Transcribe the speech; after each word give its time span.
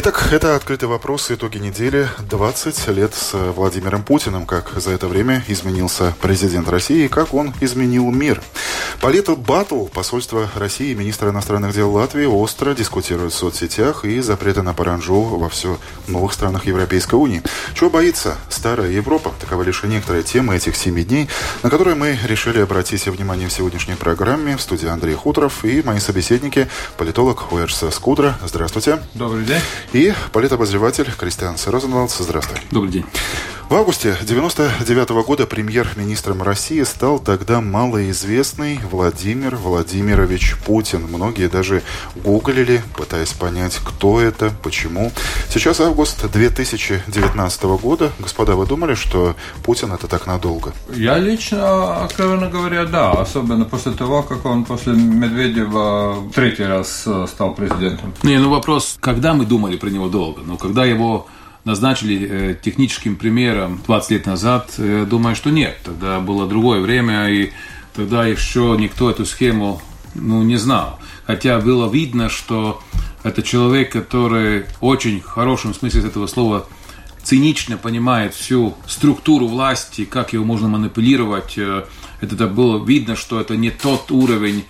Итак, 0.00 0.28
это 0.30 0.54
«Открытый 0.54 0.88
вопрос. 0.88 1.28
Итоги 1.32 1.58
недели. 1.58 2.08
20 2.20 2.86
лет 2.90 3.14
с 3.14 3.32
Владимиром 3.32 4.04
Путиным. 4.04 4.46
Как 4.46 4.70
за 4.76 4.92
это 4.92 5.08
время 5.08 5.42
изменился 5.48 6.14
президент 6.20 6.68
России 6.68 7.06
и 7.06 7.08
как 7.08 7.34
он 7.34 7.52
изменил 7.60 8.08
мир. 8.12 8.40
По 9.00 9.08
лету 9.08 9.34
батл 9.34 9.86
посольство 9.86 10.48
России 10.54 10.92
и 10.92 10.94
министра 10.94 11.30
иностранных 11.30 11.74
дел 11.74 11.90
Латвии 11.90 12.26
остро 12.26 12.74
дискутируют 12.74 13.32
в 13.32 13.36
соцсетях 13.36 14.04
и 14.04 14.20
запреты 14.20 14.62
на 14.62 14.72
паранжу 14.72 15.20
во 15.20 15.48
все 15.48 15.80
новых 16.06 16.32
странах 16.32 16.66
Европейской 16.66 17.16
Унии. 17.16 17.42
Чего 17.74 17.90
боится 17.90 18.36
старая 18.50 18.92
Европа? 18.92 19.32
Таковы 19.40 19.64
лишь 19.64 19.82
некоторые 19.82 20.22
темы 20.22 20.54
этих 20.54 20.76
семи 20.76 21.02
дней, 21.02 21.28
на 21.64 21.70
которые 21.70 21.96
мы 21.96 22.16
решили 22.24 22.60
обратить 22.60 23.04
внимание 23.06 23.48
в 23.48 23.52
сегодняшней 23.52 23.96
программе. 23.96 24.56
В 24.56 24.60
студии 24.60 24.86
Андрей 24.86 25.16
Хуторов 25.16 25.64
и 25.64 25.82
мои 25.82 25.98
собеседники, 25.98 26.68
политолог 26.96 27.50
Уэрс 27.50 27.82
Скудра. 27.90 28.38
Здравствуйте. 28.46 29.00
Добрый 29.14 29.44
день. 29.44 29.60
И 29.92 30.12
политобозреватель 30.32 31.10
Кристиан 31.16 31.56
Розенвалдс. 31.66 32.18
Здравствуй. 32.18 32.58
Добрый 32.70 32.92
день. 32.92 33.04
В 33.68 33.74
августе 33.74 34.14
1999 34.14 35.10
-го 35.10 35.24
года 35.24 35.46
премьер-министром 35.46 36.42
России 36.42 36.82
стал 36.84 37.18
тогда 37.18 37.60
малоизвестный 37.60 38.80
Владимир 38.90 39.56
Владимирович 39.56 40.56
Путин. 40.64 41.02
Многие 41.02 41.50
даже 41.50 41.82
гуглили, 42.24 42.82
пытаясь 42.96 43.34
понять, 43.34 43.78
кто 43.84 44.22
это, 44.22 44.50
почему. 44.62 45.12
Сейчас 45.50 45.80
август 45.80 46.30
2019 46.30 47.62
года. 47.76 48.10
Господа, 48.18 48.56
вы 48.56 48.64
думали, 48.66 48.94
что 48.94 49.36
Путин 49.62 49.92
это 49.92 50.06
так 50.06 50.26
надолго? 50.26 50.72
Я 50.94 51.18
лично, 51.18 52.04
откровенно 52.04 52.48
говоря, 52.48 52.86
да. 52.86 53.12
Особенно 53.12 53.66
после 53.66 53.92
того, 53.92 54.22
как 54.22 54.46
он 54.46 54.64
после 54.64 54.94
Медведева 54.94 56.30
третий 56.34 56.64
раз 56.64 57.02
э, 57.04 57.26
стал 57.28 57.54
президентом. 57.54 58.14
Не, 58.22 58.38
ну 58.38 58.48
вопрос, 58.48 58.96
когда 58.98 59.34
мы 59.34 59.44
думали 59.44 59.76
про 59.78 59.88
него 59.88 60.08
долго? 60.08 60.42
Но 60.42 60.56
когда 60.56 60.84
его 60.84 61.26
назначили 61.64 62.28
э, 62.28 62.56
техническим 62.60 63.16
примером 63.16 63.80
20 63.86 64.10
лет 64.10 64.26
назад, 64.26 64.74
э, 64.78 65.06
думаю, 65.08 65.36
что 65.36 65.50
нет. 65.50 65.78
Тогда 65.84 66.20
было 66.20 66.46
другое 66.46 66.80
время, 66.80 67.28
и 67.28 67.52
тогда 67.94 68.26
еще 68.26 68.76
никто 68.78 69.10
эту 69.10 69.26
схему 69.26 69.80
ну, 70.14 70.42
не 70.42 70.56
знал. 70.56 70.98
Хотя 71.26 71.60
было 71.60 71.90
видно, 71.90 72.28
что 72.28 72.82
это 73.22 73.42
человек, 73.42 73.92
который 73.92 74.64
очень 74.80 75.20
в 75.20 75.26
хорошем 75.26 75.74
смысле 75.74 76.02
этого 76.02 76.26
слова 76.26 76.66
цинично 77.22 77.76
понимает 77.76 78.34
всю 78.34 78.74
структуру 78.86 79.46
власти, 79.46 80.06
как 80.06 80.32
его 80.32 80.44
можно 80.44 80.68
манипулировать. 80.68 81.58
Э, 81.58 81.84
это 82.20 82.46
было 82.46 82.82
видно, 82.82 83.16
что 83.16 83.40
это 83.40 83.56
не 83.56 83.70
тот 83.70 84.10
уровень 84.10 84.64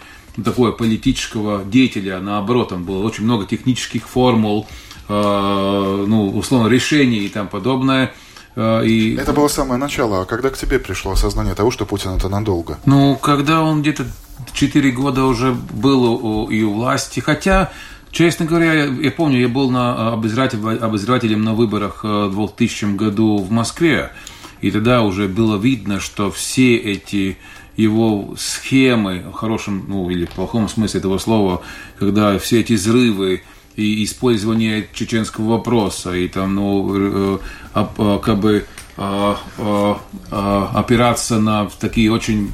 такого 0.44 0.72
политического 0.72 1.64
деятеля, 1.64 2.20
наоборот, 2.20 2.68
там 2.68 2.84
было 2.84 3.04
очень 3.04 3.24
много 3.24 3.46
технических 3.46 4.08
формул, 4.08 4.68
ну, 5.08 6.32
условно, 6.36 6.68
решений 6.68 7.18
и 7.18 7.28
там 7.28 7.48
подобное. 7.48 8.12
Э, 8.58 8.84
и... 8.84 9.14
Это 9.14 9.32
было 9.32 9.48
самое 9.48 9.80
начало. 9.80 10.22
А 10.22 10.24
когда 10.24 10.50
к 10.50 10.58
тебе 10.58 10.78
пришло 10.78 11.12
осознание 11.12 11.54
того, 11.54 11.70
что 11.70 11.86
Путин 11.86 12.10
это 12.10 12.28
надолго? 12.28 12.78
Ну, 12.86 13.16
когда 13.16 13.62
он 13.62 13.82
где-то 13.82 14.04
4 14.52 14.90
года 14.90 15.24
уже 15.24 15.52
был 15.52 16.04
у, 16.04 16.50
и 16.50 16.62
у 16.62 16.74
власти. 16.74 17.20
Хотя, 17.20 17.70
честно 18.10 18.46
говоря, 18.46 18.74
я, 18.74 18.84
я 18.86 19.10
помню, 19.10 19.40
я 19.40 19.48
был 19.48 19.70
на 19.70 20.12
обозреватель, 20.12 20.58
обозревателем 20.58 21.44
на 21.44 21.54
выборах 21.54 22.00
э, 22.04 22.26
в 22.26 22.34
2000 22.34 22.96
году 22.96 23.38
в 23.38 23.50
Москве. 23.50 24.10
И 24.60 24.72
тогда 24.72 25.02
уже 25.02 25.28
было 25.28 25.56
видно, 25.56 26.00
что 26.00 26.32
все 26.32 26.76
эти 26.76 27.38
его 27.76 28.34
схемы, 28.36 29.24
в 29.30 29.32
хорошем, 29.34 29.84
ну 29.86 30.10
или 30.10 30.26
в 30.26 30.30
плохом 30.30 30.68
смысле 30.68 30.98
этого 30.98 31.18
слова, 31.18 31.62
когда 31.96 32.36
все 32.40 32.60
эти 32.60 32.72
взрывы, 32.72 33.42
и 33.78 34.04
использование 34.04 34.88
чеченского 34.92 35.50
вопроса, 35.50 36.12
и 36.12 36.26
там, 36.28 36.54
ну, 36.56 37.38
э, 37.74 37.86
как 38.22 38.38
бы 38.38 38.66
опираться 40.30 41.38
на 41.38 41.70
такие 41.78 42.10
очень 42.10 42.50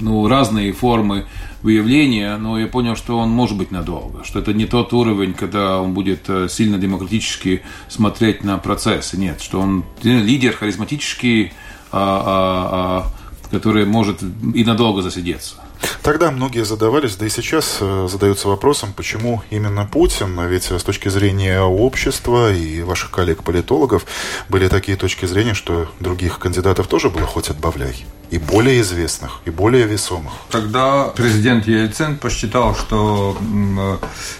ну, 0.00 0.26
разные 0.26 0.72
формы 0.72 1.26
выявления, 1.60 2.38
но 2.38 2.58
я 2.58 2.66
понял, 2.66 2.96
что 2.96 3.18
он 3.18 3.28
может 3.28 3.58
быть 3.58 3.70
надолго, 3.70 4.24
что 4.24 4.38
это 4.38 4.54
не 4.54 4.64
тот 4.64 4.94
уровень, 4.94 5.34
когда 5.34 5.82
он 5.82 5.92
будет 5.92 6.30
э, 6.30 6.48
сильно 6.48 6.78
демократически 6.78 7.60
смотреть 7.88 8.42
на 8.42 8.56
процессы. 8.56 9.18
Нет, 9.18 9.42
что 9.42 9.60
он 9.60 9.84
лидер 10.02 10.56
харизматический, 10.56 11.52
который 11.90 13.84
может 13.84 14.22
и 14.54 14.64
надолго 14.64 15.02
засидеться. 15.02 15.56
Тогда 16.02 16.32
многие 16.32 16.64
задавались, 16.64 17.14
да 17.14 17.26
и 17.26 17.28
сейчас 17.28 17.78
э, 17.80 18.08
задаются 18.10 18.48
вопросом, 18.48 18.92
почему 18.92 19.40
именно 19.50 19.84
Путин, 19.86 20.36
ведь 20.48 20.64
с 20.64 20.82
точки 20.82 21.08
зрения 21.08 21.60
общества 21.60 22.52
и 22.52 22.82
ваших 22.82 23.12
коллег-политологов 23.12 24.04
были 24.48 24.66
такие 24.66 24.96
точки 24.96 25.26
зрения, 25.26 25.54
что 25.54 25.88
других 26.00 26.40
кандидатов 26.40 26.88
тоже 26.88 27.08
было 27.08 27.24
хоть 27.24 27.50
отбавляй. 27.50 28.04
И 28.30 28.38
более 28.38 28.80
известных, 28.80 29.42
и 29.44 29.50
более 29.50 29.86
весомых. 29.86 30.32
Тогда 30.50 31.04
президент 31.14 31.68
Ельцин 31.68 32.16
посчитал, 32.16 32.74
что 32.74 33.38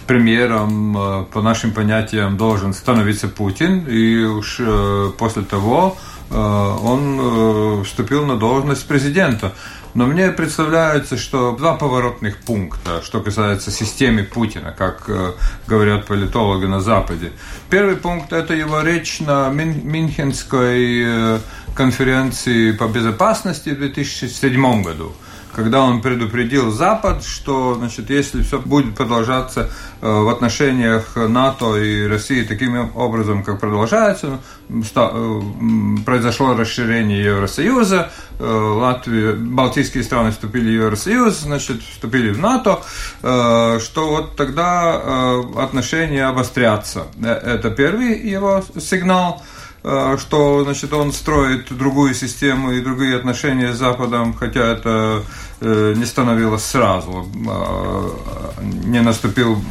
премьером 0.05 0.97
э, 0.97 1.25
по 1.31 1.41
нашим 1.41 1.71
понятиям 1.71 2.35
должен 2.35 2.73
становиться 2.73 3.29
Путин, 3.29 3.85
и 3.87 4.25
уж 4.25 4.57
э, 4.59 5.11
после 5.17 5.43
того 5.43 5.97
он 6.29 7.83
вступил 7.83 8.25
на 8.25 8.37
должность 8.37 8.87
президента. 8.87 9.53
Но 9.93 10.07
мне 10.07 10.29
представляется, 10.31 11.17
что 11.17 11.55
два 11.55 11.75
поворотных 11.75 12.37
пункта, 12.37 13.01
что 13.03 13.21
касается 13.21 13.69
системы 13.69 14.23
Путина, 14.23 14.73
как 14.75 15.03
э, 15.07 15.33
говорят 15.67 16.05
политологи 16.05 16.65
на 16.65 16.81
Западе. 16.81 17.31
Первый 17.69 17.95
пункт– 17.95 18.31
это 18.33 18.55
его 18.55 18.81
речь 18.81 19.19
на 19.19 19.49
Мюнхенской 19.49 21.03
э, 21.05 21.39
конференции 21.75 22.71
по 22.71 22.87
безопасности 22.87 23.69
в 23.69 23.77
2007 23.77 24.83
году 24.83 25.13
когда 25.55 25.81
он 25.81 26.01
предупредил 26.01 26.71
Запад, 26.71 27.23
что 27.23 27.75
значит, 27.75 28.09
если 28.09 28.41
все 28.41 28.59
будет 28.59 28.95
продолжаться 28.95 29.69
э, 30.01 30.09
в 30.09 30.29
отношениях 30.29 31.15
НАТО 31.15 31.77
и 31.77 32.07
России 32.07 32.43
таким 32.43 32.95
образом, 32.95 33.43
как 33.43 33.59
продолжается, 33.59 34.39
э, 34.69 35.41
произошло 36.05 36.55
расширение 36.55 37.23
Евросоюза, 37.23 38.11
э, 38.39 38.43
Латвия, 38.43 39.33
Балтийские 39.33 40.03
страны 40.03 40.31
вступили 40.31 40.77
в 40.77 40.83
Евросоюз, 40.83 41.41
значит, 41.41 41.81
вступили 41.83 42.31
в 42.31 42.39
НАТО, 42.39 42.81
что 43.21 44.07
вот 44.09 44.35
тогда 44.35 45.39
отношения 45.57 46.25
обострятся. 46.25 47.07
Это 47.21 47.69
первый 47.69 48.19
его 48.19 48.63
сигнал. 48.79 49.43
Э, 49.83 50.17
что 50.17 50.63
значит, 50.63 50.93
он 50.93 51.11
строит 51.11 51.75
другую 51.75 52.13
систему 52.13 52.71
и 52.71 52.79
другие 52.79 53.17
отношения 53.17 53.73
с 53.73 53.77
Западом, 53.77 54.33
хотя 54.33 54.61
это 54.61 55.23
э, 55.59 55.93
не 55.97 56.05
становилось 56.05 56.63
сразу, 56.63 57.27
э, 57.35 58.63
не 58.85 59.01
наступил 59.01 59.61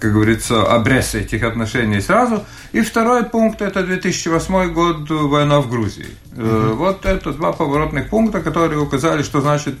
как 0.00 0.12
говорится, 0.12 0.64
обрез 0.64 1.14
этих 1.14 1.42
отношений 1.44 2.02
сразу. 2.02 2.44
И 2.72 2.82
второй 2.82 3.24
пункт– 3.24 3.62
это 3.62 3.82
2008 3.82 4.70
год, 4.74 5.08
война 5.08 5.60
в 5.60 5.70
Грузии. 5.70 6.08
Угу. 6.36 6.74
Вот 6.74 7.06
это 7.06 7.32
два 7.32 7.52
поворотных 7.52 8.10
пункта, 8.10 8.40
которые 8.40 8.80
указали, 8.80 9.22
что 9.22 9.40
значит 9.40 9.76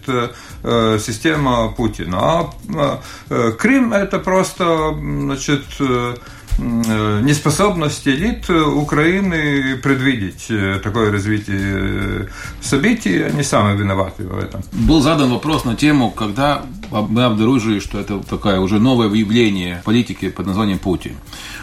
система 0.62 1.68
Путина. 1.72 2.18
А 2.22 3.00
Крым– 3.58 3.92
это 3.92 4.18
просто 4.18 4.94
значит, 4.94 5.64
Э, 5.80 6.14
неспособность 6.58 8.06
элит 8.06 8.48
Украины 8.48 9.76
предвидеть 9.76 10.46
э, 10.50 10.80
такое 10.82 11.10
развитие 11.10 12.28
событий, 12.60 13.22
они 13.22 13.42
сами 13.42 13.76
виноваты 13.76 14.24
в 14.24 14.38
этом. 14.38 14.62
Был 14.72 15.00
задан 15.00 15.30
вопрос 15.30 15.64
на 15.64 15.74
тему, 15.74 16.10
когда 16.10 16.62
мы 16.90 17.24
обнаружили, 17.24 17.80
что 17.80 17.98
это 17.98 18.18
такое 18.20 18.60
уже 18.60 18.78
новое 18.78 19.08
выявление 19.08 19.82
политики 19.84 20.30
под 20.30 20.46
названием 20.46 20.78
Путин. 20.78 21.16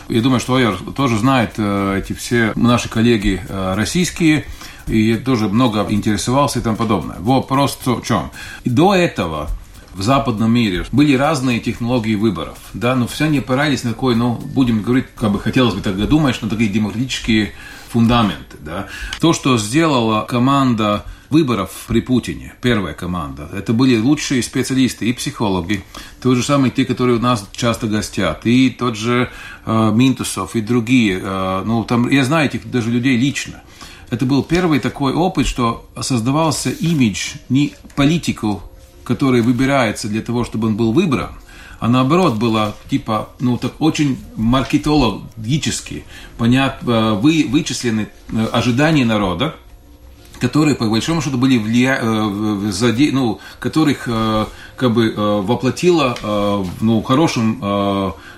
Я 0.09 0.21
думаю, 0.21 0.39
что 0.39 0.55
Айер 0.55 0.77
тоже 0.95 1.17
знает 1.17 1.53
э, 1.57 1.99
эти 1.99 2.13
все 2.13 2.51
наши 2.55 2.89
коллеги 2.89 3.41
российские, 3.49 4.45
и 4.87 5.11
я 5.11 5.17
тоже 5.17 5.47
много 5.47 5.85
интересовался 5.89 6.59
и 6.59 6.61
тому 6.61 6.75
подобное. 6.75 7.17
Вопрос 7.19 7.77
в 7.85 8.01
чем? 8.01 8.31
До 8.65 8.93
этого 8.93 9.49
в 9.93 10.01
западном 10.01 10.51
мире 10.53 10.85
были 10.91 11.15
разные 11.15 11.59
технологии 11.59 12.15
выборов, 12.15 12.57
да, 12.73 12.95
но 12.95 13.07
все 13.07 13.25
они 13.25 13.39
опирались 13.39 13.83
на 13.83 13.91
такой, 13.91 14.15
ну, 14.15 14.33
будем 14.35 14.81
говорить, 14.81 15.05
как 15.15 15.31
бы 15.31 15.39
хотелось 15.39 15.73
бы 15.73 15.81
тогда 15.81 16.05
думать, 16.05 16.35
что 16.35 16.47
такие 16.47 16.69
демократические 16.69 17.53
фундаменты. 17.89 18.57
Да. 18.59 18.87
То, 19.19 19.33
что 19.33 19.57
сделала 19.57 20.21
команда 20.21 21.05
выборов 21.29 21.71
при 21.87 22.01
Путине, 22.01 22.53
первая 22.61 22.93
команда, 22.93 23.49
это 23.53 23.73
были 23.73 23.97
лучшие 23.97 24.43
специалисты 24.43 25.09
и 25.09 25.13
психологи, 25.13 25.83
тот 26.21 26.37
же 26.37 26.43
самый 26.43 26.71
те, 26.71 26.85
которые 26.85 27.17
у 27.17 27.21
нас 27.21 27.47
часто 27.53 27.87
гостят, 27.87 28.45
и 28.45 28.69
тот 28.69 28.97
же 28.97 29.29
э, 29.65 29.91
Минтусов, 29.93 30.55
и 30.55 30.61
другие. 30.61 31.19
Э, 31.23 31.63
ну, 31.65 31.83
там, 31.85 32.09
я 32.09 32.25
знаю 32.25 32.47
этих 32.47 32.69
даже 32.69 32.91
людей 32.91 33.17
лично. 33.17 33.61
Это 34.09 34.25
был 34.25 34.43
первый 34.43 34.79
такой 34.79 35.13
опыт, 35.13 35.47
что 35.47 35.89
создавался 36.01 36.69
имидж 36.69 37.35
не 37.47 37.73
политику, 37.95 38.61
который 39.11 39.41
выбирается 39.41 40.07
для 40.07 40.21
того, 40.21 40.45
чтобы 40.45 40.69
он 40.69 40.77
был 40.77 40.93
выбран, 40.93 41.31
а 41.81 41.89
наоборот 41.89 42.35
было 42.35 42.73
типа, 42.89 43.27
ну 43.41 43.57
так 43.57 43.73
очень 43.79 44.17
маркетологически 44.37 46.05
понят, 46.37 46.77
э, 46.87 47.13
вы, 47.21 47.45
вычислены 47.49 48.07
э, 48.07 48.45
ожидания 48.53 49.03
народа, 49.03 49.55
которые 50.39 50.75
по 50.75 50.87
большому 50.89 51.21
счету 51.21 51.37
были 51.37 51.57
влия... 51.57 51.99
Э, 52.01 52.69
заде... 52.71 53.11
ну, 53.11 53.41
которых 53.59 54.07
как 54.77 54.93
бы 54.93 55.13
воплотила 55.43 56.17
ну, 56.79 57.01
хорошим 57.01 57.61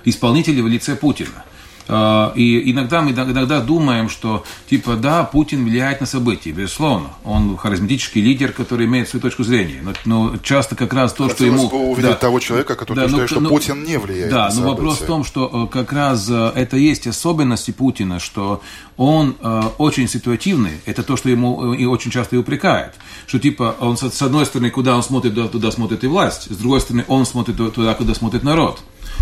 исполнителем 0.04 0.64
в 0.64 0.68
лице 0.68 0.96
Путина. 0.96 1.44
А, 1.86 2.32
и 2.34 2.70
иногда 2.70 3.02
мы 3.02 3.10
иногда 3.10 3.60
думаем, 3.60 4.08
что 4.08 4.44
типа 4.68 4.96
да, 4.96 5.24
Путин 5.24 5.64
влияет 5.64 6.00
на 6.00 6.06
события, 6.06 6.52
безусловно. 6.52 7.10
Он 7.24 7.56
харизматический 7.56 8.22
лидер, 8.22 8.52
который 8.52 8.86
имеет 8.86 9.08
свою 9.08 9.20
точку 9.20 9.44
зрения. 9.44 9.80
Но, 9.82 9.92
но 10.04 10.36
часто 10.38 10.76
как 10.76 10.92
раз 10.94 11.12
то, 11.12 11.28
Хотелось 11.28 11.66
что 11.66 11.76
ему... 11.76 11.96
да, 11.96 12.14
того 12.14 12.40
человека, 12.40 12.74
который 12.74 12.96
да, 12.96 13.04
утверждает, 13.04 13.30
но, 13.30 13.36
что 13.36 13.40
но, 13.40 13.48
Путин 13.50 13.84
не 13.84 13.98
влияет 13.98 14.30
да, 14.30 14.44
на 14.46 14.50
события. 14.50 14.62
Да, 14.62 14.70
но 14.70 14.70
вопрос 14.70 15.00
в 15.00 15.06
том, 15.06 15.24
что 15.24 15.68
э, 15.68 15.72
как 15.72 15.92
раз 15.92 16.26
э, 16.30 16.52
это 16.54 16.76
есть 16.76 17.06
особенности 17.06 17.70
Путина, 17.70 18.18
что 18.18 18.62
он 18.96 19.36
э, 19.40 19.62
очень 19.78 20.08
ситуативный. 20.08 20.80
Это 20.86 21.02
то, 21.02 21.16
что 21.16 21.28
ему 21.28 21.74
и 21.74 21.84
очень 21.84 22.10
часто 22.10 22.36
и 22.36 22.38
упрекает. 22.38 22.94
Что 23.26 23.38
типа 23.38 23.76
он 23.80 23.96
с 23.96 24.22
одной 24.22 24.46
стороны, 24.46 24.70
куда 24.70 24.96
он 24.96 25.02
смотрит, 25.02 25.34
туда 25.50 25.70
смотрит 25.70 26.04
и 26.04 26.06
власть. 26.06 26.50
С 26.50 26.56
другой 26.56 26.80
стороны, 26.80 27.04
он 27.08 27.26
смотрит 27.26 27.56
туда, 27.56 27.94
куда 27.94 28.14
смотрит 28.14 28.42
народ. 28.42 28.80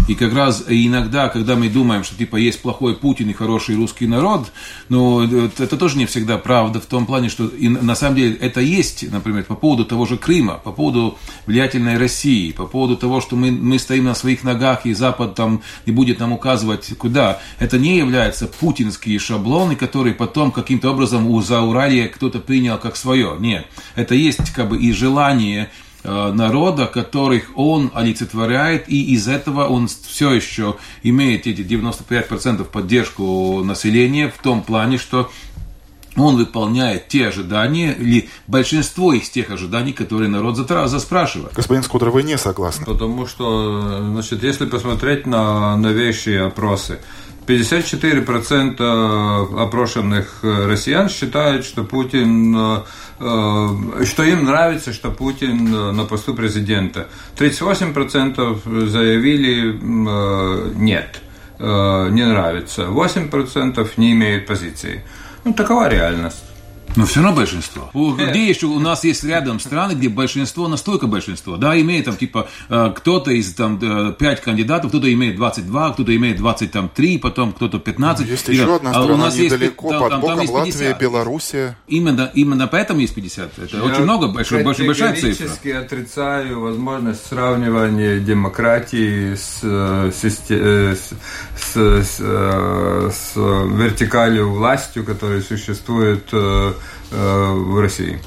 И 0.08 0.14
как 0.14 0.34
раз 0.34 0.64
иногда, 0.68 1.28
когда 1.28 1.54
мы 1.54 1.68
думаем, 1.68 2.02
что 2.02 2.16
типа 2.16 2.36
есть 2.36 2.60
плохой 2.60 2.96
Путин 2.96 3.30
и 3.30 3.32
хороший 3.32 3.76
русский 3.76 4.06
народ, 4.06 4.50
но 4.88 5.20
ну, 5.20 5.46
это 5.46 5.76
тоже 5.76 5.96
не 5.96 6.06
всегда 6.06 6.38
правда 6.38 6.80
в 6.80 6.86
том 6.86 7.06
плане, 7.06 7.28
что 7.28 7.46
и 7.46 7.68
на 7.68 7.94
самом 7.94 8.16
деле 8.16 8.34
это 8.34 8.60
есть, 8.60 9.10
например, 9.10 9.44
по 9.44 9.54
поводу 9.54 9.84
того 9.84 10.06
же 10.06 10.16
Крыма, 10.16 10.54
по 10.54 10.72
поводу 10.72 11.18
влиятельной 11.46 11.98
России, 11.98 12.52
по 12.52 12.66
поводу 12.66 12.96
того, 12.96 13.20
что 13.20 13.36
мы, 13.36 13.50
мы 13.52 13.78
стоим 13.78 14.04
на 14.04 14.14
своих 14.14 14.42
ногах 14.42 14.86
и 14.86 14.94
Запад 14.94 15.34
там 15.34 15.62
не 15.86 15.92
будет 15.92 16.18
нам 16.18 16.32
указывать 16.32 16.96
куда. 16.98 17.40
Это 17.58 17.78
не 17.78 17.96
является 17.96 18.46
путинские 18.46 19.18
шаблоны, 19.18 19.76
которые 19.76 20.14
потом 20.14 20.50
каким-то 20.50 20.90
образом 20.90 21.26
у 21.28 21.40
Зауралья 21.42 22.08
кто-то 22.08 22.40
принял 22.40 22.78
как 22.78 22.96
свое. 22.96 23.36
Нет, 23.38 23.66
это 23.94 24.14
есть 24.14 24.50
как 24.52 24.68
бы 24.68 24.78
и 24.78 24.92
желание 24.92 25.62
Э, 25.62 25.91
народа, 26.04 26.86
которых 26.86 27.50
он 27.54 27.90
олицетворяет, 27.94 28.88
и 28.88 29.14
из 29.14 29.28
этого 29.28 29.66
он 29.66 29.88
все 29.88 30.32
еще 30.32 30.76
имеет 31.02 31.46
эти 31.46 31.60
95% 31.60 32.64
поддержку 32.64 33.62
населения 33.64 34.28
в 34.28 34.42
том 34.42 34.62
плане, 34.62 34.98
что 34.98 35.30
он 36.16 36.36
выполняет 36.36 37.08
те 37.08 37.28
ожидания 37.28 37.92
или 37.92 38.28
большинство 38.46 39.12
из 39.12 39.28
тех 39.30 39.50
ожиданий, 39.50 39.92
которые 39.92 40.28
народ 40.28 40.56
заспрашивает. 40.56 41.54
Господин 41.54 41.82
Скудер, 41.82 42.10
вы 42.10 42.22
не 42.22 42.38
согласны? 42.38 42.84
Потому 42.84 43.26
что, 43.26 44.10
значит, 44.10 44.42
если 44.42 44.66
посмотреть 44.66 45.26
на 45.26 45.76
новейшие 45.76 46.42
опросы, 46.42 46.98
54% 47.46 49.60
опрошенных 49.60 50.40
россиян 50.42 51.08
считают, 51.08 51.64
что 51.64 51.82
Путин 51.82 52.54
э, 52.56 52.82
Э, 53.11 53.11
что 54.04 54.22
им 54.24 54.44
нравится, 54.44 54.92
что 54.92 55.10
Путин 55.10 55.74
э, 55.74 55.92
на 55.92 56.04
посту 56.04 56.34
президента. 56.34 57.06
38% 57.36 58.88
заявили 58.88 59.74
э, 59.74 60.72
нет, 60.74 61.20
не 61.58 62.26
нравится. 62.26 62.82
8% 62.82 63.90
не 63.96 64.12
имеют 64.12 64.46
позиции. 64.46 65.02
Ну, 65.44 65.52
такова 65.52 65.88
реальность. 65.88 66.51
Но 66.96 67.06
все 67.06 67.22
равно 67.22 67.36
большинство. 67.36 67.90
Где 67.94 68.48
еще 68.48 68.66
у 68.66 68.78
нас 68.78 69.04
есть 69.04 69.24
рядом 69.24 69.60
страны, 69.60 69.92
где 69.92 70.08
большинство 70.08 70.68
настолько 70.68 71.06
большинство, 71.06 71.56
да, 71.56 71.80
имеет 71.80 72.04
там 72.04 72.16
типа 72.16 72.48
э, 72.68 72.92
кто-то 72.94 73.30
из 73.30 73.54
там 73.54 73.78
5 74.14 74.40
кандидатов, 74.40 74.90
кто-то 74.90 75.12
имеет 75.12 75.36
22, 75.36 75.92
кто-то 75.92 76.14
имеет 76.16 76.36
23, 76.36 77.18
потом 77.18 77.52
кто-то 77.52 77.78
15. 77.78 78.28
Есть 78.28 78.48
и, 78.48 78.52
еще 78.52 78.76
одна 78.76 78.90
а 78.90 78.94
страна 78.94 79.14
у 79.14 79.16
нас 79.16 79.36
недалеко, 79.36 79.88
есть, 79.88 80.00
под 80.00 80.10
там, 80.10 80.20
боком, 80.20 80.46
там 80.46 80.54
Латвия, 80.54 80.96
Белоруссия. 80.98 81.78
Именно, 81.88 82.30
именно 82.34 82.66
поэтому 82.66 83.00
есть 83.00 83.14
50. 83.14 83.58
Это 83.58 83.76
Я 83.76 83.82
очень 83.84 84.02
много, 84.02 84.28
большая, 84.28 84.64
большая, 84.64 84.86
большая 84.86 85.14
цифра. 85.14 85.48
Я 85.64 85.80
отрицаю 85.80 86.60
возможность 86.60 87.26
сравнивания 87.26 88.18
демократии 88.18 89.34
с, 89.34 89.60
э, 89.62 90.10
с, 90.12 90.50
э, 90.50 90.94
с, 90.94 91.12
с, 91.56 92.16
с 92.16 93.36
вертикалью 93.36 94.50
властью, 94.50 95.04
которая 95.04 95.40
существует 95.40 96.32
Э, 96.32 96.72
в 97.10 97.80
России. 97.80 98.20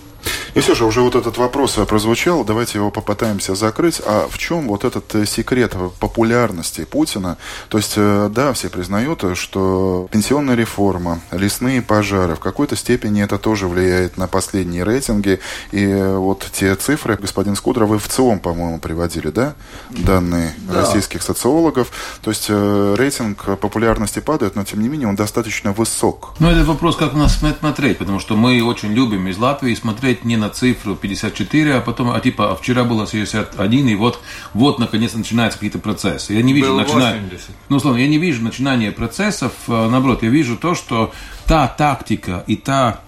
И 0.56 0.62
все 0.62 0.74
же 0.74 0.86
уже 0.86 1.02
вот 1.02 1.16
этот 1.16 1.38
вопрос 1.38 1.74
прозвучал, 1.86 2.46
давайте 2.46 2.78
его 2.78 2.90
попытаемся 2.90 3.56
закрыть. 3.56 4.02
А 4.06 4.26
в 4.30 4.38
чем 4.38 4.70
вот 4.70 4.86
этот 4.86 5.14
э, 5.14 5.26
секрет 5.26 5.76
популярности 6.00 6.86
Путина? 6.86 7.38
То 7.68 7.78
есть, 7.78 7.96
э, 7.98 8.30
да, 8.34 8.54
все 8.54 8.70
признают, 8.70 9.26
что 9.38 10.08
пенсионная 10.12 10.56
реформа, 10.56 11.20
лесные 11.32 11.82
пожары, 11.82 12.36
в 12.36 12.40
какой-то 12.40 12.78
степени 12.78 13.22
это 13.22 13.38
тоже 13.38 13.68
влияет 13.68 14.16
на 14.16 14.28
последние 14.28 14.86
рейтинги. 14.86 15.42
И 15.74 15.86
вот 15.94 16.48
те 16.54 16.74
цифры, 16.76 17.18
господин 17.18 17.58
Скудров, 17.58 17.90
вы 17.90 18.00
в 18.00 18.08
ЦИОМ, 18.08 18.40
по-моему, 18.40 18.80
приводили, 18.80 19.32
да? 19.32 19.56
Данные 19.90 20.56
да. 20.60 20.76
российских 20.76 21.22
социологов. 21.22 21.92
То 22.22 22.30
есть 22.30 22.50
рейтинг 22.50 23.60
популярности 23.60 24.20
падает, 24.20 24.56
но 24.56 24.64
тем 24.64 24.82
не 24.82 24.88
менее 24.88 25.10
он 25.10 25.18
достаточно 25.18 25.74
высок. 25.74 26.34
Ну, 26.40 26.50
это 26.50 26.64
вопрос, 26.64 26.96
как 26.96 27.12
нас 27.14 27.38
смотреть, 27.38 27.98
потому 27.98 28.20
что 28.20 28.38
мы 28.38 28.64
очень 28.64 28.94
любим 28.94 29.28
из 29.28 29.38
Латвии 29.38 29.76
смотреть 29.76 30.24
не 30.24 30.38
на 30.38 30.45
на 30.46 30.50
цифру 30.50 30.96
54, 30.96 31.76
а 31.76 31.82
потом, 31.82 32.12
а 32.12 32.20
типа, 32.20 32.52
а 32.52 32.56
вчера 32.56 32.84
было 32.84 33.08
61, 33.08 33.88
и 33.88 33.96
вот, 33.96 34.20
вот 34.54 34.80
наконец 34.80 35.14
начинаются 35.14 35.58
какие-то 35.58 35.80
процессы. 35.80 36.34
Я 36.34 36.44
не 36.44 36.54
вижу 36.54 36.76
начинания, 36.76 37.24
ну, 37.70 37.78
условно, 37.78 38.00
я 38.00 38.08
не 38.08 38.20
вижу 38.20 38.44
начинания 38.44 38.92
процессов, 38.92 39.54
а, 39.68 39.90
наоборот, 39.90 40.24
я 40.24 40.30
вижу 40.30 40.56
то, 40.56 40.76
что 40.76 41.12
та 41.46 41.68
тактика 41.68 42.44
и 42.48 42.56
та 42.56 43.02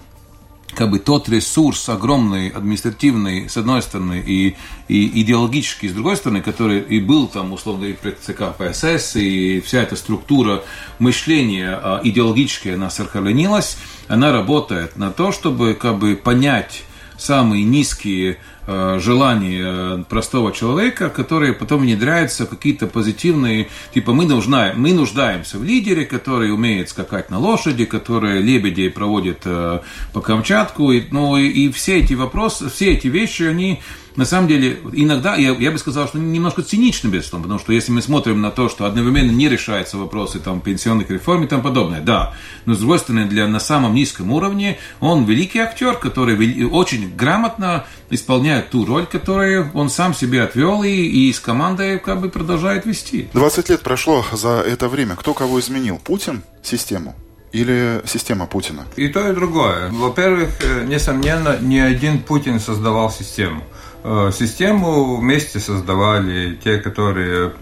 как 0.74 0.90
бы 0.90 0.98
тот 0.98 1.28
ресурс 1.28 1.88
огромный, 1.88 2.50
административный, 2.50 3.48
с 3.48 3.56
одной 3.56 3.82
стороны, 3.82 4.22
и, 4.24 4.56
и 4.86 5.22
идеологический, 5.22 5.88
с 5.88 5.92
другой 5.92 6.16
стороны, 6.16 6.40
который 6.40 6.80
и 6.80 7.00
был 7.00 7.26
там, 7.26 7.52
условно, 7.52 7.86
и 7.86 7.94
при 7.94 8.12
ЦК 8.12 8.54
ПСС, 8.56 9.16
и 9.16 9.60
вся 9.60 9.82
эта 9.82 9.96
структура 9.96 10.62
мышления 10.98 11.80
а, 11.82 12.00
идеологическая, 12.04 12.74
она 12.74 12.90
сохранилась, 12.90 13.78
она 14.08 14.30
работает 14.32 14.96
на 14.96 15.10
то, 15.10 15.32
чтобы 15.32 15.74
как 15.74 15.98
бы 15.98 16.16
понять 16.16 16.84
самые 17.18 17.64
низкие 17.64 18.38
э, 18.66 18.98
желания 19.00 20.04
простого 20.08 20.52
человека, 20.52 21.10
которые 21.10 21.52
потом 21.52 21.82
внедряются 21.82 22.46
в 22.46 22.50
какие-то 22.50 22.86
позитивные, 22.86 23.68
типа 23.92 24.12
мы, 24.12 24.24
нужна, 24.24 24.72
мы 24.74 24.92
нуждаемся 24.92 25.58
в 25.58 25.64
лидере, 25.64 26.06
который 26.06 26.52
умеет 26.52 26.88
скакать 26.88 27.30
на 27.30 27.38
лошади, 27.38 27.84
который 27.84 28.40
лебедей 28.40 28.90
проводит 28.90 29.42
э, 29.44 29.80
по 30.12 30.20
Камчатку, 30.20 30.92
и, 30.92 31.02
ну 31.10 31.36
и, 31.36 31.48
и 31.48 31.72
все 31.72 31.98
эти 31.98 32.14
вопросы, 32.14 32.70
все 32.70 32.92
эти 32.92 33.08
вещи, 33.08 33.42
они 33.42 33.82
на 34.18 34.24
самом 34.24 34.48
деле, 34.48 34.80
иногда, 34.94 35.36
я, 35.36 35.52
я 35.52 35.70
бы 35.70 35.78
сказал, 35.78 36.08
что 36.08 36.18
немножко 36.18 36.62
цинично, 36.62 37.06
безусловно, 37.06 37.44
потому 37.44 37.60
что 37.60 37.72
если 37.72 37.92
мы 37.92 38.02
смотрим 38.02 38.40
на 38.40 38.50
то, 38.50 38.68
что 38.68 38.84
одновременно 38.84 39.30
не 39.30 39.48
решаются 39.48 39.96
вопросы 39.96 40.40
там, 40.40 40.60
пенсионных 40.60 41.08
реформ 41.08 41.44
и 41.44 41.46
тому 41.46 41.62
подобное, 41.62 42.00
да, 42.00 42.34
но 42.64 42.74
с 42.74 42.78
другой 42.78 42.98
стороны, 42.98 43.26
для, 43.26 43.46
на 43.46 43.60
самом 43.60 43.94
низком 43.94 44.32
уровне 44.32 44.76
он 44.98 45.24
великий 45.24 45.60
актер, 45.60 45.94
который 45.94 46.64
очень 46.64 47.14
грамотно 47.14 47.86
исполняет 48.10 48.70
ту 48.70 48.84
роль, 48.84 49.06
которую 49.06 49.70
он 49.72 49.88
сам 49.88 50.12
себе 50.14 50.42
отвел 50.42 50.82
и, 50.82 50.90
и 50.90 51.32
с 51.32 51.38
командой 51.38 52.00
как 52.00 52.20
бы 52.20 52.28
продолжает 52.28 52.86
вести. 52.86 53.28
20 53.32 53.68
лет 53.68 53.82
прошло 53.82 54.24
за 54.32 54.64
это 54.66 54.88
время. 54.88 55.14
Кто 55.14 55.32
кого 55.32 55.60
изменил? 55.60 56.00
Путин 56.02 56.42
систему? 56.64 57.14
или 57.52 58.02
система 58.04 58.46
Путина? 58.46 58.84
И 58.96 59.08
то, 59.08 59.26
и 59.26 59.32
другое. 59.32 59.90
Во-первых, 59.90 60.50
э, 60.60 60.84
несомненно, 60.84 61.56
не 61.60 61.80
один 61.80 62.18
Путин 62.18 62.60
создавал 62.60 63.10
систему. 63.10 63.62
Э, 64.04 64.30
систему 64.32 65.16
вместе 65.16 65.58
создавали 65.58 66.54
те, 66.62 66.78
которые 66.78 67.48
э, 67.48 67.52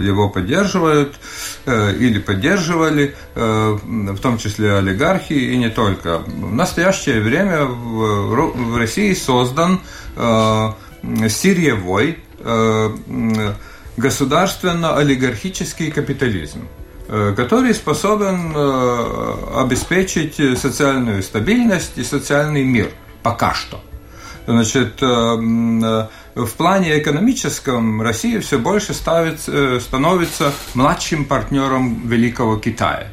его 0.00 0.30
поддерживают 0.30 1.14
э, 1.66 1.94
или 1.96 2.18
поддерживали, 2.18 3.14
в 3.34 4.18
том 4.20 4.38
числе 4.38 4.74
олигархи 4.74 5.34
и 5.34 5.56
не 5.56 5.68
только. 5.68 6.18
В 6.18 6.54
настоящее 6.54 7.20
время 7.20 7.64
в 7.64 8.76
России 8.78 9.12
создан 9.14 9.80
сырьевой 11.28 12.18
государственно-олигархический 13.96 15.90
капитализм. 15.90 16.68
который 17.36 17.74
способен 17.74 18.54
обеспечить 19.56 20.36
социальную 20.58 21.22
стабильность 21.22 21.98
и 21.98 22.04
социальный 22.04 22.64
мир. 22.64 22.90
Пока 23.22 23.52
что. 23.52 23.80
Значит, 24.46 25.00
в 25.00 26.08
плане 26.56 26.98
экономическом 26.98 28.02
Россия 28.02 28.40
все 28.40 28.58
больше 28.58 28.94
ставит, 28.94 29.40
становится 29.82 30.52
младшим 30.74 31.24
партнером 31.24 32.08
Великого 32.08 32.58
Китая. 32.58 33.08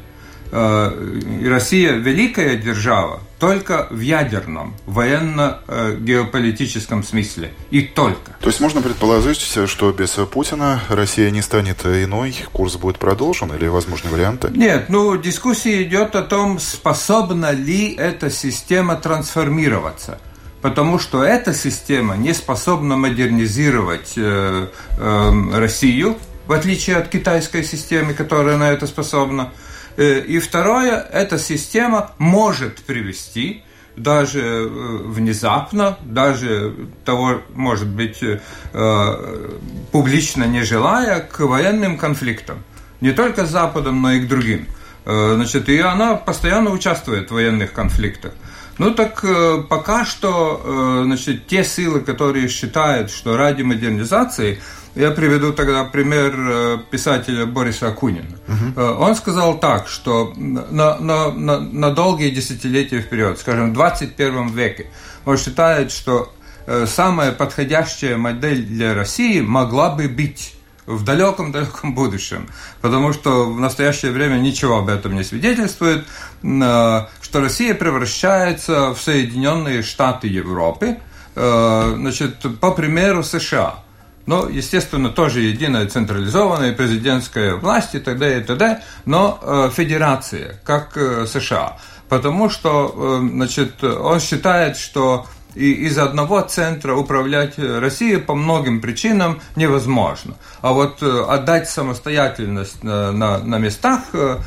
Россия 0.52 1.92
великая 1.92 2.56
держава, 2.56 3.20
только 3.40 3.86
в 3.90 4.00
ядерном, 4.00 4.74
военно-геополитическом 4.84 7.02
смысле. 7.02 7.54
И 7.70 7.80
только. 7.80 8.32
То 8.38 8.48
есть 8.48 8.60
можно 8.60 8.82
предположить, 8.82 9.40
что 9.40 9.92
без 9.92 10.10
Путина 10.10 10.82
Россия 10.90 11.30
не 11.30 11.40
станет 11.40 11.86
иной, 11.86 12.36
курс 12.52 12.76
будет 12.76 12.98
продолжен 12.98 13.50
или 13.54 13.66
возможны 13.66 14.10
варианты? 14.10 14.50
Нет, 14.54 14.90
ну 14.90 15.16
дискуссия 15.16 15.84
идет 15.84 16.14
о 16.16 16.22
том, 16.22 16.58
способна 16.58 17.52
ли 17.52 17.94
эта 17.94 18.28
система 18.28 18.96
трансформироваться. 18.96 20.18
Потому 20.62 21.00
что 21.00 21.24
эта 21.24 21.52
система 21.52 22.16
не 22.16 22.32
способна 22.32 22.96
модернизировать 22.96 24.14
э, 24.16 24.68
э, 24.96 25.58
Россию, 25.58 26.16
в 26.46 26.52
отличие 26.52 26.96
от 26.96 27.08
китайской 27.08 27.64
системы, 27.64 28.14
которая 28.14 28.56
на 28.56 28.70
это 28.70 28.86
способна. 28.86 29.50
Э, 29.96 30.20
и 30.20 30.38
второе, 30.38 30.98
эта 31.12 31.38
система 31.38 32.12
может 32.18 32.82
привести 32.82 33.64
даже 33.96 34.40
э, 34.40 34.68
внезапно, 35.04 35.98
даже 36.02 36.74
того, 37.04 37.42
может 37.54 37.88
быть, 37.88 38.22
э, 38.22 39.58
публично 39.90 40.44
не 40.44 40.62
желая, 40.62 41.20
к 41.20 41.40
военным 41.40 41.98
конфликтам. 41.98 42.62
Не 43.00 43.12
только 43.12 43.46
с 43.46 43.50
Западом, 43.50 44.00
но 44.00 44.12
и 44.12 44.20
к 44.20 44.28
другим. 44.28 44.66
Значит, 45.04 45.68
и 45.68 45.80
она 45.80 46.14
постоянно 46.14 46.70
участвует 46.70 47.32
в 47.32 47.34
военных 47.34 47.72
конфликтах. 47.72 48.32
Ну 48.78 48.94
так 48.94 49.24
пока 49.68 50.04
что 50.04 51.02
значит, 51.04 51.46
те 51.46 51.62
силы, 51.62 52.00
которые 52.00 52.48
считают, 52.48 53.10
что 53.10 53.36
ради 53.36 53.62
модернизации 53.62 54.60
я 54.94 55.10
приведу 55.10 55.52
тогда 55.52 55.84
пример 55.84 56.34
э, 56.36 56.78
писателя 56.90 57.46
Бориса 57.46 57.88
Акунина. 57.88 58.36
Угу. 58.48 58.82
Он 58.82 59.14
сказал 59.16 59.58
так, 59.58 59.88
что 59.88 60.32
на, 60.36 60.98
на, 60.98 61.32
на, 61.32 61.60
на 61.60 61.90
долгие 61.90 62.30
десятилетия 62.30 63.00
вперед, 63.00 63.38
скажем, 63.38 63.70
в 63.70 63.74
21 63.74 64.48
веке, 64.48 64.86
он 65.24 65.38
считает, 65.38 65.92
что 65.92 66.32
э, 66.66 66.84
самая 66.86 67.32
подходящая 67.32 68.18
модель 68.18 68.64
для 68.64 68.94
России 68.94 69.40
могла 69.40 69.90
бы 69.90 70.08
быть 70.08 70.54
в 70.86 71.04
далеком-далеком 71.04 71.94
будущем, 71.94 72.48
потому 72.80 73.12
что 73.12 73.50
в 73.50 73.60
настоящее 73.60 74.10
время 74.12 74.38
ничего 74.38 74.78
об 74.78 74.88
этом 74.88 75.14
не 75.14 75.24
свидетельствует, 75.24 76.04
что 76.42 77.08
Россия 77.34 77.74
превращается 77.74 78.92
в 78.94 79.00
Соединенные 79.00 79.82
Штаты 79.82 80.28
Европы, 80.28 80.98
значит, 81.34 82.58
по 82.60 82.72
примеру 82.72 83.22
США– 83.22 83.76
но, 84.26 84.48
естественно, 84.48 85.10
тоже 85.10 85.40
единая 85.40 85.86
централизованная 85.86 86.72
президентская 86.72 87.54
власть 87.56 87.94
и 87.94 87.98
т.д. 87.98 88.38
и 88.38 88.42
т.д., 88.42 88.82
но 89.04 89.38
э, 89.42 89.70
федерация, 89.74 90.60
как 90.64 90.96
э, 90.96 91.26
США. 91.26 91.78
Потому 92.08 92.48
что, 92.48 93.20
э, 93.20 93.28
значит, 93.28 93.82
он 93.82 94.20
считает, 94.20 94.76
что 94.76 95.26
и 95.54 95.72
из 95.72 95.98
одного 95.98 96.40
центра 96.42 96.94
управлять 96.94 97.58
Россией 97.58 98.18
по 98.18 98.34
многим 98.34 98.80
причинам 98.80 99.40
невозможно. 99.56 100.34
А 100.60 100.72
вот 100.72 101.02
э, 101.02 101.24
отдать 101.28 101.68
самостоятельность 101.68 102.82
на, 102.82 103.12
на, 103.12 103.38
на 103.38 103.58
местах, 103.58 104.00
э, 104.12 104.38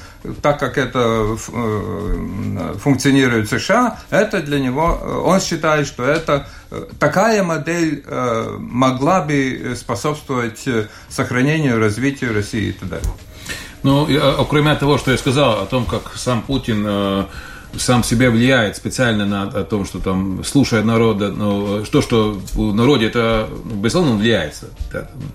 так 0.42 0.60
как 0.60 0.78
это 0.78 1.38
э, 1.54 2.74
функционирует 2.80 3.52
в 3.52 3.60
США, 3.60 4.00
это 4.10 4.42
для 4.42 4.60
него, 4.60 5.24
он 5.26 5.40
считает, 5.40 5.88
что 5.88 6.04
это 6.04 6.48
такая 7.00 7.44
модель 7.44 8.04
могла 8.58 9.22
бы 9.22 9.76
способствовать 9.76 10.68
сохранению, 11.10 11.80
развитию 11.80 12.34
России 12.34 12.70
и 12.70 12.86
далее. 12.86 13.08
Ну, 13.84 14.08
кроме 14.50 14.76
того, 14.76 14.98
что 14.98 15.12
я 15.12 15.18
сказал 15.18 15.62
о 15.62 15.66
том, 15.68 15.86
как 15.86 16.14
сам 16.16 16.42
Путин 16.42 17.28
сам 17.77 18.03
себя 18.03 18.29
влияет 18.29 18.77
специально 18.77 19.25
на 19.25 19.44
о 19.44 19.63
том, 19.63 19.86
что 19.86 20.00
там 20.00 20.44
слушая 20.44 20.84
народа, 20.84 21.32
ну, 21.32 21.84
то, 21.86 22.01
что 22.01 22.39
в 22.53 22.74
народе 22.74 23.08
это, 23.08 23.50
ну, 23.65 23.75
безусловно, 23.75 24.12
он 24.12 24.17
влияется. 24.20 24.67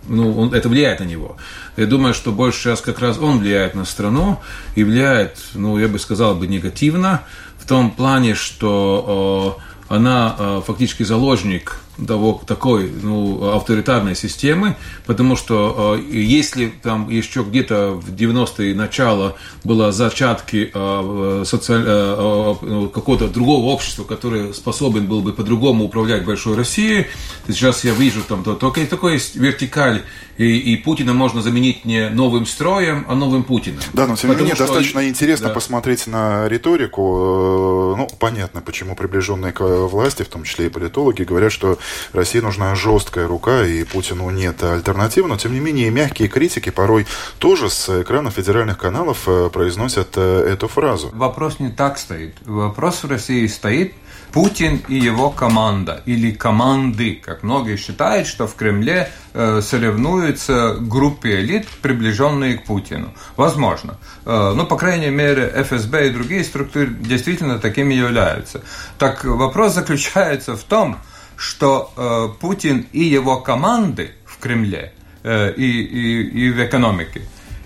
Ну, 0.08 0.38
он, 0.38 0.54
это 0.54 0.68
влияет 0.68 1.00
на 1.00 1.04
него. 1.04 1.36
Я 1.76 1.86
думаю, 1.86 2.14
что 2.14 2.32
больше 2.32 2.60
сейчас 2.60 2.80
как 2.80 3.00
раз 3.00 3.18
он 3.18 3.38
влияет 3.38 3.74
на 3.74 3.84
страну 3.84 4.40
и 4.74 4.84
влияет, 4.84 5.38
ну, 5.54 5.78
я 5.78 5.88
бы 5.88 5.98
сказал 5.98 6.34
бы, 6.34 6.46
негативно, 6.46 7.22
в 7.58 7.66
том 7.66 7.90
плане, 7.90 8.34
что 8.34 9.58
э, 9.88 9.94
она 9.94 10.36
э, 10.38 10.62
фактически 10.66 11.02
заложник 11.02 11.80
того, 12.06 12.40
такой 12.46 12.90
ну, 12.90 13.52
авторитарной 13.54 14.14
системы, 14.14 14.76
потому 15.06 15.36
что 15.36 15.98
э, 15.98 16.12
если 16.12 16.72
там 16.82 17.08
еще 17.08 17.42
где-то 17.42 17.92
в 17.92 18.12
90-е 18.14 18.74
начало 18.74 19.36
было 19.64 19.92
зачатки 19.92 20.70
э, 20.72 21.42
социаль... 21.46 21.84
э, 21.86 22.54
э, 22.62 22.88
какого-то 22.92 23.28
другого 23.28 23.66
общества, 23.66 24.04
которое 24.04 24.52
способен 24.52 25.06
был 25.06 25.20
бы 25.22 25.32
по-другому 25.32 25.84
управлять 25.84 26.24
большой 26.24 26.56
Россией, 26.56 27.06
то 27.46 27.52
сейчас 27.52 27.84
я 27.84 27.92
вижу 27.92 28.22
там 28.22 28.42
то, 28.42 28.54
только 28.54 28.84
такой 28.86 29.14
есть 29.14 29.36
вертикаль, 29.36 30.02
и, 30.40 30.56
и 30.56 30.76
Путина 30.76 31.12
можно 31.12 31.42
заменить 31.42 31.84
не 31.84 32.08
новым 32.08 32.46
строем, 32.46 33.04
а 33.08 33.14
новым 33.14 33.44
Путиным. 33.44 33.80
Да, 33.92 34.06
но 34.06 34.16
тем 34.16 34.30
не 34.30 34.36
менее 34.36 34.54
достаточно 34.54 35.06
интересно 35.06 35.48
да. 35.48 35.54
посмотреть 35.54 36.06
на 36.06 36.48
риторику. 36.48 37.94
Э, 37.94 37.98
ну, 37.98 38.08
понятно, 38.18 38.62
почему 38.62 38.94
приближенные 38.96 39.52
к 39.52 39.60
власти, 39.60 40.22
в 40.22 40.28
том 40.28 40.44
числе 40.44 40.66
и 40.66 40.68
политологи, 40.70 41.24
говорят, 41.24 41.52
что 41.52 41.78
России 42.12 42.40
нужна 42.40 42.74
жесткая 42.74 43.26
рука, 43.26 43.64
и 43.64 43.84
Путину 43.84 44.30
нет 44.30 44.62
альтернативы, 44.62 45.28
но 45.28 45.36
тем 45.36 45.52
не 45.52 45.60
менее 45.60 45.90
мягкие 45.90 46.28
критики 46.28 46.70
порой 46.70 47.06
тоже 47.38 47.70
с 47.70 48.02
экрана 48.02 48.30
федеральных 48.30 48.78
каналов 48.78 49.26
э, 49.26 49.50
произносят 49.52 50.14
э, 50.16 50.46
эту 50.52 50.68
фразу. 50.68 51.10
Вопрос 51.12 51.58
не 51.58 51.70
так 51.70 51.98
стоит. 51.98 52.34
Вопрос 52.44 53.02
в 53.02 53.10
России 53.10 53.46
стоит, 53.46 53.94
Путин 54.32 54.80
и 54.88 54.94
его 54.94 55.30
команда, 55.30 56.02
или 56.06 56.30
команды, 56.30 57.20
как 57.24 57.42
многие 57.42 57.76
считают, 57.76 58.28
что 58.28 58.46
в 58.46 58.54
Кремле 58.54 59.10
э, 59.34 59.60
соревнуются 59.60 60.76
группе 60.78 61.40
элит, 61.40 61.66
приближенные 61.82 62.58
к 62.58 62.64
Путину. 62.64 63.12
Возможно. 63.36 63.98
Э, 64.24 64.52
ну, 64.54 64.66
по 64.66 64.76
крайней 64.76 65.10
мере, 65.10 65.52
ФСБ 65.64 66.08
и 66.08 66.10
другие 66.10 66.44
структуры 66.44 66.88
действительно 66.88 67.58
такими 67.58 67.94
являются. 67.94 68.62
Так 68.98 69.24
вопрос 69.24 69.74
заключается 69.74 70.56
в 70.56 70.62
том, 70.62 70.98
что 71.40 71.90
э, 71.96 72.38
Путин 72.38 72.86
и 72.92 73.02
его 73.02 73.40
команды 73.40 74.10
в 74.26 74.36
Кремле 74.36 74.92
э, 75.22 75.54
и, 75.54 75.82
и, 75.82 76.46
и 76.46 76.50
в 76.50 76.62
экономике 76.62 77.22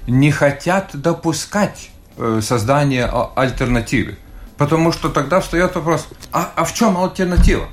не 0.06 0.30
хотят 0.30 0.90
допускать 0.92 1.90
э, 2.16 2.40
создание 2.40 3.10
альтернативы. 3.34 4.16
Потому 4.58 4.92
что 4.92 5.08
тогда 5.08 5.40
встает 5.40 5.74
вопрос, 5.74 6.06
а, 6.30 6.52
а 6.54 6.64
в 6.64 6.72
чем 6.72 6.96
альтернатива? 6.96 7.68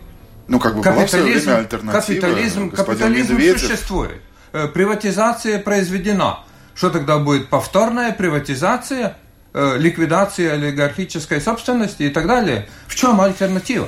Ну, 0.47 0.59
как 0.59 0.75
бы 0.75 0.81
капитализм, 0.81 1.45
была 1.45 1.57
альтернатива. 1.57 2.01
Капитализм, 2.01 2.71
капитализм 2.71 3.39
существует. 3.59 4.21
Э, 4.53 4.67
приватизация 4.67 5.59
произведена. 5.59 6.39
Что 6.73 6.89
тогда 6.89 7.19
будет? 7.19 7.49
Повторная 7.49 8.11
приватизация, 8.11 9.17
э, 9.53 9.77
ликвидация 9.77 10.53
олигархической 10.53 11.39
собственности 11.39 12.03
и 12.03 12.09
так 12.09 12.25
далее. 12.25 12.67
В 12.87 12.95
чем 12.95 13.21
альтернатива? 13.21 13.87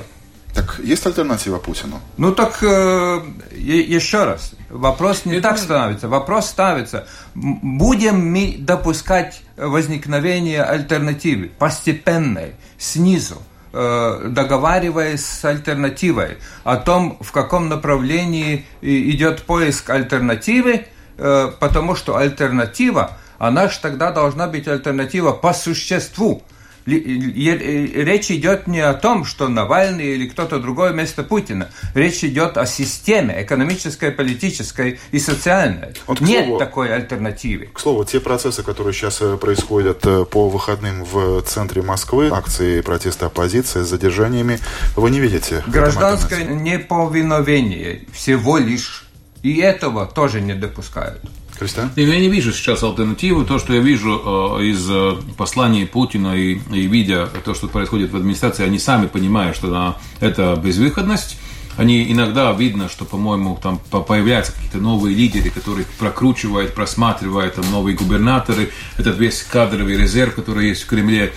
Так 0.53 0.79
есть 0.83 1.05
альтернатива 1.05 1.57
Путину? 1.57 1.99
Ну 2.17 2.31
так 2.31 2.61
э, 2.61 3.21
еще 3.55 4.23
раз, 4.23 4.53
вопрос 4.69 5.25
не 5.25 5.37
Это... 5.37 5.49
так 5.49 5.57
становится. 5.57 6.07
Вопрос 6.07 6.45
ставится, 6.45 7.07
будем 7.33 8.31
мы 8.31 8.57
допускать 8.59 9.41
возникновение 9.57 10.61
альтернативы 10.63 11.49
постепенной, 11.57 12.53
снизу, 12.77 13.41
э, 13.73 14.27
договариваясь 14.29 15.25
с 15.25 15.43
альтернативой 15.43 16.37
о 16.63 16.77
том, 16.77 17.17
в 17.19 17.31
каком 17.31 17.67
направлении 17.67 18.65
идет 18.81 19.43
поиск 19.43 19.89
альтернативы, 19.89 20.85
э, 21.17 21.51
потому 21.59 21.95
что 21.95 22.15
альтернатива, 22.15 23.17
она 23.39 23.69
же 23.69 23.79
тогда 23.81 24.11
должна 24.11 24.45
быть 24.45 24.67
альтернатива 24.67 25.31
по 25.31 25.51
существу, 25.53 26.43
речь 26.85 28.31
идет 28.31 28.67
не 28.67 28.79
о 28.79 28.93
том, 28.93 29.25
что 29.25 29.47
Навальный 29.47 30.15
или 30.15 30.27
кто-то 30.27 30.59
другой 30.59 30.93
вместо 30.93 31.23
Путина. 31.23 31.69
Речь 31.93 32.23
идет 32.23 32.57
о 32.57 32.65
системе 32.65 33.43
экономической, 33.43 34.11
политической 34.11 34.99
и 35.11 35.19
социальной. 35.19 35.93
Вот, 36.07 36.21
Нет 36.21 36.45
слову, 36.45 36.59
такой 36.59 36.93
альтернативы. 36.93 37.69
К 37.73 37.79
слову, 37.79 38.05
те 38.05 38.19
процессы, 38.19 38.63
которые 38.63 38.93
сейчас 38.93 39.21
э, 39.21 39.37
происходят 39.37 40.05
э, 40.05 40.25
по 40.25 40.49
выходным 40.49 41.03
в 41.03 41.41
центре 41.43 41.81
Москвы, 41.81 42.29
акции 42.29 42.81
протеста 42.81 43.27
оппозиции 43.27 43.81
с 43.81 43.87
задержаниями, 43.87 44.59
вы 44.95 45.11
не 45.11 45.19
видите? 45.19 45.63
Гражданское 45.67 46.43
неповиновение 46.43 48.01
всего 48.11 48.57
лишь. 48.57 49.07
И 49.41 49.57
этого 49.57 50.05
тоже 50.05 50.39
не 50.39 50.53
допускают. 50.53 51.21
Кристиан? 51.57 51.91
Я 51.95 52.19
не 52.19 52.29
вижу 52.29 52.51
сейчас 52.51 52.83
альтернативы. 52.83 53.45
То, 53.45 53.59
что 53.59 53.73
я 53.73 53.79
вижу 53.79 54.59
э, 54.59 54.63
из 54.65 54.87
э, 54.89 55.13
посланий 55.37 55.85
Путина 55.85 56.35
и, 56.35 56.59
и 56.73 56.87
видя 56.87 57.27
то, 57.45 57.53
что 57.53 57.67
происходит 57.67 58.11
в 58.11 58.17
администрации, 58.17 58.65
они 58.65 58.79
сами 58.79 59.07
понимают, 59.07 59.55
что 59.55 59.97
это 60.19 60.59
безвыходность. 60.63 61.37
Они 61.75 62.11
иногда 62.11 62.51
видно, 62.51 62.87
что, 62.87 63.03
по-моему, 63.03 63.59
там 63.61 63.79
появляются 63.79 64.51
какие-то 64.51 64.77
новые 64.77 65.15
лидеры, 65.15 65.49
которые 65.49 65.87
прокручивают, 65.97 66.75
просматривают, 66.75 67.55
там 67.55 67.69
новые 67.71 67.95
губернаторы, 67.97 68.69
этот 68.97 69.17
весь 69.17 69.41
кадровый 69.41 69.97
резерв, 69.97 70.35
который 70.35 70.69
есть 70.69 70.83
в 70.83 70.87
Кремле. 70.87 71.33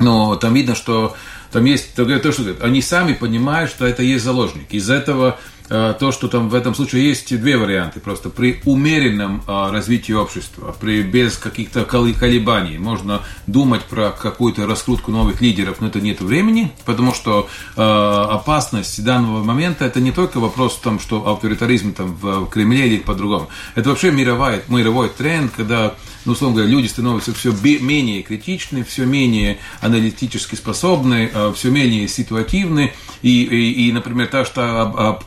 Но 0.00 0.34
там 0.34 0.54
видно, 0.54 0.74
что 0.74 1.14
там 1.52 1.64
есть 1.66 1.94
то, 1.94 2.32
что 2.32 2.56
они 2.62 2.82
сами 2.82 3.12
понимают, 3.12 3.70
что 3.70 3.86
это 3.86 4.02
есть 4.02 4.24
заложник. 4.24 4.72
Из 4.72 4.90
этого 4.90 5.38
то, 5.68 6.12
что 6.12 6.28
там 6.28 6.48
в 6.48 6.54
этом 6.54 6.74
случае 6.74 7.08
есть 7.08 7.34
две 7.40 7.56
варианты. 7.56 8.00
Просто 8.00 8.28
при 8.28 8.60
умеренном 8.64 9.42
э, 9.46 9.70
развитии 9.70 10.12
общества, 10.12 10.74
при, 10.78 11.02
без 11.02 11.38
каких-то 11.38 11.84
колебаний, 11.84 12.78
можно 12.78 13.22
думать 13.46 13.82
про 13.84 14.10
какую-то 14.10 14.66
раскрутку 14.66 15.10
новых 15.10 15.40
лидеров, 15.40 15.80
но 15.80 15.86
это 15.86 16.00
нет 16.00 16.20
времени, 16.20 16.72
потому 16.84 17.14
что 17.14 17.48
э, 17.76 17.80
опасность 17.80 19.02
данного 19.02 19.42
момента 19.42 19.84
это 19.84 20.00
не 20.00 20.12
только 20.12 20.38
вопрос 20.38 20.76
том, 20.76 21.00
что 21.00 21.26
авторитаризм 21.26 21.94
там 21.94 22.14
в 22.14 22.46
Кремле 22.46 22.86
или 22.86 22.98
по-другому. 22.98 23.48
Это 23.74 23.88
вообще 23.90 24.10
мировой, 24.10 24.62
мировой 24.68 25.08
тренд, 25.08 25.52
когда 25.56 25.94
ну, 26.24 26.32
условно 26.32 26.56
говоря, 26.56 26.72
люди 26.72 26.86
становятся 26.86 27.34
все 27.34 27.52
менее 27.62 28.22
критичны, 28.22 28.82
все 28.82 29.04
менее 29.04 29.58
аналитически 29.82 30.54
способны, 30.54 31.30
все 31.54 31.70
менее 31.70 32.08
ситуативны. 32.08 32.94
И, 33.20 33.42
и, 33.44 33.88
и 33.88 33.92
например, 33.92 34.28
та, 34.28 34.44
что 34.44 35.20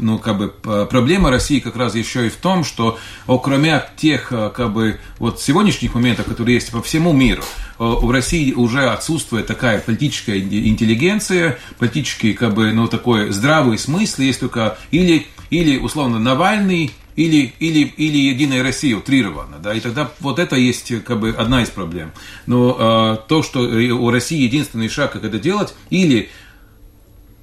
ну, 0.00 0.18
как 0.18 0.38
бы, 0.38 0.48
проблема 0.86 1.30
России 1.30 1.60
как 1.60 1.76
раз 1.76 1.94
еще 1.94 2.26
и 2.26 2.30
в 2.30 2.36
том, 2.36 2.64
что 2.64 2.98
кроме 3.42 3.82
тех 3.96 4.32
э, 4.32 4.50
как 4.54 4.72
бы, 4.72 4.98
вот 5.18 5.40
сегодняшних 5.40 5.94
моментов, 5.94 6.26
которые 6.26 6.54
есть 6.54 6.70
по 6.70 6.82
всему 6.82 7.12
миру, 7.12 7.42
э, 7.78 7.84
у 7.84 8.10
России 8.10 8.52
уже 8.52 8.88
отсутствует 8.88 9.46
такая 9.46 9.80
политическая 9.80 10.38
интеллигенция, 10.40 11.58
политический, 11.78 12.32
как 12.32 12.54
бы, 12.54 12.72
ну, 12.72 12.88
такой 12.88 13.30
здравый 13.30 13.78
смысл, 13.78 14.22
есть 14.22 14.40
только 14.40 14.78
или, 14.90 15.26
или 15.50 15.78
условно, 15.78 16.18
Навальный, 16.18 16.92
или, 17.16 17.54
или, 17.58 17.80
или 17.96 18.18
Единая 18.18 18.62
Россия 18.62 18.94
утрированно, 18.96 19.56
да, 19.58 19.74
и 19.74 19.80
тогда 19.80 20.10
вот 20.20 20.38
это 20.38 20.56
есть 20.56 21.02
как 21.02 21.18
бы 21.18 21.30
одна 21.30 21.62
из 21.62 21.70
проблем. 21.70 22.12
Но 22.46 22.76
э, 22.78 23.28
то, 23.28 23.42
что 23.42 23.60
у 23.60 24.10
России 24.10 24.42
единственный 24.42 24.88
шаг, 24.88 25.12
как 25.12 25.24
это 25.24 25.38
делать, 25.38 25.74
или 25.88 26.28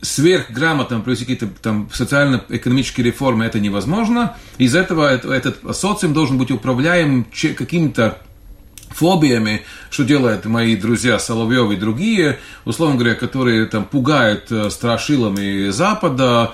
сверхграмотно 0.04 1.00
провести 1.00 1.26
какие-то 1.26 1.48
там 1.62 1.90
социально-экономические 1.92 3.06
реформы, 3.06 3.46
это 3.46 3.60
невозможно. 3.60 4.38
Из 4.58 4.76
этого 4.76 5.08
этот 5.08 5.76
социум 5.76 6.14
должен 6.14 6.38
быть 6.38 6.52
управляем 6.52 7.26
каким-то 7.58 8.20
фобиями, 8.90 9.64
что 9.90 10.04
делают 10.04 10.46
мои 10.46 10.76
друзья 10.76 11.18
Соловьев 11.20 11.72
и 11.72 11.76
другие, 11.76 12.40
условно 12.66 12.96
говоря, 12.96 13.16
которые 13.16 13.66
там 13.66 13.86
пугают 13.86 14.52
э, 14.52 14.70
страшилами 14.70 15.70
Запада, 15.70 16.54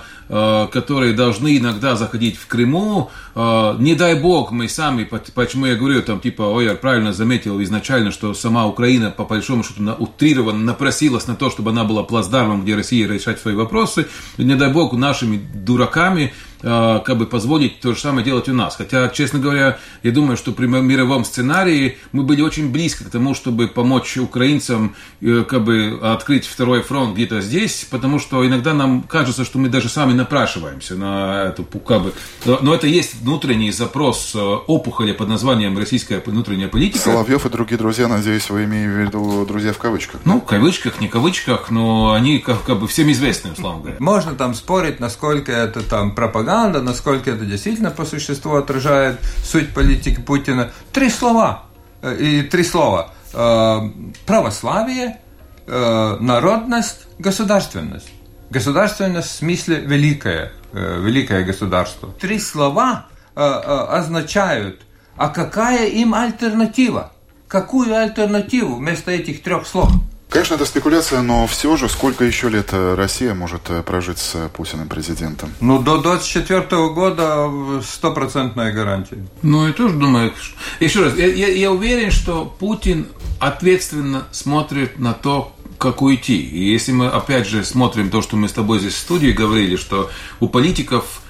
которые 0.70 1.12
должны 1.12 1.58
иногда 1.58 1.96
заходить 1.96 2.36
в 2.36 2.46
Крыму. 2.46 3.10
Э, 3.34 3.74
не 3.78 3.94
дай 3.94 4.14
бог, 4.14 4.52
мы 4.52 4.68
сами, 4.68 5.08
почему 5.34 5.66
я 5.66 5.74
говорю, 5.74 6.02
там, 6.02 6.20
типа, 6.20 6.42
ой, 6.42 6.66
я 6.66 6.74
правильно 6.74 7.12
заметил 7.12 7.60
изначально, 7.62 8.12
что 8.12 8.32
сама 8.34 8.66
Украина, 8.66 9.10
по 9.10 9.24
большому 9.24 9.64
счету, 9.64 9.82
утрированно 9.98 10.58
напросилась 10.58 11.26
на 11.26 11.34
то, 11.34 11.50
чтобы 11.50 11.70
она 11.70 11.84
была 11.84 12.02
плацдармом, 12.02 12.62
где 12.62 12.76
Россия 12.76 13.08
решать 13.08 13.40
свои 13.40 13.54
вопросы. 13.54 14.06
Не 14.38 14.54
дай 14.54 14.72
бог, 14.72 14.92
нашими 14.92 15.40
дураками 15.54 16.32
Э, 16.62 17.00
как 17.04 17.16
бы 17.16 17.26
позволить 17.26 17.80
то 17.80 17.94
же 17.94 18.00
самое 18.00 18.24
делать 18.24 18.48
у 18.48 18.52
нас. 18.52 18.76
Хотя, 18.76 19.08
честно 19.08 19.38
говоря, 19.38 19.78
я 20.02 20.10
думаю, 20.12 20.36
что 20.36 20.52
при 20.52 20.66
мировом 20.66 21.24
сценарии 21.24 21.96
мы 22.12 22.22
были 22.22 22.42
очень 22.42 22.70
близко 22.70 23.04
к 23.04 23.10
тому, 23.10 23.34
чтобы 23.34 23.66
помочь 23.68 24.18
украинцам 24.18 24.94
э, 25.22 25.44
как 25.48 25.64
бы 25.64 25.98
открыть 26.02 26.46
второй 26.46 26.82
фронт 26.82 27.14
где-то 27.14 27.40
здесь, 27.40 27.86
потому 27.90 28.18
что 28.18 28.46
иногда 28.46 28.74
нам 28.74 29.02
кажется, 29.02 29.44
что 29.46 29.58
мы 29.58 29.70
даже 29.70 29.88
сами 29.88 30.12
напрашиваемся 30.20 30.94
на 30.94 31.44
эту 31.48 31.64
как 31.64 32.02
бы. 32.02 32.12
Но 32.44 32.74
это 32.74 32.86
есть 32.86 33.16
внутренний 33.22 33.72
запрос 33.72 34.32
э, 34.34 34.38
опухоли 34.38 35.12
под 35.12 35.28
названием 35.28 35.76
российская 35.76 36.22
внутренняя 36.24 36.68
политика. 36.68 37.04
Соловьев 37.04 37.46
и 37.46 37.48
другие 37.48 37.78
друзья, 37.78 38.06
надеюсь, 38.06 38.48
вы 38.50 38.64
имеете 38.64 38.90
в 38.90 38.98
виду 38.98 39.46
друзья 39.46 39.72
в 39.72 39.78
кавычках? 39.78 40.20
Ну, 40.24 40.40
в 40.40 40.44
кавычках, 40.44 41.00
не 41.00 41.08
кавычках, 41.08 41.70
но 41.70 42.12
они 42.12 42.38
как, 42.38 42.62
как 42.64 42.78
бы 42.78 42.86
всем 42.86 43.10
известны, 43.10 43.52
условно 43.52 43.80
говоря. 43.80 43.96
Можно 43.98 44.34
там 44.34 44.54
спорить, 44.54 45.00
насколько 45.00 45.52
это 45.52 45.82
там 45.82 46.14
пропаганда 46.14 46.82
насколько 46.82 47.30
это 47.30 47.44
действительно 47.44 47.90
по 47.90 48.04
существу 48.04 48.54
отражает 48.54 49.20
суть 49.44 49.72
политики 49.74 50.20
Путина. 50.20 50.70
Три 50.92 51.08
слова. 51.10 51.64
Э, 52.02 52.16
и 52.16 52.42
три 52.42 52.62
слова. 52.62 53.12
Э, 53.32 53.80
православие, 54.26 55.18
народность, 55.66 57.06
государственность. 57.20 58.10
Государственность 58.50 59.28
в 59.28 59.32
смысле 59.32 59.76
великое, 59.80 60.52
великое 60.72 61.44
государство. 61.44 62.10
Три 62.20 62.38
слова 62.38 63.06
означают, 63.34 64.82
а 65.16 65.28
какая 65.28 65.88
им 65.88 66.14
альтернатива? 66.14 67.12
Какую 67.46 67.94
альтернативу 67.96 68.76
вместо 68.76 69.10
этих 69.10 69.42
трех 69.42 69.66
слов? 69.66 69.90
Конечно, 70.30 70.54
это 70.54 70.64
спекуляция, 70.64 71.22
но 71.22 71.48
все 71.48 71.76
же, 71.76 71.88
сколько 71.88 72.24
еще 72.24 72.48
лет 72.48 72.68
э, 72.70 72.94
Россия 72.94 73.34
может 73.34 73.68
э, 73.68 73.82
прожить 73.82 74.18
с 74.18 74.36
э, 74.36 74.48
Путиным 74.48 74.88
президентом? 74.88 75.52
Ну, 75.60 75.82
до 75.82 75.98
24 75.98 76.62
года 76.90 77.50
стопроцентная 77.82 78.72
гарантия. 78.72 79.26
Ну, 79.42 79.66
я 79.66 79.72
тоже 79.72 79.96
думаю, 79.96 80.32
еще 80.78 81.02
раз, 81.02 81.16
я, 81.16 81.26
я, 81.26 81.48
я 81.48 81.72
уверен, 81.72 82.12
что 82.12 82.44
Путин 82.44 83.08
ответственно 83.40 84.22
смотрит 84.30 85.00
на 85.00 85.14
то, 85.14 85.52
как 85.80 86.02
уйти. 86.02 86.40
И 86.40 86.70
если 86.70 86.92
мы, 86.92 87.08
опять 87.08 87.48
же, 87.48 87.64
смотрим 87.64 88.10
то, 88.10 88.22
что 88.22 88.36
мы 88.36 88.48
с 88.48 88.52
тобой 88.52 88.78
здесь 88.78 88.94
в 88.94 88.98
студии 88.98 89.32
говорили, 89.32 89.76
что 89.76 90.10
у 90.38 90.48
политиков 90.48 91.22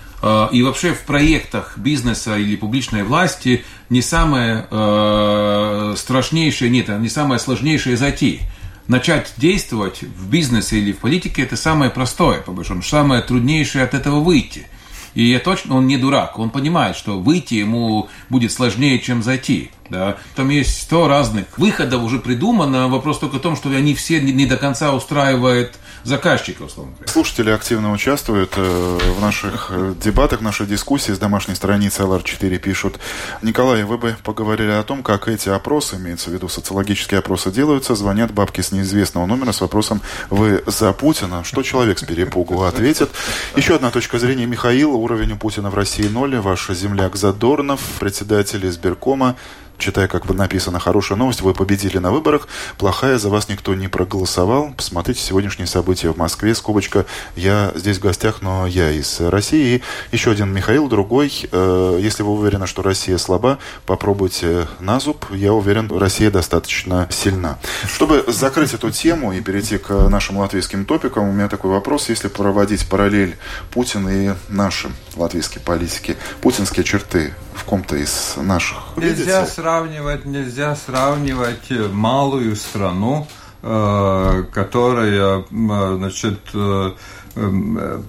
и 0.53 0.63
вообще 0.63 0.93
в 0.93 1.05
проектах 1.07 1.79
бизнеса 1.79 2.37
или 2.37 2.55
публичной 2.55 3.05
власти 3.05 3.65
не 3.89 4.03
самое 4.03 4.67
э, 4.71 5.95
страшнейшее, 5.97 6.71
нет, 6.71 6.91
не 6.91 7.09
самое 7.09 7.41
сложнейшее 7.41 7.97
зайти 7.97 8.43
начать 8.91 9.33
действовать 9.37 10.03
в 10.03 10.29
бизнесе 10.29 10.79
или 10.79 10.93
в 10.93 10.99
политике, 10.99 11.43
это 11.43 11.57
самое 11.57 11.91
простое, 11.93 12.41
по 12.41 12.51
большому 12.51 12.83
самое 12.83 13.23
труднейшее 13.23 13.85
от 13.85 13.95
этого 13.95 14.19
выйти. 14.19 14.67
И 15.15 15.25
я 15.25 15.39
точно, 15.39 15.77
он 15.77 15.87
не 15.87 15.97
дурак, 15.97 16.39
он 16.39 16.51
понимает, 16.51 16.97
что 16.97 17.19
выйти 17.19 17.55
ему 17.55 18.09
будет 18.29 18.53
сложнее, 18.53 18.99
чем 18.99 19.23
зайти. 19.23 19.71
Да? 19.91 20.17
Там 20.37 20.49
есть 20.49 20.83
сто 20.83 21.09
разных 21.09 21.47
выходов 21.59 22.03
уже 22.03 22.21
придумано, 22.21 22.89
вопрос 22.89 23.19
только 23.19 23.37
в 23.37 23.41
том, 23.41 23.57
что 23.57 23.69
они 23.71 23.95
все 23.95 24.21
не 24.21 24.47
до 24.47 24.57
конца 24.57 24.93
устраивают 24.95 25.75
заказчика, 26.05 26.63
условно 26.63 26.93
говоря. 26.95 27.13
Слушатели 27.13 27.51
активно 27.51 27.93
участвуют 27.93 28.55
э, 28.57 28.99
в 29.17 29.21
наших 29.21 29.69
э, 29.71 29.95
дебатах, 30.03 30.41
в 30.41 30.43
нашей 30.43 30.67
дискуссии. 30.67 31.13
С 31.13 31.19
домашней 31.19 31.55
страницы 31.55 32.03
LR4 32.03 32.59
пишут. 32.59 32.99
Николай, 33.43 33.85
вы 33.85 33.99
бы 33.99 34.17
поговорили 34.23 34.71
о 34.71 34.83
том, 34.83 35.03
как 35.03 35.29
эти 35.29 35.49
опросы, 35.49 35.97
имеется 35.97 36.31
в 36.31 36.33
виду 36.33 36.49
социологические 36.49 37.19
опросы, 37.19 37.51
делаются. 37.51 37.95
Звонят 37.95 38.33
бабки 38.33 38.61
с 38.61 38.73
неизвестного 38.73 39.27
номера 39.27 39.53
с 39.53 39.61
вопросом 39.61 40.01
«Вы 40.31 40.63
за 40.67 40.93
Путина?» 40.93 41.45
Что 41.45 41.63
человек 41.63 41.99
с 41.99 42.03
перепугу 42.03 42.63
ответит? 42.63 43.11
Еще 43.57 43.75
одна 43.75 43.91
точка 43.91 44.19
зрения. 44.19 44.47
Михаил, 44.47 44.95
уровень 44.95 45.33
у 45.33 45.37
Путина 45.37 45.71
в 45.71 45.75
России 45.75 46.09
ноль. 46.09 46.37
Ваш 46.37 46.69
земляк 46.71 47.17
Задорнов, 47.17 47.81
председатель 47.99 48.67
избиркома, 48.67 49.37
читая, 49.81 50.07
как 50.07 50.27
бы 50.27 50.35
написано, 50.35 50.79
хорошая 50.79 51.19
новость, 51.19 51.41
вы 51.41 51.55
победили 51.55 51.99
на 51.99 52.13
выборах, 52.13 52.47
плохая, 52.79 53.19
за 53.19 53.29
вас 53.29 53.49
никто 53.49 53.75
не 53.75 53.89
проголосовал. 53.89 54.73
Посмотрите 54.77 55.21
сегодняшние 55.21 55.67
события 55.67 56.13
в 56.13 56.17
Москве, 56.17 56.55
скобочка, 56.55 57.07
я 57.35 57.73
здесь 57.75 57.99
в 57.99 58.03
гостях, 58.03 58.43
но 58.43 58.67
я 58.67 58.91
из 58.91 59.21
России. 59.21 59.83
Еще 60.13 60.31
один 60.31 60.53
Михаил, 60.53 60.89
другой. 60.89 61.49
Э, 61.51 61.99
если 62.01 62.23
вы 62.23 62.33
уверены, 62.33 62.67
что 62.67 62.83
Россия 62.83 63.19
слаба, 63.19 63.59
попробуйте 63.87 64.69
на 64.79 65.01
зуб. 65.01 65.27
Я 65.31 65.53
уверен, 65.53 65.91
Россия 65.91 66.31
достаточно 66.31 67.09
сильна. 67.11 67.59
Чтобы 67.87 68.25
закрыть 68.29 68.75
эту 68.75 68.91
тему 68.91 69.33
и 69.33 69.41
перейти 69.41 69.79
к 69.79 69.91
нашим 70.09 70.39
латвийским 70.39 70.85
топикам, 70.85 71.29
у 71.29 71.33
меня 71.33 71.49
такой 71.49 71.71
вопрос. 71.71 72.09
Если 72.09 72.29
проводить 72.29 72.89
параллель 72.89 73.37
Путин 73.73 74.09
и 74.09 74.35
наши 74.49 74.91
латвийские 75.17 75.63
политики, 75.63 76.17
путинские 76.41 76.85
черты 76.85 77.35
в 77.55 77.65
ком-то 77.65 77.97
из 77.97 78.35
наших 78.37 78.97
Нельзя 78.97 79.41
видите? 79.41 79.47
сравнивать, 79.47 80.25
нельзя 80.25 80.77
сравнивать 80.77 81.71
малую 81.93 82.57
страну, 82.57 83.27
э, 83.63 84.45
которая, 84.53 85.45
значит, 85.51 86.41
э, 86.55 86.93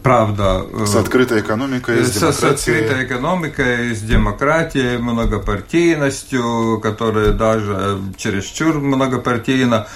правда. 0.03 0.65
С 0.85 0.95
открытой 0.95 1.41
экономикой, 1.41 2.03
с, 2.03 2.13
с, 2.13 2.31
с 2.31 2.43
открытой 2.43 3.05
экономикой, 3.05 3.93
с 3.93 4.01
демократией, 4.01 4.97
многопартийностью, 4.97 6.79
которая 6.81 7.31
даже 7.31 7.99
чересчур 8.17 8.79
многопартийна, 8.79 9.87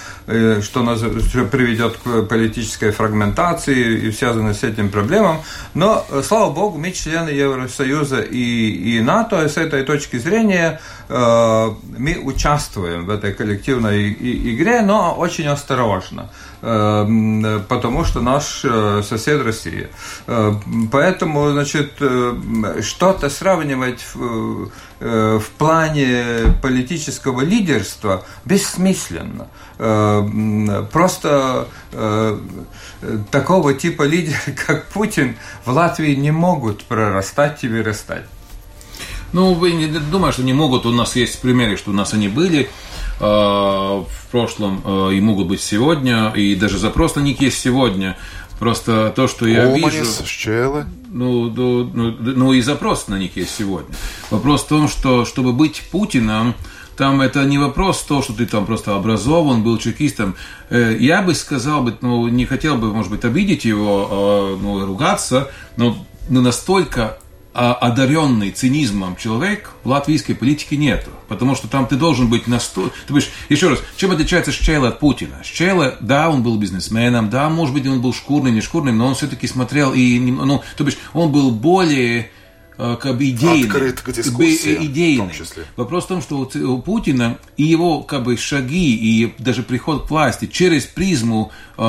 что, 0.60 0.82
нас, 0.82 1.00
что 1.00 1.44
приведет 1.44 1.96
к 1.96 2.22
политической 2.22 2.90
фрагментации 2.90 4.06
и 4.06 4.12
связаны 4.12 4.54
с 4.54 4.62
этим 4.62 4.90
проблемам. 4.90 5.38
Но, 5.74 6.06
слава 6.22 6.52
богу, 6.52 6.78
мы 6.78 6.92
члены 6.92 7.30
Евросоюза 7.30 8.20
и, 8.20 8.96
и 8.96 9.00
НАТО, 9.00 9.44
и 9.44 9.48
с 9.48 9.56
этой 9.56 9.82
точки 9.82 10.18
зрения 10.18 10.80
мы 11.08 12.18
участвуем 12.22 13.06
в 13.06 13.10
этой 13.10 13.32
коллективной 13.32 14.12
игре, 14.12 14.82
но 14.82 15.14
очень 15.14 15.46
осторожно. 15.46 16.30
Эм, 16.62 17.62
потому 17.68 18.04
что 18.04 18.20
наш 18.20 18.62
э, 18.64 19.02
сосед 19.18 19.44
Россия. 19.44 19.90
Э, 20.26 20.52
поэтому, 20.90 21.50
значит, 21.50 21.94
э, 22.00 22.80
что-то 22.82 23.30
сравнивать 23.30 24.04
в, 24.14 24.70
в 24.98 25.44
плане 25.58 26.54
политического 26.62 27.42
лидерства 27.42 28.24
бессмысленно. 28.46 29.48
Просто 30.90 31.68
такого 33.30 33.74
типа 33.74 34.04
лидера, 34.04 34.38
как 34.66 34.86
Путин, 34.86 35.36
в 35.66 35.70
Латвии 35.70 36.14
не 36.14 36.30
могут 36.30 36.84
прорастать 36.84 37.62
и 37.64 37.68
вырастать. 37.68 38.24
Ну, 39.32 39.52
вы 39.52 39.72
не 39.72 39.86
думаете, 39.86 40.36
что 40.36 40.44
не 40.44 40.54
могут. 40.54 40.86
У 40.86 40.92
нас 40.92 41.14
есть 41.16 41.40
примеры, 41.40 41.76
что 41.76 41.90
у 41.90 41.94
нас 41.94 42.14
они 42.14 42.28
были. 42.28 42.70
Э, 43.18 43.24
в 43.24 44.30
прошлом 44.30 44.82
э, 44.84 45.14
и 45.14 45.20
могут 45.20 45.46
быть 45.46 45.62
сегодня, 45.62 46.32
и 46.36 46.54
даже 46.54 46.78
запрос 46.78 47.14
на 47.14 47.20
них 47.20 47.40
есть 47.40 47.58
сегодня. 47.58 48.18
Просто 48.58 49.12
то, 49.14 49.28
что 49.28 49.46
я 49.46 49.66
вижу... 49.66 50.04
Щелы. 50.26 50.86
Ну, 51.08 51.50
ну, 51.50 51.84
ну, 51.84 52.16
ну, 52.18 52.52
и 52.52 52.60
запрос 52.60 53.08
на 53.08 53.18
них 53.18 53.36
есть 53.36 53.54
сегодня. 53.56 53.94
Вопрос 54.30 54.64
в 54.64 54.68
том, 54.68 54.88
что 54.88 55.24
чтобы 55.24 55.52
быть 55.52 55.82
Путиным, 55.90 56.54
там 56.96 57.20
это 57.20 57.44
не 57.44 57.58
вопрос 57.58 58.02
то, 58.02 58.22
что 58.22 58.32
ты 58.32 58.46
там 58.46 58.64
просто 58.64 58.96
образован, 58.96 59.62
был 59.62 59.76
чекистом. 59.78 60.36
Э, 60.70 60.96
я 60.98 61.20
бы 61.22 61.34
сказал, 61.34 61.82
бы, 61.82 61.96
ну, 62.00 62.28
не 62.28 62.46
хотел 62.46 62.76
бы, 62.76 62.92
может 62.92 63.10
быть, 63.10 63.24
обидеть 63.24 63.64
его, 63.66 64.58
ну, 64.60 64.84
ругаться, 64.86 65.50
но, 65.76 65.96
но 66.30 66.40
настолько 66.40 67.02
а 67.02 67.25
одаренный 67.56 68.50
цинизмом 68.50 69.16
человек 69.16 69.72
в 69.82 69.88
латвийской 69.88 70.34
политике 70.34 70.76
нету. 70.76 71.10
Потому 71.26 71.54
что 71.54 71.68
там 71.68 71.86
ты 71.86 71.96
должен 71.96 72.28
быть 72.28 72.46
настолько... 72.46 72.94
Ты 73.06 73.14
будешь... 73.14 73.30
Еще 73.48 73.68
раз, 73.68 73.78
чем 73.96 74.10
отличается 74.10 74.52
Шчейла 74.52 74.88
от 74.88 75.00
Путина? 75.00 75.42
Шчейла, 75.42 75.96
да, 76.00 76.28
он 76.28 76.42
был 76.42 76.58
бизнесменом, 76.58 77.30
да, 77.30 77.48
может 77.48 77.74
быть, 77.74 77.86
он 77.86 78.02
был 78.02 78.12
шкурным, 78.12 78.54
не 78.54 78.60
шкурным, 78.60 78.98
но 78.98 79.06
он 79.06 79.14
все-таки 79.14 79.46
смотрел 79.46 79.94
и... 79.94 80.18
Ну, 80.18 80.62
то 80.76 80.84
бишь, 80.84 80.98
он 81.14 81.32
был 81.32 81.50
более 81.50 82.30
как 82.76 83.16
бы 83.16 83.30
идейный. 83.30 83.66
Открыт 83.66 84.00
к 84.00 84.12
дискуссии, 84.12 84.86
идейный. 84.86 85.16
в 85.16 85.18
том 85.18 85.30
числе. 85.30 85.64
Вопрос 85.76 86.04
в 86.04 86.08
том, 86.08 86.22
что 86.22 86.38
у 86.38 86.78
Путина 86.78 87.38
и 87.56 87.64
его 87.64 88.02
как 88.02 88.24
бы 88.24 88.36
шаги, 88.36 88.94
и 88.94 89.34
даже 89.38 89.62
приход 89.62 90.06
к 90.06 90.10
власти 90.10 90.46
через 90.46 90.84
призму 90.84 91.52
э, 91.78 91.82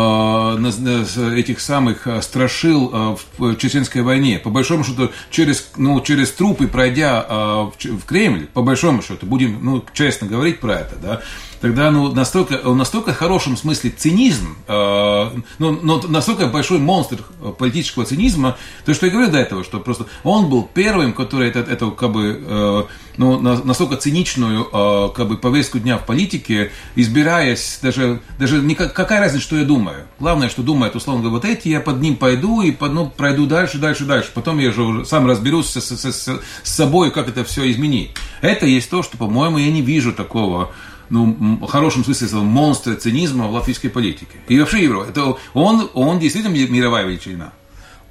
этих 1.35 1.59
самых 1.59 2.07
э, 2.07 2.21
страшил 2.21 2.91
э, 2.93 3.17
в 3.37 3.55
Чеченской 3.57 4.01
войне, 4.01 4.39
по 4.39 4.49
большому 4.49 4.83
счету, 4.83 5.11
через, 5.29 5.69
ну, 5.77 5.99
через 6.01 6.31
трупы 6.31 6.67
пройдя 6.67 7.25
э, 7.27 7.33
в, 7.33 7.99
в 7.99 8.05
Кремль, 8.05 8.47
по 8.47 8.61
большому 8.61 9.01
счету, 9.01 9.25
будем 9.25 9.59
ну, 9.61 9.83
честно 9.93 10.27
говорить 10.27 10.59
про 10.59 10.75
это, 10.75 10.95
да, 11.01 11.21
тогда 11.61 11.91
ну, 11.91 12.13
настолько, 12.13 12.57
настолько 12.69 13.13
в 13.13 13.17
хорошем 13.17 13.57
смысле 13.57 13.89
цинизм, 13.91 14.57
э, 14.67 15.31
ну, 15.59 15.79
но 15.81 16.01
настолько 16.07 16.47
большой 16.47 16.79
монстр 16.79 17.23
политического 17.57 18.05
цинизма, 18.05 18.57
то, 18.85 18.93
что 18.93 19.05
я 19.05 19.11
говорил 19.11 19.31
до 19.31 19.39
этого, 19.39 19.63
что 19.63 19.79
просто 19.79 20.05
он 20.23 20.49
был 20.49 20.69
первым, 20.71 21.13
который 21.13 21.49
это, 21.49 21.59
это 21.59 21.89
как 21.91 22.11
бы, 22.11 22.39
э, 22.41 22.83
ну, 23.17 23.39
настолько 23.39 23.97
циничную 23.97 24.67
э, 24.71 25.09
как 25.15 25.27
бы 25.27 25.37
повестку 25.37 25.79
дня 25.79 25.97
в 25.97 26.05
политике, 26.05 26.71
избираясь 26.95 27.79
даже, 27.81 28.21
даже 28.37 28.59
не, 28.59 28.75
какая 28.75 29.19
разница, 29.19 29.43
что 29.43 29.57
я 29.57 29.65
думаю. 29.65 30.05
Главное, 30.19 30.49
что 30.49 30.61
думает, 30.61 30.95
условно 30.95 31.23
говоря, 31.23 31.35
вот 31.35 31.45
эти, 31.45 31.69
я 31.69 31.79
под 31.79 32.01
ним 32.01 32.15
пойду 32.15 32.61
и 32.61 32.71
под, 32.71 32.93
ну, 32.93 33.09
пройду 33.09 33.45
дальше, 33.45 33.77
дальше, 33.77 34.05
дальше. 34.05 34.31
Потом 34.33 34.59
я 34.59 34.71
же 34.71 35.05
сам 35.05 35.27
разберусь 35.27 35.67
с, 35.67 35.81
с, 35.81 35.97
с, 35.97 36.41
с 36.63 36.69
собой, 36.69 37.11
как 37.11 37.29
это 37.29 37.43
все 37.43 37.69
изменить. 37.71 38.11
Это 38.41 38.65
есть 38.65 38.89
то, 38.89 39.01
что, 39.01 39.17
по-моему, 39.17 39.57
я 39.57 39.71
не 39.71 39.81
вижу 39.81 40.13
такого 40.13 40.71
ну, 41.09 41.59
в 41.61 41.67
хорошем 41.67 42.03
смысле 42.03 42.39
монстра 42.39 42.95
цинизма 42.95 43.47
в 43.47 43.51
латвийской 43.51 43.89
политике. 43.89 44.37
И 44.47 44.59
вообще 44.59 44.83
Европа. 44.83 45.09
Это 45.09 45.37
он, 45.53 45.89
он 45.93 46.19
действительно 46.19 46.53
мировая 46.53 47.05
величина. 47.05 47.53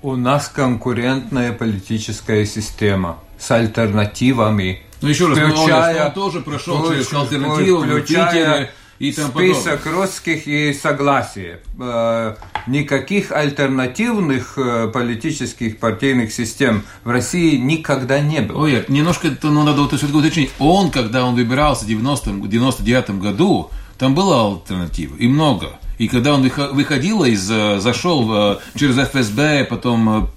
У 0.03 0.17
нас 0.17 0.49
конкурентная 0.49 1.53
политическая 1.53 2.45
система 2.47 3.19
с 3.39 3.51
альтернативами. 3.51 4.83
Ну, 5.01 5.09
еще 5.09 5.29
раз, 5.29 5.39
включая, 5.39 6.07
он 6.07 6.13
тоже 6.13 6.41
прошел 6.41 6.89
через 6.91 7.13
альтернативу 7.13 7.81
в 7.81 8.01
Питере 8.01 8.71
и 8.99 9.13
там 9.13 9.31
Список 9.31 9.83
подобное. 9.83 10.07
русских 10.07 10.47
и 10.47 10.73
согласие. 10.73 11.61
Э, 11.79 12.37
никаких 12.67 13.33
альтернативных 13.33 14.55
э, 14.57 14.89
политических 14.89 15.79
партийных 15.79 16.33
систем 16.33 16.85
в 17.05 17.11
России 17.11 17.57
никогда 17.57 18.21
не 18.21 18.41
было. 18.41 18.63
Ой, 18.63 18.85
немножко 18.89 19.29
это 19.29 19.49
ну, 19.49 19.63
надо 19.63 19.87
все-таки 19.89 20.17
уточнить. 20.17 20.51
Он, 20.59 20.91
когда 20.91 21.25
он 21.25 21.35
выбирался 21.35 21.85
в 21.85 21.89
90 21.89 22.31
99 22.47 23.11
году, 23.21 23.71
там 23.99 24.15
была 24.15 24.47
альтернатива, 24.47 25.17
и 25.17 25.27
много. 25.27 25.79
И 25.99 26.09
когда 26.09 26.35
он 26.35 26.43
выходил 26.43 27.25
из, 27.25 27.51
э, 27.51 27.81
зашел 27.81 28.61
через 28.75 28.97
ФСБ, 28.97 29.67
потом 29.69 30.31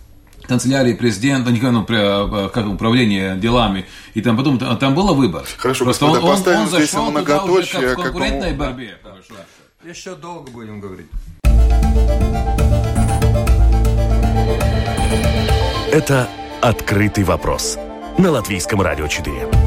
канцелярии 0.49 0.93
президента, 0.93 1.51
ну, 1.51 1.85
как 2.49 2.67
управление 2.67 3.38
делами, 3.38 3.85
и 4.15 4.21
там 4.21 4.35
потом 4.35 4.57
там 4.57 4.95
было 4.95 5.13
выбор. 5.13 5.45
Хорошо, 5.57 5.85
Просто 5.85 6.07
господа, 6.07 6.25
он, 6.25 6.35
поставим 6.35 6.59
он, 6.59 6.65
он 6.65 6.69
здесь 6.69 6.93
многоточие. 6.93 7.81
Как 7.89 7.99
в 7.99 8.01
конкурентной 8.01 8.51
какому... 8.51 8.71
борьбе. 8.71 8.97
Еще 9.85 10.15
долго 10.15 10.51
будем 10.51 10.79
говорить. 10.81 11.07
Это 15.91 16.27
«Открытый 16.62 17.23
вопрос» 17.23 17.77
на 18.17 18.31
Латвийском 18.31 18.81
радио 18.81 19.07
4. 19.07 19.59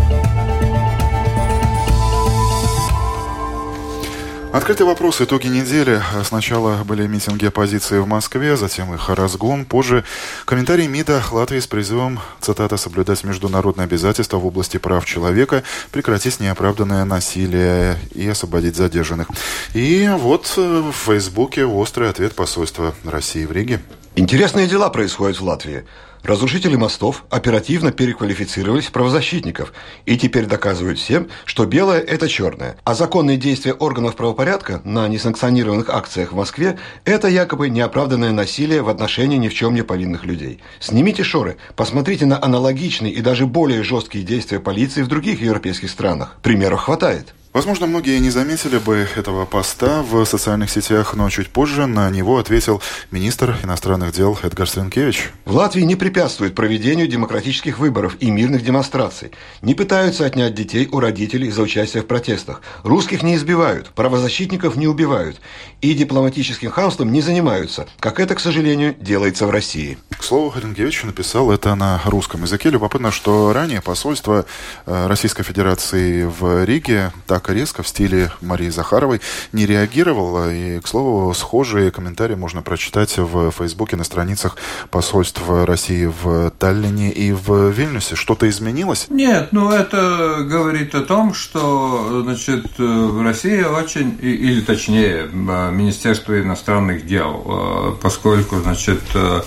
Открытый 4.53 4.85
вопрос. 4.85 5.23
Итоги 5.23 5.47
недели. 5.47 6.03
Сначала 6.25 6.85
были 6.85 7.07
митинги 7.07 7.47
оппозиции 7.47 7.99
в 8.01 8.07
Москве, 8.07 8.55
затем 8.59 8.93
их 8.93 9.09
разгон. 9.09 9.65
Позже 9.65 10.05
комментарий 10.45 10.89
МИДа 10.89 11.23
Латвии 11.33 11.59
с 11.59 11.67
призывом, 11.67 12.21
цитата, 12.39 12.77
соблюдать 12.77 13.25
международные 13.25 13.87
обязательства 13.87 14.37
в 14.37 14.45
области 14.45 14.77
прав 14.77 15.07
человека, 15.07 15.63
прекратить 15.91 16.39
неоправданное 16.39 17.07
насилие 17.07 17.99
и 18.15 18.29
освободить 18.29 18.77
задержанных. 18.77 19.29
И 19.73 20.07
вот 20.19 20.53
э, 20.59 20.83
в 20.93 20.93
Фейсбуке 21.07 21.65
острый 21.65 22.11
ответ 22.11 22.35
посольства 22.35 22.95
России 23.05 23.47
в 23.47 23.53
Риге. 23.53 23.81
Интересные 24.17 24.67
дела 24.67 24.91
происходят 24.91 25.41
в 25.41 25.45
Латвии. 25.45 25.87
Разрушители 26.23 26.77
мостов 26.77 27.25
оперативно 27.31 27.91
переквалифицировались 27.91 28.87
в 28.87 28.93
правозащитников 28.93 29.73
и 30.07 30.17
теперь 30.17 30.47
доказывают 30.47 31.01
всем, 31.01 31.29
что 31.45 31.67
белое– 31.67 32.01
это 32.01 32.29
черное. 32.29 32.77
А 32.85 32.95
законные 32.95 33.37
действия 33.37 33.73
органов 33.73 34.15
правопорядка 34.15 34.81
на 34.85 35.09
несанкционированных 35.09 35.91
акциях 35.91 36.33
в 36.33 36.37
Москве– 36.37 36.79
это 37.05 37.27
якобы 37.27 37.71
неоправданное 37.71 38.31
насилие 38.31 38.83
в 38.83 38.89
отношении 38.89 39.37
ни 39.37 39.49
в 39.49 39.55
чем 39.55 39.75
не 39.75 39.83
повинных 39.83 40.25
людей. 40.25 40.61
Снимите 40.79 41.25
шоры, 41.25 41.57
посмотрите 41.75 42.25
на 42.25 42.41
аналогичные 42.41 43.13
и 43.13 43.21
даже 43.21 43.47
более 43.47 43.83
жесткие 43.83 44.25
действия 44.25 44.61
полиции 44.61 45.03
в 45.03 45.09
других 45.09 45.41
европейских 45.41 45.91
странах. 45.91 46.37
Примеров 46.41 46.83
хватает. 46.83 47.35
Возможно, 47.53 47.87
многие 47.87 48.19
не 48.19 48.31
заметили 48.31 48.79
бы 48.79 49.07
этого 49.15 49.45
поста 49.45 50.03
в 50.03 50.25
социальных 50.25 50.71
сетях, 50.71 51.13
но 51.13 51.29
чуть 51.29 51.51
позже 51.51 51.85
на 51.85 52.09
него 52.09 52.39
ответил 52.39 52.81
министр 53.11 53.59
иностранных 53.63 54.13
дел 54.15 54.39
Эдгар 54.43 54.67
Свинкевич. 54.67 55.31
В 55.45 55.55
Латвии 55.55 55.83
не 55.83 55.95
препятствует 55.95 56.55
проведению 56.55 57.09
демократических 57.09 57.79
выборов 57.79 58.17
и 58.21 58.31
мирных 58.31 58.65
демонстраций. 58.65 59.33
Не 59.61 59.75
пытаются 59.75 60.25
отнять 60.25 60.55
детей 60.55 60.89
у 60.91 60.99
родителей 60.99 61.51
за 61.51 61.61
участие 61.61 62.03
в 62.03 62.07
протестах. 62.07 62.63
Русских 62.85 63.23
не 63.23 63.37
избивают, 63.37 63.91
правозащитников 63.91 64.77
не 64.77 64.89
убивают. 64.89 65.39
И 65.83 65.93
дипломатическим 65.93 66.71
хамством 66.71 67.13
не 67.13 67.21
занимаются, 67.21 67.87
как 68.01 68.19
это, 68.19 68.35
к 68.35 68.41
сожалению, 68.41 68.95
делается 68.99 69.47
в 69.47 69.51
России. 69.51 69.99
К 70.19 70.25
слову, 70.25 70.49
Хренкевич 70.49 71.03
написал 71.03 71.51
это 71.51 71.75
на 71.75 72.01
русском 72.07 72.45
языке. 72.45 72.71
Любопытно, 72.71 73.11
что 73.11 73.53
ранее 73.53 73.83
посольство 73.83 74.47
э, 74.87 75.07
Российской 75.07 75.43
Федерации 75.43 76.25
в 76.25 76.65
Риге 76.65 77.13
так 77.27 77.42
так 77.43 77.55
резко 77.55 77.83
в 77.83 77.89
стиле 77.89 78.31
Марии 78.41 78.69
Захаровой 78.69 79.21
не 79.53 79.67
реагировал. 79.67 80.49
И, 80.49 80.81
к 80.81 80.87
слову, 80.87 81.35
схожие 81.35 81.91
комментарии 81.91 82.35
можно 82.35 82.63
прочитать 82.63 83.19
в 83.19 83.51
Фейсбуке 83.51 83.97
на 83.97 84.05
страницах 84.05 84.57
посольств 84.91 85.43
России 85.49 86.07
в 86.07 86.51
Таллине 86.59 87.11
и 87.11 87.33
в 87.33 87.71
Вильнюсе. 87.71 88.15
Что-то 88.15 88.49
изменилось? 88.49 89.07
Нет, 89.11 89.49
ну 89.53 89.71
это 89.71 90.39
говорит 90.49 90.95
о 90.95 91.03
том, 91.03 91.35
что 91.35 92.23
значит, 92.23 92.79
в 92.79 93.23
России 93.23 93.63
очень, 93.63 94.19
или 94.21 94.61
точнее, 94.61 95.29
Министерство 95.33 96.41
иностранных 96.41 97.07
дел, 97.07 97.99
поскольку 98.01 98.61
значит, 98.61 99.01
Э, 99.23 99.43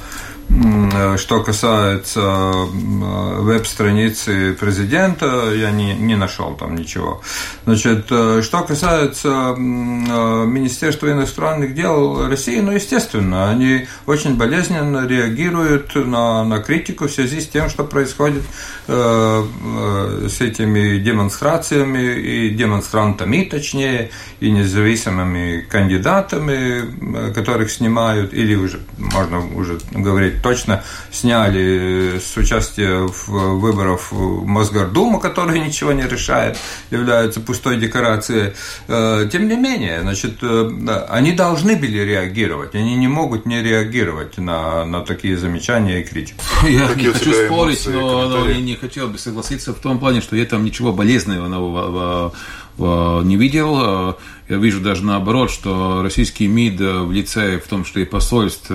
что 1.17 1.43
касается 1.43 2.21
веб-страницы 2.21 4.53
президента, 4.53 5.51
я 5.53 5.71
не, 5.71 5.93
не 5.93 6.15
нашел 6.15 6.55
там 6.55 6.75
ничего. 6.75 7.21
Значит, 7.65 8.07
э, 8.09 8.41
что 8.43 8.61
касается 8.61 9.27
э, 9.27 9.55
Министерства 9.57 11.11
иностранных 11.11 11.75
дел 11.75 12.27
России, 12.27 12.59
ну, 12.59 12.71
естественно, 12.71 13.49
они 13.49 13.87
очень 14.05 14.35
болезненно 14.35 15.07
реагируют 15.07 15.95
на, 15.95 16.43
на 16.43 16.59
критику 16.59 17.07
в 17.07 17.11
связи 17.11 17.41
с 17.41 17.47
тем, 17.47 17.69
что 17.69 17.83
происходит 17.83 18.43
с 18.87 20.41
этими 20.41 20.99
демонстрациями 20.99 22.19
и 22.19 22.49
демонстрантами, 22.51 23.43
точнее, 23.43 24.11
и 24.39 24.51
независимыми 24.51 25.61
кандидатами, 25.61 27.33
которых 27.33 27.71
снимают, 27.71 28.33
или 28.33 28.53
уже, 28.53 28.79
можно 28.97 29.43
уже 29.55 29.79
говорить, 29.91 30.34
точно 30.41 30.83
сняли 31.11 32.19
с 32.19 32.37
участия 32.37 33.07
в 33.07 33.27
выборах 33.59 34.11
в 34.11 34.45
Мосгордуму, 34.45 35.19
которые 35.19 35.59
ничего 35.59 35.91
не 35.91 36.03
решает, 36.03 36.57
являются 36.91 37.39
пустой 37.39 37.77
декорацией. 37.77 38.53
Э, 38.87 39.27
тем 39.31 39.47
не 39.47 39.55
менее, 39.55 40.01
значит, 40.01 40.37
э, 40.41 41.05
они 41.09 41.31
должны 41.33 41.75
были 41.75 41.99
реагировать, 41.99 42.75
они 42.75 42.95
не 42.95 43.07
могут 43.07 43.45
не 43.45 43.61
реагировать 43.61 44.37
на, 44.37 44.85
на 44.85 45.01
такие 45.01 45.37
замечания 45.37 46.01
и 46.01 46.03
критику. 46.03 46.41
Я 46.67 46.87
Какие 46.87 47.07
не 47.07 47.13
хочу 47.13 47.33
спорить, 47.33 47.87
но, 47.87 48.27
но 48.27 48.49
я 48.49 48.59
не 48.59 48.75
хотел 48.75 49.07
бы 49.07 49.17
согласиться 49.17 49.73
в 49.73 49.79
том 49.79 49.99
плане, 49.99 50.21
что 50.21 50.35
я 50.35 50.45
там 50.45 50.63
ничего 50.63 50.91
болезненного 50.91 52.33
не 52.77 53.37
видел. 53.37 54.17
Я 54.49 54.57
вижу 54.57 54.81
даже 54.81 55.03
наоборот, 55.03 55.49
что 55.49 56.01
российский 56.03 56.47
МИД 56.47 56.79
в 56.79 57.11
лице, 57.11 57.57
в 57.57 57.67
том 57.67 57.85
числе 57.85 58.03
и 58.03 58.05
посольств, 58.05 58.69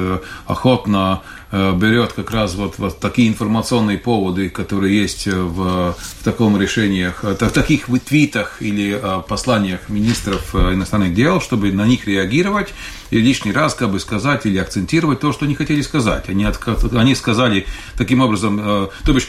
охотно 0.46 1.10
Э, 1.10 1.39
берет 1.52 2.12
как 2.12 2.30
раз 2.30 2.54
вот, 2.54 2.78
вот 2.78 3.00
такие 3.00 3.28
информационные 3.28 3.98
поводы, 3.98 4.48
которые 4.50 5.00
есть 5.00 5.26
в, 5.26 5.94
в 5.94 6.24
таком 6.24 6.60
решениях, 6.60 7.24
в 7.24 7.50
таких 7.50 7.86
твитах 8.06 8.62
или 8.62 8.98
э, 9.00 9.22
посланиях 9.26 9.88
министров 9.88 10.54
э, 10.54 10.74
иностранных 10.74 11.14
дел, 11.14 11.40
чтобы 11.40 11.72
на 11.72 11.86
них 11.86 12.06
реагировать 12.06 12.72
и 13.10 13.18
лишний 13.18 13.52
раз 13.52 13.74
как 13.74 13.90
бы 13.90 13.98
сказать 13.98 14.46
или 14.46 14.58
акцентировать 14.58 15.20
то, 15.20 15.32
что 15.32 15.44
они 15.44 15.56
хотели 15.56 15.82
сказать. 15.82 16.28
Они, 16.28 16.46
они 16.92 17.14
сказали 17.16 17.66
таким 17.96 18.20
образом, 18.20 18.58
то 19.04 19.12
бишь 19.12 19.28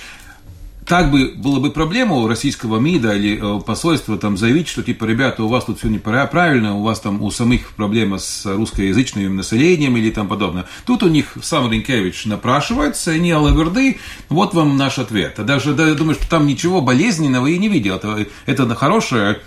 так 0.92 1.10
бы 1.10 1.32
было 1.38 1.62
бы 1.62 1.72
проблема 1.72 2.18
у 2.18 2.28
российского 2.28 2.78
МИДа 2.78 3.16
или 3.16 3.40
э, 3.40 3.62
посольства 3.62 4.18
там 4.18 4.36
заявить, 4.36 4.68
что 4.68 4.84
типа, 4.84 5.06
ребята, 5.06 5.42
у 5.42 5.48
вас 5.48 5.64
тут 5.64 5.80
все 5.80 5.88
неправильно, 5.88 6.76
у 6.76 6.84
вас 6.84 7.00
там 7.00 7.22
у 7.22 7.32
самих 7.32 7.70
проблема 7.78 8.18
с 8.18 8.46
русскоязычным 8.46 9.38
населением 9.38 9.96
или 9.96 10.12
там 10.12 10.28
подобное. 10.28 10.66
Тут 10.86 11.04
у 11.04 11.08
них 11.08 11.38
сам 11.42 11.72
Ренкевич 11.72 12.26
напрашивается, 12.26 13.14
и 13.14 13.22
не 13.22 13.32
алаверды, 13.32 14.00
вот 14.28 14.54
вам 14.54 14.76
наш 14.76 15.00
ответ. 15.00 15.40
А 15.40 15.44
даже, 15.44 15.74
да, 15.74 15.88
я 15.88 15.94
думаю, 15.94 16.16
что 16.16 16.30
там 16.30 16.46
ничего 16.46 16.82
болезненного 16.82 17.48
и 17.48 17.58
не 17.58 17.70
видел. 17.70 17.96
Это, 17.96 18.28
это 18.46 18.76
хорошая 18.76 19.40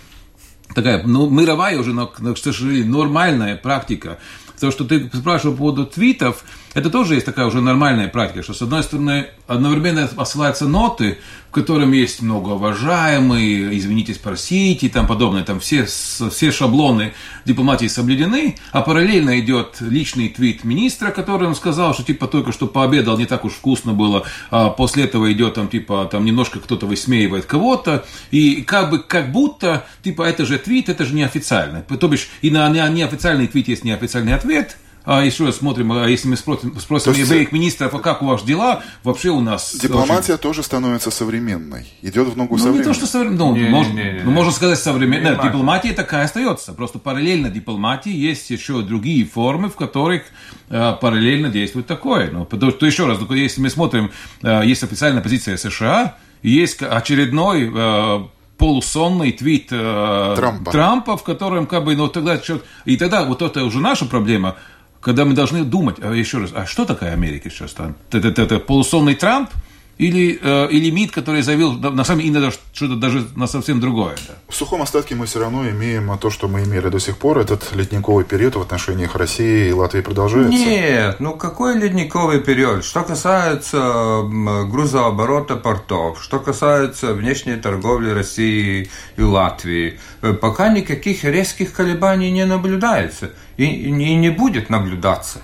такая, 0.74 1.02
ну, 1.06 1.28
мировая 1.28 1.78
уже, 1.78 1.92
но, 1.92 2.06
к 2.06 2.38
сожалению, 2.38 2.88
нормальная 2.88 3.56
практика. 3.56 4.18
То, 4.58 4.70
что 4.70 4.86
ты 4.86 5.10
спрашивал 5.12 5.52
по 5.52 5.58
поводу 5.58 5.84
твитов, 5.84 6.42
это 6.74 6.90
тоже 6.90 7.14
есть 7.14 7.26
такая 7.26 7.46
уже 7.46 7.60
нормальная 7.60 8.08
практика, 8.08 8.42
что, 8.42 8.52
с 8.52 8.62
одной 8.62 8.82
стороны, 8.82 9.28
одновременно 9.46 10.06
посылаются 10.08 10.68
ноты, 10.68 11.18
в 11.48 11.54
котором 11.54 11.92
есть 11.92 12.20
многоуважаемые, 12.20 13.78
извините, 13.78 14.12
спросите 14.12 14.86
и 14.86 14.88
там 14.88 15.06
подобное, 15.06 15.44
там 15.44 15.60
все, 15.60 15.86
все 15.86 16.50
шаблоны 16.50 17.14
дипломатии 17.44 17.86
соблюдены, 17.86 18.56
а 18.72 18.82
параллельно 18.82 19.38
идет 19.38 19.76
личный 19.80 20.28
твит 20.28 20.64
министра, 20.64 21.12
который 21.12 21.46
он 21.46 21.54
сказал, 21.54 21.94
что 21.94 22.02
типа 22.02 22.26
только 22.26 22.50
что 22.50 22.66
пообедал, 22.66 23.16
не 23.16 23.26
так 23.26 23.44
уж 23.44 23.52
вкусно 23.52 23.92
было, 23.92 24.24
а 24.50 24.70
после 24.70 25.04
этого 25.04 25.32
идет 25.32 25.54
там 25.54 25.68
типа 25.68 26.08
там 26.10 26.24
немножко 26.24 26.58
кто-то 26.58 26.86
высмеивает 26.86 27.44
кого-то, 27.44 28.04
и 28.32 28.62
как 28.62 28.90
бы 28.90 28.98
как 28.98 29.30
будто 29.30 29.86
типа 30.02 30.22
это 30.22 30.44
же 30.44 30.58
твит, 30.58 30.88
это 30.88 31.04
же 31.04 31.14
неофициально. 31.14 31.82
То 31.82 32.08
бишь 32.08 32.28
и 32.42 32.50
на 32.50 32.68
неофициальный 32.68 33.46
твит 33.46 33.68
есть 33.68 33.84
неофициальный 33.84 34.34
ответ, 34.34 34.76
еще 35.06 35.44
раз 35.44 35.56
смотрим, 35.56 35.92
а 35.92 36.08
если 36.08 36.28
мы 36.28 36.36
спросим, 36.36 36.78
спросим 36.80 37.12
есть, 37.12 37.28
евреев 37.28 37.52
министра, 37.52 37.90
а 37.92 37.98
как 37.98 38.22
у 38.22 38.26
вас 38.26 38.42
дела, 38.42 38.82
вообще 39.02 39.28
у 39.28 39.40
нас... 39.40 39.76
Дипломатия 39.76 40.34
очень... 40.34 40.42
тоже 40.42 40.62
становится 40.62 41.10
современной, 41.10 41.86
идет 42.00 42.28
в 42.28 42.36
ногу 42.38 42.56
ну, 42.56 42.58
со 42.58 42.64
временем. 42.70 42.80
не 42.80 42.84
то, 42.84 42.94
что 42.94 43.06
современной, 43.06 43.38
ну, 43.38 43.54
не, 43.54 43.68
можно, 43.68 43.92
не, 43.92 44.02
не, 44.02 44.12
не. 44.12 44.20
ну, 44.22 44.30
можно 44.30 44.50
сказать 44.50 44.78
современная. 44.78 45.36
Да, 45.36 45.42
дипломатия 45.42 45.92
такая 45.92 46.24
остается, 46.24 46.72
просто 46.72 46.98
параллельно 46.98 47.50
дипломатии 47.50 48.12
есть 48.12 48.48
еще 48.48 48.80
другие 48.80 49.26
формы, 49.26 49.68
в 49.68 49.76
которых 49.76 50.22
э, 50.70 50.96
параллельно 50.98 51.50
действует 51.50 51.86
такое. 51.86 52.30
Ну, 52.30 52.46
то, 52.46 52.70
то 52.70 52.86
еще 52.86 53.06
раз, 53.06 53.18
если 53.28 53.60
мы 53.60 53.68
смотрим, 53.68 54.10
э, 54.42 54.62
есть 54.64 54.82
официальная 54.84 55.20
позиция 55.20 55.58
США, 55.58 56.16
есть 56.42 56.82
очередной 56.82 57.70
э, 57.74 58.24
полусонный 58.56 59.32
твит 59.32 59.68
э, 59.70 60.34
Трампа. 60.36 60.70
Трампа, 60.70 61.16
в 61.18 61.24
котором 61.24 61.66
как 61.66 61.84
бы, 61.84 61.94
ну 61.94 62.08
тогда 62.08 62.40
и 62.86 62.96
тогда 62.96 63.24
вот 63.24 63.42
это 63.42 63.64
уже 63.64 63.80
наша 63.80 64.06
проблема– 64.06 64.56
когда 65.04 65.26
мы 65.26 65.34
должны 65.34 65.64
думать, 65.64 65.96
а 66.02 66.12
еще 66.12 66.38
раз, 66.38 66.50
а 66.54 66.64
что 66.64 66.86
такое 66.86 67.12
Америка 67.12 67.50
сейчас? 67.50 67.74
Это, 67.74 67.94
это, 68.28 68.42
это 68.42 68.58
полусонный 68.58 69.14
Трамп? 69.14 69.50
Или, 69.96 70.38
э, 70.42 70.68
или 70.70 70.90
МИД, 70.90 71.12
который 71.12 71.42
заявил 71.42 71.72
на 71.72 72.04
самом 72.04 72.22
деле 72.22 72.50
что-то 72.72 72.96
даже 72.96 73.26
на 73.36 73.46
совсем 73.46 73.80
другое. 73.80 74.16
Да. 74.26 74.34
В 74.48 74.54
сухом 74.54 74.82
остатке 74.82 75.14
мы 75.14 75.26
все 75.26 75.38
равно 75.38 75.68
имеем 75.70 76.18
то, 76.18 76.30
что 76.30 76.48
мы 76.48 76.64
имели 76.64 76.88
до 76.88 76.98
сих 76.98 77.16
пор. 77.16 77.38
Этот 77.38 77.72
ледниковый 77.72 78.24
период 78.24 78.56
в 78.56 78.60
отношениях 78.60 79.14
России 79.14 79.68
и 79.68 79.72
Латвии 79.72 80.00
продолжается? 80.00 80.50
Нет, 80.50 81.20
ну 81.20 81.36
какой 81.36 81.78
ледниковый 81.78 82.40
период? 82.40 82.84
Что 82.84 83.02
касается 83.02 84.22
грузооборота 84.24 85.56
портов, 85.56 86.22
что 86.22 86.40
касается 86.40 87.12
внешней 87.12 87.56
торговли 87.56 88.10
России 88.10 88.90
и 89.16 89.22
Латвии, 89.22 90.00
э, 90.22 90.32
пока 90.32 90.70
никаких 90.70 91.22
резких 91.24 91.72
колебаний 91.72 92.32
не 92.32 92.44
наблюдается 92.46 93.30
и, 93.56 93.64
и 93.64 93.90
не 93.90 94.30
будет 94.30 94.70
наблюдаться. 94.70 95.40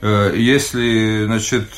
Э, 0.00 0.34
если, 0.36 1.26
значит, 1.26 1.74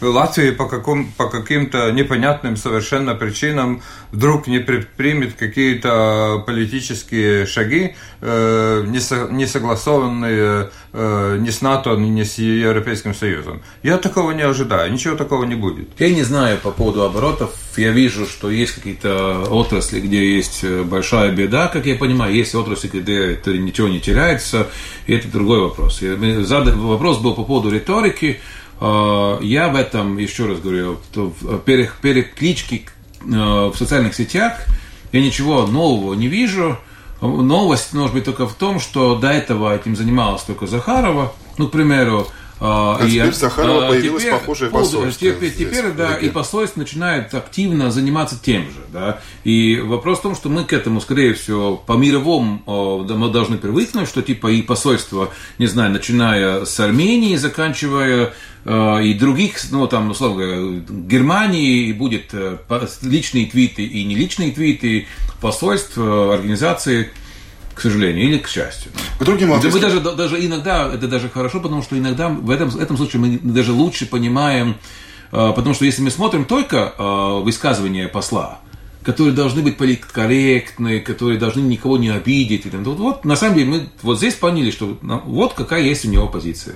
Латвия 0.00 0.52
по, 0.52 0.66
каком, 0.66 1.12
по 1.12 1.28
каким-то 1.28 1.90
непонятным 1.90 2.56
совершенно 2.56 3.14
причинам 3.14 3.82
вдруг 4.12 4.46
не 4.46 4.58
предпримет 4.58 5.34
какие-то 5.34 6.42
политические 6.46 7.46
шаги, 7.46 7.94
э, 8.20 8.84
не, 8.86 9.00
со, 9.00 9.28
не 9.28 9.46
согласованные 9.46 10.70
э, 10.92 11.38
ни 11.40 11.50
с 11.50 11.62
НАТО, 11.62 11.96
ни 11.96 12.22
с 12.22 12.38
Европейским 12.38 13.14
Союзом. 13.14 13.62
Я 13.82 13.98
такого 13.98 14.32
не 14.32 14.42
ожидаю, 14.42 14.92
ничего 14.92 15.16
такого 15.16 15.44
не 15.44 15.54
будет. 15.54 15.88
Я 15.98 16.10
не 16.10 16.22
знаю 16.22 16.58
по 16.58 16.70
поводу 16.70 17.02
оборотов. 17.02 17.52
Я 17.76 17.90
вижу, 17.90 18.26
что 18.26 18.50
есть 18.50 18.74
какие-то 18.74 19.46
отрасли, 19.50 20.00
где 20.00 20.36
есть 20.36 20.64
большая 20.64 21.32
беда, 21.32 21.68
как 21.68 21.86
я 21.86 21.96
понимаю. 21.96 22.34
Есть 22.34 22.54
отрасли, 22.54 22.88
где 22.88 23.32
это 23.32 23.56
ничего 23.56 23.88
не 23.88 24.00
теряется, 24.00 24.68
и 25.06 25.14
это 25.14 25.28
другой 25.28 25.60
вопрос. 25.60 26.02
Вопрос 26.02 27.18
был 27.18 27.34
по 27.34 27.44
поводу 27.44 27.70
риторики. 27.70 28.40
А, 28.80 29.38
я 29.40 29.68
в 29.68 29.76
этом, 29.76 30.18
еще 30.18 30.46
раз 30.46 30.60
говорю, 30.60 30.98
в 31.14 31.58
перекличке 31.58 32.82
э, 33.20 33.26
в 33.26 33.74
социальных 33.76 34.14
сетях 34.14 34.66
я 35.12 35.20
ничего 35.20 35.66
нового 35.66 36.14
не 36.14 36.28
вижу. 36.28 36.78
Новость 37.20 37.92
может 37.94 38.14
быть 38.14 38.24
только 38.24 38.46
в 38.46 38.54
том, 38.54 38.78
что 38.78 39.16
до 39.16 39.30
этого 39.30 39.74
этим 39.74 39.96
занималась 39.96 40.42
только 40.42 40.66
Захарова. 40.66 41.32
Ну, 41.56 41.66
к 41.66 41.72
примеру, 41.72 42.28
а, 42.60 42.98
а 43.00 43.06
и, 43.06 43.12
теперь 43.12 43.32
Захарова 43.32 43.86
а, 43.86 43.88
появилась 43.88 44.22
теперь, 44.22 44.38
похожая 44.38 44.70
посольство. 44.70 45.32
Теперь, 45.32 45.52
теперь 45.52 45.92
да, 45.92 46.16
и 46.16 46.28
посольство 46.28 46.80
начинает 46.80 47.32
активно 47.32 47.90
заниматься 47.90 48.38
тем 48.42 48.62
же. 48.62 48.80
Да. 48.92 49.20
И 49.44 49.78
вопрос 49.80 50.18
в 50.18 50.22
том, 50.22 50.34
что 50.34 50.48
мы 50.48 50.64
к 50.64 50.72
этому, 50.72 51.00
скорее 51.00 51.34
всего, 51.34 51.76
по 51.76 51.92
мировому 51.92 53.04
мы 53.08 53.30
должны 53.30 53.58
привыкнуть, 53.58 54.08
что 54.08 54.22
типа 54.22 54.48
и 54.48 54.62
посольство, 54.62 55.30
не 55.58 55.66
знаю, 55.66 55.92
начиная 55.92 56.64
с 56.64 56.80
Армении, 56.80 57.36
заканчивая 57.36 58.34
э, 58.64 59.04
и 59.04 59.14
других, 59.14 59.56
ну 59.70 59.86
там, 59.86 60.10
условно 60.10 60.44
говоря, 60.44 60.82
Германии 60.88 61.92
будет 61.92 62.30
э, 62.32 62.58
личные 63.02 63.46
твиты 63.46 63.84
и 63.84 64.04
не 64.04 64.16
личные 64.16 64.50
твиты 64.50 65.06
посольств, 65.40 65.96
организации– 65.96 67.10
к 67.78 67.80
сожалению, 67.80 68.24
или 68.24 68.38
к 68.38 68.48
счастью. 68.48 68.90
К 69.20 69.24
другим 69.24 69.50
мы 69.50 69.80
даже, 69.80 70.00
даже 70.00 70.44
иногда, 70.44 70.92
это 70.92 71.06
даже 71.06 71.28
хорошо, 71.28 71.60
потому 71.60 71.80
что 71.80 71.96
иногда 71.96 72.28
в 72.28 72.50
этом, 72.50 72.70
в 72.70 72.76
этом 72.76 72.96
случае 72.96 73.20
мы 73.20 73.38
даже 73.38 73.72
лучше 73.72 74.06
понимаем, 74.06 74.74
э, 75.30 75.52
потому 75.54 75.74
что 75.74 75.84
если 75.84 76.02
мы 76.02 76.10
смотрим 76.10 76.44
только 76.44 76.92
э, 76.98 77.40
высказывание 77.44 78.08
посла, 78.08 78.58
которые 79.04 79.32
должны 79.32 79.62
быть 79.62 79.76
политкорректны, 79.76 80.98
которые 80.98 81.38
должны 81.38 81.60
никого 81.60 81.98
не 81.98 82.08
обидеть. 82.08 82.66
Вот, 82.66 82.98
вот 82.98 83.24
на 83.24 83.36
самом 83.36 83.54
деле 83.54 83.70
мы 83.70 83.88
вот 84.02 84.18
здесь 84.18 84.34
поняли, 84.34 84.72
что 84.72 84.98
ну, 85.00 85.22
вот 85.24 85.54
какая 85.54 85.82
есть 85.82 86.04
у 86.04 86.08
него 86.08 86.26
позиция. 86.26 86.74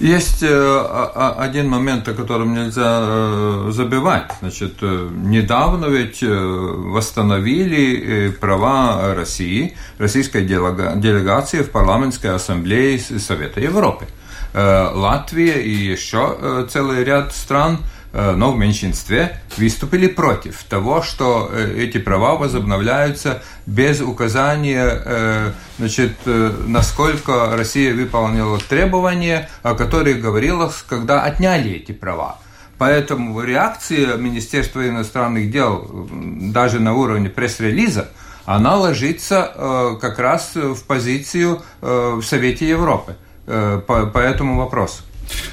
Есть 0.00 0.42
э, 0.42 1.32
один 1.38 1.68
момент, 1.68 2.08
о 2.08 2.14
котором 2.14 2.52
нельзя 2.52 2.98
э, 3.00 3.68
забывать. 3.70 4.30
Значит, 4.40 4.74
э, 4.82 5.08
недавно 5.12 5.86
ведь 5.86 6.22
восстановили 6.22 8.30
права 8.40 9.14
России, 9.14 9.76
российской 9.98 10.44
делегации 10.44 11.62
в 11.62 11.70
парламентской 11.70 12.34
ассамблее 12.34 12.98
Совета 12.98 13.60
Европы. 13.60 14.06
Латвия 14.52 15.60
и 15.60 15.70
еще 15.70 16.66
целый 16.70 17.02
ряд 17.02 17.34
стран– 17.34 17.78
но 18.14 18.52
в 18.52 18.56
меньшинстве, 18.58 19.40
выступили 19.56 20.06
против 20.06 20.62
того, 20.64 21.02
что 21.02 21.50
э, 21.52 21.74
эти 21.78 21.98
права 21.98 22.36
возобновляются 22.36 23.42
без 23.66 24.00
указания, 24.00 25.02
э, 25.04 25.52
значит, 25.78 26.12
насколько 26.24 27.56
Россия 27.56 27.92
выполнила 27.92 28.58
требования, 28.60 29.50
о 29.64 29.74
которых 29.74 30.20
говорилось, 30.20 30.84
когда 30.88 31.22
отняли 31.22 31.72
эти 31.72 31.90
права. 31.90 32.38
Поэтому 32.78 33.40
реакция 33.42 34.16
Министерства 34.16 34.88
иностранных 34.88 35.50
дел 35.50 36.08
даже 36.52 36.78
на 36.78 36.94
уровне 36.94 37.28
пресс-релиза, 37.28 38.10
она 38.44 38.76
ложится 38.76 39.96
как 40.00 40.18
раз 40.18 40.52
в 40.54 40.84
позицию 40.84 41.62
в 41.80 42.22
Совете 42.22 42.68
Европы 42.68 43.16
по, 43.46 43.80
по 44.12 44.18
этому 44.18 44.58
вопросу. 44.58 45.02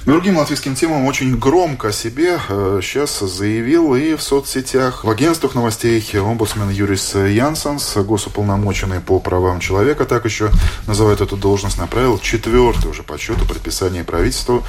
Другим 0.05 0.37
латвийским 0.37 0.75
темам 0.75 1.05
очень 1.05 1.37
громко 1.37 1.89
о 1.89 1.91
себе 1.91 2.39
сейчас 2.81 3.19
заявил 3.19 3.95
и 3.95 4.15
в 4.15 4.21
соцсетях, 4.21 5.03
в 5.03 5.09
агентствах 5.09 5.55
новостей 5.55 6.03
омбудсмен 6.13 6.69
Юрис 6.69 7.13
Янсенс, 7.15 7.97
госуполномоченный 7.97 8.99
по 8.99 9.19
правам 9.19 9.59
человека, 9.59 10.05
так 10.05 10.25
еще 10.25 10.49
называют 10.87 11.21
эту 11.21 11.37
должность, 11.37 11.77
направил 11.77 12.19
четвертый 12.19 12.89
уже 12.89 13.03
по 13.03 13.17
счету 13.17 13.45
предписание 13.45 14.03
правительству 14.03 14.63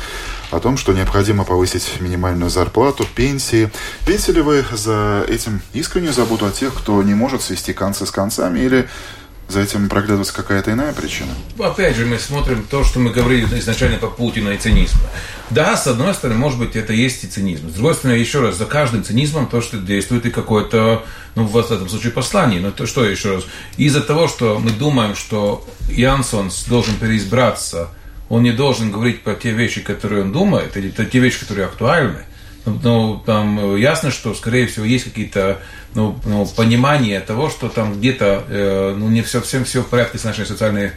о 0.51 0.61
том, 0.61 0.77
что 0.77 0.93
необходимо 0.93 1.45
повысить 1.45 2.01
минимальную 2.01 2.51
зарплату, 2.51 3.07
пенсии. 3.15 3.71
Видите 4.07 4.33
ли 4.33 4.43
вы 4.43 4.65
за 4.71 5.25
этим 5.29 5.63
искреннюю 5.73 6.13
заботу 6.13 6.47
о 6.47 6.51
тех, 6.51 6.75
кто 6.75 7.03
не 7.03 7.15
может 7.15 7.43
свести 7.43 7.73
концы 7.73 8.05
с 8.05 8.11
концами 8.11 8.61
или 8.61 8.89
за 9.49 9.61
этим 9.61 9.89
проглядывается 9.89 10.35
какая-то 10.35 10.73
иная 10.73 10.93
причина? 10.93 11.31
Опять 11.59 11.97
же, 11.97 12.07
мы 12.07 12.19
смотрим 12.19 12.65
то, 12.69 12.85
что 12.85 12.99
мы 13.01 13.11
говорили 13.11 13.45
изначально 13.59 13.99
по 13.99 14.07
Путину 14.07 14.53
и 14.53 14.57
цинизму. 14.57 15.01
Да, 15.51 15.77
с 15.77 15.87
одной 15.87 16.15
стороны, 16.15 16.39
может 16.39 16.59
быть, 16.59 16.77
это 16.77 16.93
есть 16.93 17.25
и 17.25 17.27
цинизм. 17.27 17.71
С 17.71 17.75
другой 17.75 17.95
стороны, 17.95 18.17
еще 18.17 18.41
раз, 18.41 18.57
за 18.57 18.65
каждым 18.65 19.05
цинизмом 19.05 19.47
то, 19.47 19.61
что 19.61 19.77
действует 19.79 20.25
и 20.25 20.31
какое-то, 20.31 21.05
ну, 21.35 21.45
в 21.45 21.57
этом 21.57 21.89
случае, 21.89 22.13
послание. 22.13 22.61
Но 22.61 22.71
то, 22.71 22.87
что 22.87 23.05
еще 23.05 23.37
раз? 23.37 23.45
Из-за 23.77 24.01
того, 24.01 24.29
что 24.29 24.59
мы 24.59 24.71
думаем, 24.71 25.15
что 25.15 25.67
Янсонс 25.91 26.65
должен 26.65 26.97
переизбраться, 26.97 27.91
он 28.29 28.45
не 28.45 28.53
должен 28.53 28.91
говорить 28.91 29.23
про 29.23 29.35
те 29.35 29.51
вещи, 29.51 29.83
которые 29.83 30.23
он 30.23 30.33
думает, 30.33 30.77
или 30.79 30.91
те 30.91 31.19
вещи, 31.19 31.41
которые 31.41 31.67
актуальны, 31.67 32.25
ну, 32.65 33.23
там 33.27 33.77
ясно, 33.77 34.11
что, 34.11 34.35
скорее 34.35 34.67
всего, 34.67 34.85
есть 34.85 35.05
какие-то 35.05 35.61
ну, 35.95 36.19
ну, 36.25 36.47
понимание 36.47 37.21
того, 37.21 37.51
что 37.51 37.69
там 37.69 37.99
где-то 37.99 38.45
э, 38.49 38.95
ну, 38.97 39.09
не 39.09 39.23
совсем 39.23 39.65
все 39.65 39.83
в 39.83 39.89
порядке 39.89 40.19
с 40.19 40.25
нашими 40.25 40.45
социальными 40.45 40.93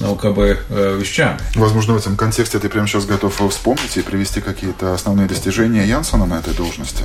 ну, 0.00 0.16
как 0.16 0.34
бы, 0.34 0.58
э, 0.68 0.98
вещами. 1.00 1.38
Возможно, 1.54 1.94
в 1.94 1.98
этом 1.98 2.16
контексте 2.16 2.58
ты 2.58 2.68
прямо 2.68 2.86
сейчас 2.86 3.06
готов 3.06 3.40
вспомнить 3.50 3.96
и 3.96 4.02
привести 4.02 4.40
какие-то 4.40 4.94
основные 4.94 5.28
достижения 5.28 5.86
Янсона 5.86 6.26
на 6.26 6.38
этой 6.38 6.54
должности? 6.54 7.04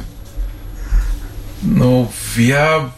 Ну, 1.62 2.12
я 2.38 2.92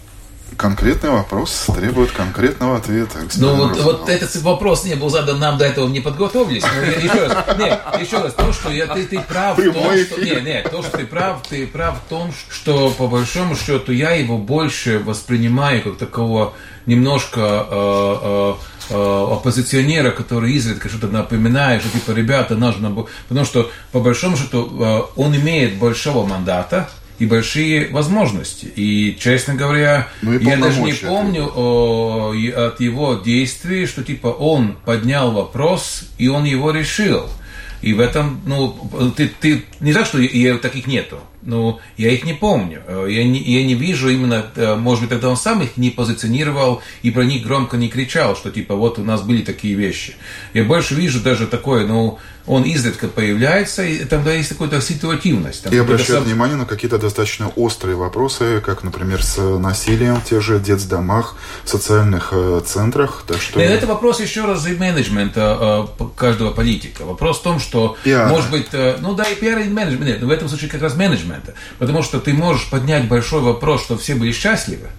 конкретный 0.56 1.10
вопрос 1.10 1.68
требует 1.76 2.12
конкретного 2.12 2.78
ответа. 2.78 3.20
Ну 3.38 3.56
вот, 3.56 3.80
вот 3.82 4.10
этот 4.10 4.36
вопрос 4.38 4.86
не 4.86 4.96
был 4.96 5.10
задан, 5.10 5.40
нам 5.40 5.58
до 5.58 5.66
этого 5.66 5.88
не 5.88 6.00
подготовились. 6.00 6.64
Но 6.64 6.82
я, 6.82 6.92
еще 6.92 7.28
раз, 7.28 7.58
нет, 7.58 7.82
еще 8.00 8.18
раз, 8.20 8.34
то, 8.34 8.54
что 8.54 8.72
я, 8.72 8.88
ты, 8.88 9.06
ты 9.06 9.20
прав 9.20 9.58
в 9.58 9.74
том, 9.74 9.98
что, 9.98 10.22
нет, 10.22 10.44
нет, 10.44 10.72
то, 10.72 10.82
что 10.82 10.98
ты 10.98 11.06
прав, 11.06 11.42
ты 11.48 11.68
прав 11.68 11.98
в 12.06 12.10
том, 12.10 12.34
что 12.50 12.90
по 12.92 13.08
большому 13.08 13.56
счету 13.56 13.92
я 13.92 14.12
его 14.12 14.38
больше 14.38 15.00
воспринимаю 15.00 15.84
как 15.84 15.98
такого 15.98 16.54
немножко 16.86 17.42
э, 17.70 18.16
э, 18.22 18.54
э, 18.90 19.28
оппозиционера, 19.34 20.12
который 20.12 20.54
изредка 20.54 20.90
что-то 20.90 21.08
напоминает, 21.08 21.82
что 21.82 21.92
типа, 21.92 22.12
ребята, 22.12 22.56
нужно... 22.56 23.06
Потому 23.28 23.46
что, 23.46 23.70
по 23.92 24.00
большому 24.00 24.38
счету, 24.38 24.72
э, 24.82 25.02
он 25.16 25.36
имеет 25.36 25.78
большого 25.78 26.26
мандата, 26.26 26.90
и 27.20 27.26
большие 27.26 27.88
возможности. 27.90 28.66
И, 28.76 29.18
честно 29.20 29.56
говоря, 29.56 30.08
ну, 30.22 30.34
и 30.34 30.44
я 30.44 30.58
даже 30.58 30.82
не 30.82 30.94
помню 30.94 31.52
о, 31.54 32.34
от 32.56 32.80
его 32.80 33.16
действий, 33.16 33.86
что 33.86 34.04
типа 34.04 34.28
он 34.28 34.78
поднял 34.86 35.32
вопрос 35.32 36.04
и 36.18 36.28
он 36.28 36.46
его 36.46 36.72
решил. 36.72 37.30
И 37.82 37.94
в 37.94 38.00
этом, 38.00 38.42
ну, 38.46 38.76
ты, 39.16 39.30
ты 39.40 39.64
не 39.80 39.94
так, 39.94 40.08
что 40.08 40.20
я, 40.20 40.58
таких 40.58 40.88
нету. 40.88 41.20
Ну, 41.44 41.80
я 41.96 42.12
их 42.12 42.26
не 42.26 42.34
помню. 42.34 42.82
Э, 42.88 43.08
я 43.10 43.24
не, 43.24 43.40
я 43.40 43.64
не 43.64 43.76
вижу 43.76 44.10
именно, 44.10 44.48
э, 44.56 44.76
может 44.76 45.04
быть, 45.04 45.12
тогда 45.12 45.30
он 45.30 45.38
сам 45.38 45.62
их 45.62 45.78
не 45.78 45.92
позиционировал 45.92 46.82
и 47.04 47.12
про 47.12 47.24
них 47.24 47.44
громко 47.44 47.78
не 47.78 47.88
кричал, 47.88 48.36
что 48.36 48.50
типа 48.50 48.76
вот 48.76 48.98
у 48.98 49.04
нас 49.04 49.22
были 49.22 49.44
такие 49.44 49.76
вещи. 49.76 50.16
Я 50.54 50.64
больше 50.64 50.96
вижу 50.96 51.22
даже 51.22 51.46
такое, 51.46 51.86
ну, 51.86 52.18
он 52.48 52.64
изредка 52.64 53.08
появляется, 53.08 53.84
и 53.84 54.06
тогда 54.06 54.34
есть 54.34 54.50
какая-то 54.50 54.82
ситуативность. 54.82 55.64
Там 55.64 55.74
и 55.74 55.78
обращает 55.78 56.20
сам... 56.20 56.24
внимание 56.24 56.58
на 56.58 56.66
какие-то 56.66 56.98
достаточно 56.98 57.50
острые 57.50 57.96
вопросы, 57.96 58.62
как, 58.66 58.84
например, 58.84 59.24
с 59.24 59.38
насилием 59.38 60.16
в 60.16 60.26
тех 60.26 60.42
же 60.42 60.60
детсдомах, 60.60 61.36
социальных 61.66 62.30
э, 62.32 62.62
центрах. 62.66 63.24
Так 63.28 63.42
что... 63.42 63.60
Это 63.60 63.86
вопрос 63.86 64.20
еще 64.22 64.46
раз 64.46 64.68
и 64.68 64.76
менеджмента 64.76 65.88
каждого 66.16 66.52
политика. 66.52 67.04
Вопрос 67.04 67.40
в 67.40 67.44
том, 67.44 67.60
что, 67.60 67.98
пиар. 68.04 68.30
может 68.30 68.50
быть, 68.50 68.68
ну 69.00 69.14
да, 69.14 69.26
и 69.26 69.36
пиар, 69.36 69.60
и 69.60 69.66
менеджмент, 69.66 70.22
но 70.22 70.28
в 70.28 70.32
этом 70.32 70.48
случае 70.48 70.70
как 70.70 70.82
раз 70.82 70.96
менеджмент 70.96 71.18
менеджмента. 71.18 71.54
Потому 71.80 72.04
что 72.04 72.20
ты 72.20 72.34
можешь 72.34 72.70
поднять 72.70 73.08
большой 73.08 73.42
вопрос, 73.42 73.84
что 73.84 73.98
все 73.98 74.16
были 74.16 74.32
счастливы, 74.32 74.90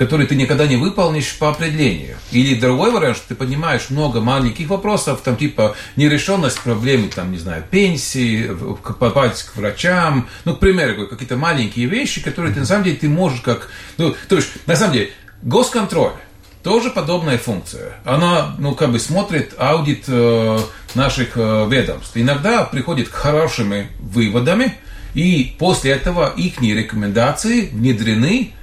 который 0.00 0.26
ты 0.26 0.34
никогда 0.34 0.66
не 0.66 0.76
выполнишь 0.76 1.36
по 1.38 1.50
определению. 1.50 2.16
Или 2.32 2.58
другой 2.58 2.90
вариант, 2.90 3.18
что 3.18 3.28
ты 3.28 3.34
поднимаешь 3.34 3.90
много 3.90 4.22
маленьких 4.22 4.66
вопросов, 4.70 5.20
там 5.22 5.36
типа 5.36 5.76
нерешенность 5.94 6.58
проблемы, 6.62 7.08
там, 7.08 7.30
не 7.30 7.36
знаю, 7.36 7.64
пенсии, 7.70 8.50
попасть 8.98 9.42
к 9.42 9.56
врачам, 9.56 10.26
ну, 10.46 10.56
к 10.56 10.58
примеру, 10.58 11.06
какие-то 11.06 11.36
маленькие 11.36 11.84
вещи, 11.84 12.22
которые 12.22 12.54
ты 12.54 12.60
на 12.60 12.66
самом 12.66 12.84
деле 12.84 12.96
ты 12.96 13.10
можешь 13.10 13.42
как... 13.42 13.68
Ну, 13.98 14.16
то 14.26 14.36
есть, 14.36 14.48
на 14.66 14.74
самом 14.74 14.94
деле, 14.94 15.10
госконтроль, 15.42 16.14
тоже 16.62 16.88
подобная 16.88 17.36
функция. 17.36 17.92
Она, 18.06 18.56
ну, 18.58 18.74
как 18.74 18.92
бы 18.92 18.98
смотрит 18.98 19.52
аудит 19.58 20.04
э, 20.08 20.58
наших 20.94 21.32
э, 21.36 21.68
ведомств. 21.68 22.12
Иногда 22.14 22.64
приходит 22.64 23.10
к 23.10 23.12
хорошими 23.12 23.88
выводами, 23.98 24.78
и 25.12 25.56
после 25.58 25.90
этого 25.90 26.32
их 26.34 26.62
рекомендации 26.62 27.66
внедрены, 27.66 28.54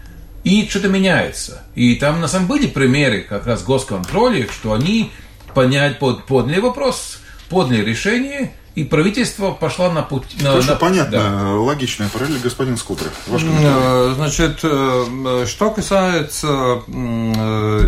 и 0.47 0.65
что-то 0.69 0.87
меняется. 0.87 1.63
И 1.75 1.95
там 1.95 2.21
на 2.21 2.29
самом 2.29 2.47
были 2.47 2.67
примеры 2.67 3.21
как 3.21 3.45
раз 3.47 3.63
госконтроля, 3.63 4.47
что 4.49 4.71
они 4.71 5.11
понять, 5.53 5.99
под, 5.99 6.25
подняли 6.25 6.61
вопрос, 6.61 7.19
подняли 7.49 7.83
решение, 7.83 8.53
и 8.77 8.83
правительство 8.83 9.53
пошло 9.53 9.91
на 9.91 10.03
путь... 10.03 10.35
Хорошо, 10.39 10.73
на, 10.73 10.75
понятно. 10.75 11.17
Да. 11.17 11.49
Логичная 11.55 12.09
параллель, 12.09 12.39
господин 12.39 12.77
Скудрев. 12.77 13.11
Э, 13.27 14.13
значит, 14.15 14.59
э, 14.61 15.45
что 15.47 15.71
касается 15.71 16.47
э, 16.47 17.81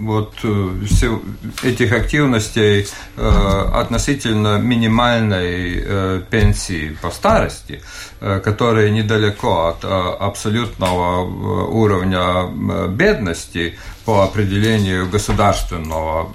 вот 0.00 0.34
всех 0.86 1.12
этих 1.62 1.92
активностей 1.92 2.86
относительно 3.16 4.58
минимальной 4.58 6.20
пенсии 6.30 6.96
по 7.00 7.10
старости, 7.10 7.80
которые 8.20 8.90
недалеко 8.90 9.68
от 9.68 9.84
абсолютного 9.84 11.22
уровня 11.68 12.88
бедности 12.88 13.78
по 14.04 14.24
определению 14.24 15.08
государственного 15.08 16.30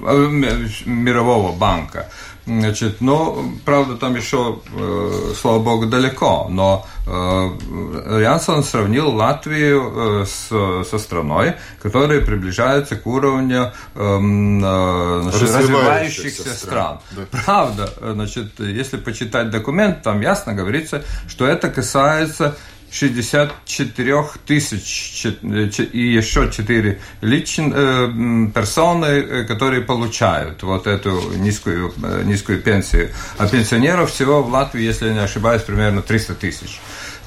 мирового 0.86 1.52
банка, 1.52 2.10
Значит, 2.46 3.00
ну, 3.00 3.54
правда, 3.64 3.96
там 3.96 4.16
еще, 4.16 4.60
э, 4.76 5.34
слава 5.40 5.60
богу, 5.60 5.86
далеко, 5.86 6.48
но 6.50 6.86
э, 7.08 8.20
Янсон 8.22 8.64
сравнил 8.64 9.16
Латвию 9.16 10.24
э, 10.24 10.26
с, 10.26 10.90
со 10.90 11.00
страной, 11.00 11.56
которая 11.82 12.20
приближается 12.20 12.98
к 12.98 13.08
уровню 13.08 13.72
эм, 13.96 14.60
значит, 14.60 15.42
развивающихся 15.42 16.54
стран. 16.54 17.00
стран. 17.08 17.28
Да. 17.32 17.40
Правда, 17.46 17.90
значит, 18.02 18.60
если 18.60 18.98
почитать 18.98 19.50
документ, 19.50 20.02
там 20.02 20.20
ясно 20.20 20.54
говорится, 20.54 21.06
что 21.30 21.48
это 21.48 21.70
касается 21.70 22.58
64 22.94 24.24
тысяч 24.46 25.26
и 25.26 26.00
еще 26.00 26.52
4 26.52 27.00
личн, 27.22 27.74
э, 27.74 28.52
персоны, 28.54 29.06
э, 29.06 29.44
которые 29.46 29.82
получают 29.82 30.62
вот 30.62 30.86
эту 30.86 31.34
низкую, 31.36 31.92
э, 32.04 32.22
низкую 32.24 32.62
пенсию. 32.62 33.10
А 33.40 33.48
пенсионеров 33.48 34.12
всего 34.12 34.44
в 34.44 34.52
Латвии, 34.52 34.84
если 34.84 35.08
я 35.08 35.14
не 35.14 35.24
ошибаюсь, 35.24 35.64
примерно 35.64 36.04
300 36.04 36.36
тысяч. 36.36 36.80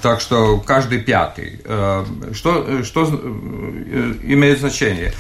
Так 0.03 0.21
что 0.21 0.59
каждый 0.61 1.01
пятый. 1.01 1.61
Э, 1.65 2.05
что, 2.33 2.85
что 2.85 3.03
э, 3.03 4.15
имеет 4.23 4.61
значение? 4.61 5.13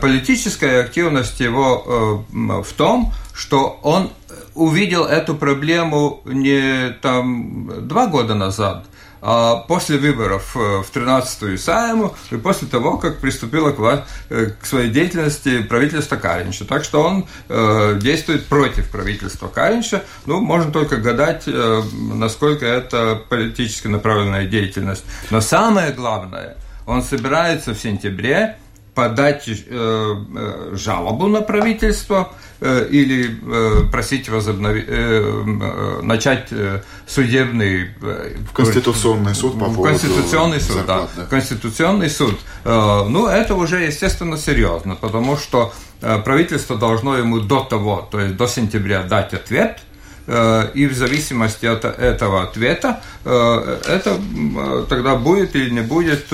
Политическая 0.00 0.80
активность 0.80 1.40
его 1.40 2.24
в 2.30 2.72
том, 2.72 3.12
что 3.34 3.78
он 3.82 4.10
увидел 4.54 5.04
эту 5.04 5.34
проблему 5.34 6.22
не 6.24 6.90
там 7.02 7.86
два 7.86 8.06
года 8.06 8.34
назад, 8.34 8.86
после 9.68 9.98
выборов 9.98 10.56
э, 10.56 10.82
в 10.82 10.90
13-ю 10.94 11.58
Сайму 11.58 12.16
и 12.30 12.36
после 12.36 12.68
того, 12.68 12.96
как 12.96 13.20
приступило 13.20 13.70
к, 13.72 14.06
э, 14.30 14.52
своей 14.62 14.90
деятельности 14.90 15.62
правительство 15.62 16.16
Каринча. 16.16 16.64
Так 16.64 16.84
что 16.84 17.02
он 17.02 17.26
э, 17.48 17.98
действует 18.00 18.46
против 18.46 18.90
правительства 18.90 19.48
Каринча. 19.48 20.04
Ну, 20.26 20.40
можно 20.40 20.72
только 20.72 20.96
гадать, 20.96 21.44
насколько 21.46 22.64
это 22.64 23.20
политически 23.28 23.88
направленная 23.88 24.46
деятельность. 24.46 25.04
Но 25.30 25.40
самое 25.40 25.92
главное, 25.92 26.56
он 26.86 27.02
собирается 27.02 27.74
в 27.74 27.78
сентябре 27.78 28.56
подать 28.94 29.48
э, 29.48 29.52
э, 29.68 30.76
жалобу 30.76 31.28
на 31.28 31.42
правительство 31.42 32.32
э, 32.60 32.88
или 32.90 33.34
просить 33.90 34.28
возобновить, 34.28 34.86
начать 36.02 36.48
судебный... 37.06 37.90
Э, 38.02 38.36
Конституционный 38.52 39.34
суд 39.34 39.54
по 39.58 39.66
поводу 39.66 39.82
Конституционный 39.82 40.60
суд, 40.60 40.76
зарплат, 40.76 41.10
да. 41.16 41.22
да. 41.22 41.28
Конституционный 41.28 42.10
суд. 42.10 42.38
Ну, 42.64 43.26
это 43.26 43.54
уже, 43.54 43.82
естественно, 43.84 44.36
серьезно, 44.36 44.96
потому 44.96 45.36
что 45.36 45.72
правительство 46.00 46.76
должно 46.76 47.16
ему 47.16 47.40
до 47.40 47.60
того, 47.60 48.08
то 48.10 48.20
есть 48.20 48.36
до 48.36 48.46
сентября 48.46 49.02
дать 49.02 49.34
ответ, 49.34 49.78
и 50.74 50.86
в 50.86 50.94
зависимости 50.94 51.66
от 51.66 51.84
этого 51.84 52.42
ответа 52.42 53.02
это 53.24 54.20
тогда 54.88 55.16
будет 55.16 55.56
или 55.56 55.70
не 55.70 55.80
будет 55.80 56.26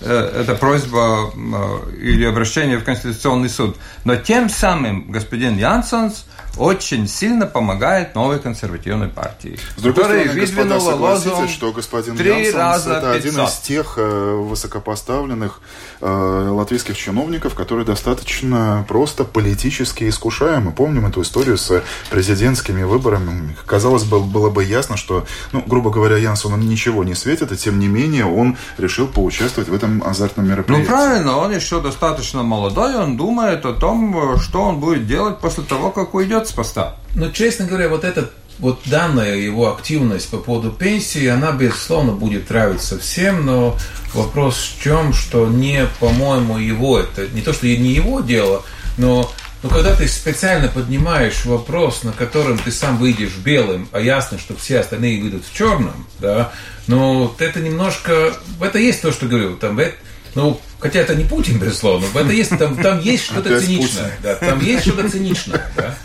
Э, 0.00 0.42
эта 0.42 0.54
просьба 0.54 1.32
э, 1.34 1.90
или 2.00 2.24
обращение 2.24 2.78
в 2.78 2.84
Конституционный 2.84 3.48
суд. 3.48 3.76
Но 4.04 4.14
тем 4.16 4.48
самым 4.48 5.10
господин 5.10 5.56
Янсенс 5.56 6.24
очень 6.58 7.06
сильно 7.08 7.46
помогает 7.46 8.14
новой 8.14 8.38
консервативной 8.38 9.08
партии. 9.08 9.58
С 9.76 9.82
другой 9.82 10.04
стороны, 10.04 10.40
господа, 10.40 10.80
согласитесь, 10.80 11.50
что 11.50 11.72
господин 11.72 12.16
Три 12.16 12.30
Янсенс 12.30 12.86
это 12.86 13.12
500. 13.12 13.16
один 13.16 13.44
из 13.44 13.52
тех 13.58 13.94
э, 13.96 14.34
высокопоставленных 14.34 15.60
э, 16.00 16.48
латвийских 16.50 16.96
чиновников, 16.96 17.54
которые 17.54 17.84
достаточно 17.84 18.84
просто 18.88 19.24
политически 19.24 20.08
искушаемы. 20.08 20.72
Помним 20.72 21.06
эту 21.06 21.22
историю 21.22 21.56
с 21.56 21.82
президентскими 22.10 22.82
выборами. 22.82 23.56
Казалось 23.66 24.04
бы, 24.04 24.20
было 24.20 24.50
бы 24.50 24.64
ясно, 24.64 24.96
что, 24.96 25.26
ну, 25.52 25.62
грубо 25.66 25.90
говоря, 25.90 26.16
Янсону 26.16 26.56
ничего 26.56 27.04
не 27.04 27.14
светит, 27.14 27.52
и 27.52 27.56
тем 27.56 27.78
не 27.78 27.86
менее 27.88 28.26
он 28.26 28.56
решил 28.78 29.06
поучаствовать 29.06 29.68
в 29.68 29.74
этом 29.74 30.02
азартном 30.04 30.48
мероприятии. 30.48 30.88
Ну, 30.88 30.88
правильно, 30.88 31.36
он 31.36 31.54
еще 31.54 31.80
достаточно 31.80 32.42
молодой, 32.42 32.96
он 32.96 33.16
думает 33.16 33.64
о 33.64 33.74
том, 33.74 34.38
что 34.40 34.62
он 34.62 34.80
будет 34.80 35.06
делать 35.06 35.38
после 35.38 35.62
того, 35.64 35.90
как 35.90 36.14
уйдет 36.14 36.47
с 36.48 36.52
поста. 36.52 36.96
Но, 37.14 37.30
честно 37.30 37.66
говоря, 37.66 37.88
вот 37.88 38.04
этот 38.04 38.32
вот 38.58 38.80
данная 38.86 39.36
его 39.36 39.72
активность 39.72 40.28
по 40.30 40.38
поводу 40.38 40.70
пенсии, 40.70 41.26
она, 41.26 41.52
безусловно, 41.52 42.12
будет 42.12 42.50
нравиться 42.50 42.98
всем, 42.98 43.46
но 43.46 43.76
вопрос 44.14 44.56
в 44.76 44.82
чем, 44.82 45.12
что 45.12 45.46
не, 45.46 45.86
по-моему, 46.00 46.58
его, 46.58 46.98
это 46.98 47.28
не 47.28 47.40
то, 47.40 47.52
что 47.52 47.66
не 47.66 47.92
его 47.92 48.20
дело, 48.20 48.64
но 48.96 49.30
но 49.62 49.70
когда 49.70 49.94
ты 49.94 50.06
специально 50.06 50.68
поднимаешь 50.68 51.44
вопрос, 51.44 52.04
на 52.04 52.12
котором 52.12 52.58
ты 52.58 52.70
сам 52.70 52.96
выйдешь 52.96 53.36
белым, 53.38 53.88
а 53.90 54.00
ясно, 54.00 54.38
что 54.38 54.54
все 54.56 54.78
остальные 54.78 55.20
выйдут 55.20 55.44
в 55.44 55.56
черном, 55.56 56.06
да, 56.20 56.52
ну, 56.86 57.34
это 57.38 57.58
немножко, 57.58 58.34
это 58.60 58.78
есть 58.78 59.02
то, 59.02 59.10
что 59.10 59.26
говорю, 59.26 59.56
там, 59.56 59.80
это, 59.80 59.94
ну, 60.36 60.60
хотя 60.78 61.00
это 61.00 61.16
не 61.16 61.24
Путин, 61.24 61.58
безусловно, 61.58 62.06
это 62.14 62.30
есть, 62.30 62.56
там, 62.56 62.80
там 62.80 63.00
есть 63.00 63.24
что-то 63.26 63.60
циничное, 63.60 64.16
да, 64.22 64.36
там 64.36 64.60
есть 64.60 64.82
что-то 64.82 65.10
циничное, 65.10 65.72
да. 65.76 65.96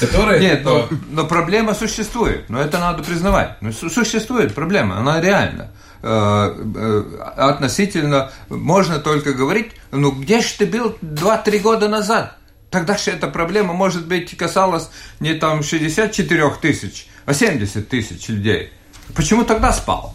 Которая, 0.00 0.40
Нет, 0.40 0.64
но, 0.64 0.88
но 1.10 1.26
проблема 1.26 1.74
существует, 1.74 2.48
но 2.48 2.60
это 2.60 2.78
надо 2.78 3.02
признавать. 3.02 3.56
Ну, 3.60 3.72
существует 3.72 4.54
проблема, 4.54 4.98
она 4.98 5.20
реальна. 5.20 5.70
Э, 6.00 6.54
э, 6.76 7.02
относительно 7.36 8.30
можно 8.48 9.00
только 9.00 9.32
говорить, 9.32 9.72
ну 9.90 10.12
где 10.12 10.40
же 10.40 10.48
ты 10.56 10.66
был 10.66 10.96
2-3 11.02 11.58
года 11.58 11.88
назад? 11.88 12.36
Тогда 12.70 12.96
же 12.96 13.10
эта 13.10 13.26
проблема, 13.26 13.72
может 13.72 14.06
быть, 14.06 14.36
касалась 14.36 14.90
не 15.20 15.34
там 15.34 15.62
64 15.62 16.50
тысяч, 16.60 17.08
а 17.24 17.34
70 17.34 17.88
тысяч 17.88 18.28
людей. 18.28 18.72
Почему 19.14 19.44
тогда 19.44 19.72
спал? 19.72 20.14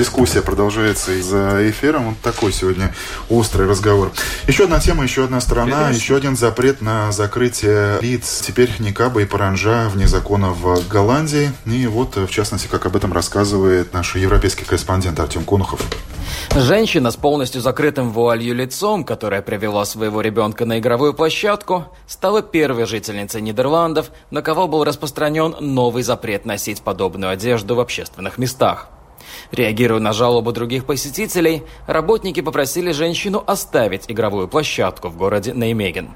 Дискуссия 0.00 0.40
продолжается 0.40 1.12
и 1.12 1.20
за 1.20 1.68
эфиром. 1.68 2.08
Вот 2.10 2.20
такой 2.22 2.52
сегодня 2.52 2.94
острый 3.28 3.68
разговор. 3.68 4.10
Еще 4.46 4.64
одна 4.64 4.80
тема, 4.80 5.04
еще 5.04 5.24
одна 5.24 5.42
страна, 5.42 5.82
Конечно. 5.82 5.94
еще 5.94 6.16
один 6.16 6.36
запрет 6.38 6.80
на 6.80 7.12
закрытие 7.12 8.00
лиц. 8.00 8.42
Теперь 8.46 8.70
никаба 8.78 9.20
и 9.20 9.26
паранжа 9.26 9.90
вне 9.90 10.08
закона 10.08 10.52
в 10.52 10.88
Голландии. 10.88 11.52
И 11.66 11.86
вот, 11.86 12.16
в 12.16 12.30
частности, 12.30 12.66
как 12.66 12.86
об 12.86 12.96
этом 12.96 13.12
рассказывает 13.12 13.92
наш 13.92 14.16
европейский 14.16 14.64
корреспондент 14.64 15.20
Артем 15.20 15.44
Конухов. 15.44 15.82
Женщина 16.56 17.10
с 17.10 17.16
полностью 17.16 17.60
закрытым 17.60 18.10
вуалью 18.10 18.54
лицом, 18.54 19.04
которая 19.04 19.42
привела 19.42 19.84
своего 19.84 20.22
ребенка 20.22 20.64
на 20.64 20.78
игровую 20.78 21.12
площадку, 21.12 21.88
стала 22.06 22.40
первой 22.40 22.86
жительницей 22.86 23.42
Нидерландов, 23.42 24.10
на 24.30 24.40
кого 24.40 24.66
был 24.66 24.82
распространен 24.84 25.56
новый 25.60 26.02
запрет 26.02 26.46
носить 26.46 26.80
подобную 26.80 27.30
одежду 27.30 27.74
в 27.74 27.80
общественных 27.80 28.38
местах. 28.38 28.88
Реагируя 29.52 30.00
на 30.00 30.12
жалобу 30.12 30.52
других 30.52 30.86
посетителей, 30.86 31.62
работники 31.86 32.40
попросили 32.40 32.92
женщину 32.92 33.42
оставить 33.46 34.04
игровую 34.08 34.48
площадку 34.48 35.08
в 35.08 35.16
городе 35.16 35.52
Неймеген. 35.52 36.10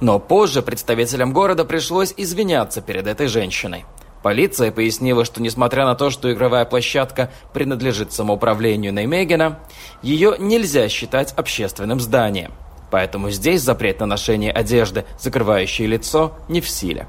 Но 0.00 0.18
позже 0.18 0.62
представителям 0.62 1.32
города 1.32 1.64
пришлось 1.64 2.14
извиняться 2.16 2.80
перед 2.80 3.06
этой 3.06 3.26
женщиной. 3.26 3.84
Полиция 4.22 4.70
пояснила, 4.70 5.24
что 5.24 5.40
несмотря 5.40 5.86
на 5.86 5.94
то, 5.94 6.10
что 6.10 6.30
игровая 6.32 6.66
площадка 6.66 7.30
принадлежит 7.54 8.12
самоуправлению 8.12 8.92
Неймегена, 8.92 9.60
ее 10.02 10.36
нельзя 10.38 10.88
считать 10.88 11.32
общественным 11.36 12.00
зданием. 12.00 12.52
Поэтому 12.90 13.30
здесь 13.30 13.62
запрет 13.62 14.00
на 14.00 14.06
ношение 14.06 14.52
одежды, 14.52 15.04
закрывающей 15.18 15.86
лицо, 15.86 16.34
не 16.48 16.60
в 16.60 16.68
силе. 16.68 17.06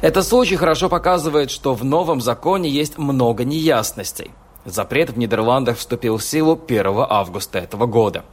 Этот 0.00 0.26
случай 0.26 0.56
хорошо 0.56 0.88
показывает, 0.88 1.50
что 1.50 1.74
в 1.74 1.84
новом 1.84 2.20
законе 2.20 2.68
есть 2.68 2.98
много 2.98 3.44
неясностей. 3.44 4.30
Запрет 4.70 5.10
в 5.10 5.18
Нидерландах 5.18 5.78
вступил 5.78 6.18
в 6.18 6.24
силу 6.24 6.60
1 6.62 6.86
августа 7.08 7.58
этого 7.58 7.86
года. 7.86 8.24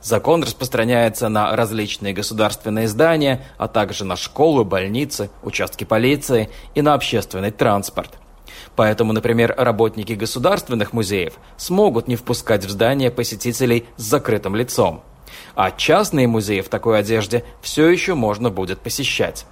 Закон 0.00 0.42
распространяется 0.42 1.28
на 1.28 1.54
различные 1.54 2.12
государственные 2.12 2.88
здания, 2.88 3.44
а 3.56 3.68
также 3.68 4.04
на 4.04 4.16
школы, 4.16 4.64
больницы, 4.64 5.30
участки 5.42 5.84
полиции 5.84 6.50
и 6.74 6.82
на 6.82 6.94
общественный 6.94 7.50
транспорт. 7.50 8.18
Поэтому, 8.74 9.12
например, 9.12 9.54
работники 9.56 10.14
государственных 10.14 10.92
музеев 10.92 11.34
смогут 11.56 12.08
не 12.08 12.16
впускать 12.16 12.64
в 12.64 12.70
здание 12.70 13.10
посетителей 13.10 13.86
с 13.96 14.02
закрытым 14.02 14.56
лицом. 14.56 15.02
А 15.54 15.70
частные 15.70 16.26
музеи 16.26 16.62
в 16.62 16.68
такой 16.68 16.98
одежде 16.98 17.44
все 17.60 17.88
еще 17.88 18.14
можно 18.14 18.50
будет 18.50 18.80
посещать. 18.80 19.46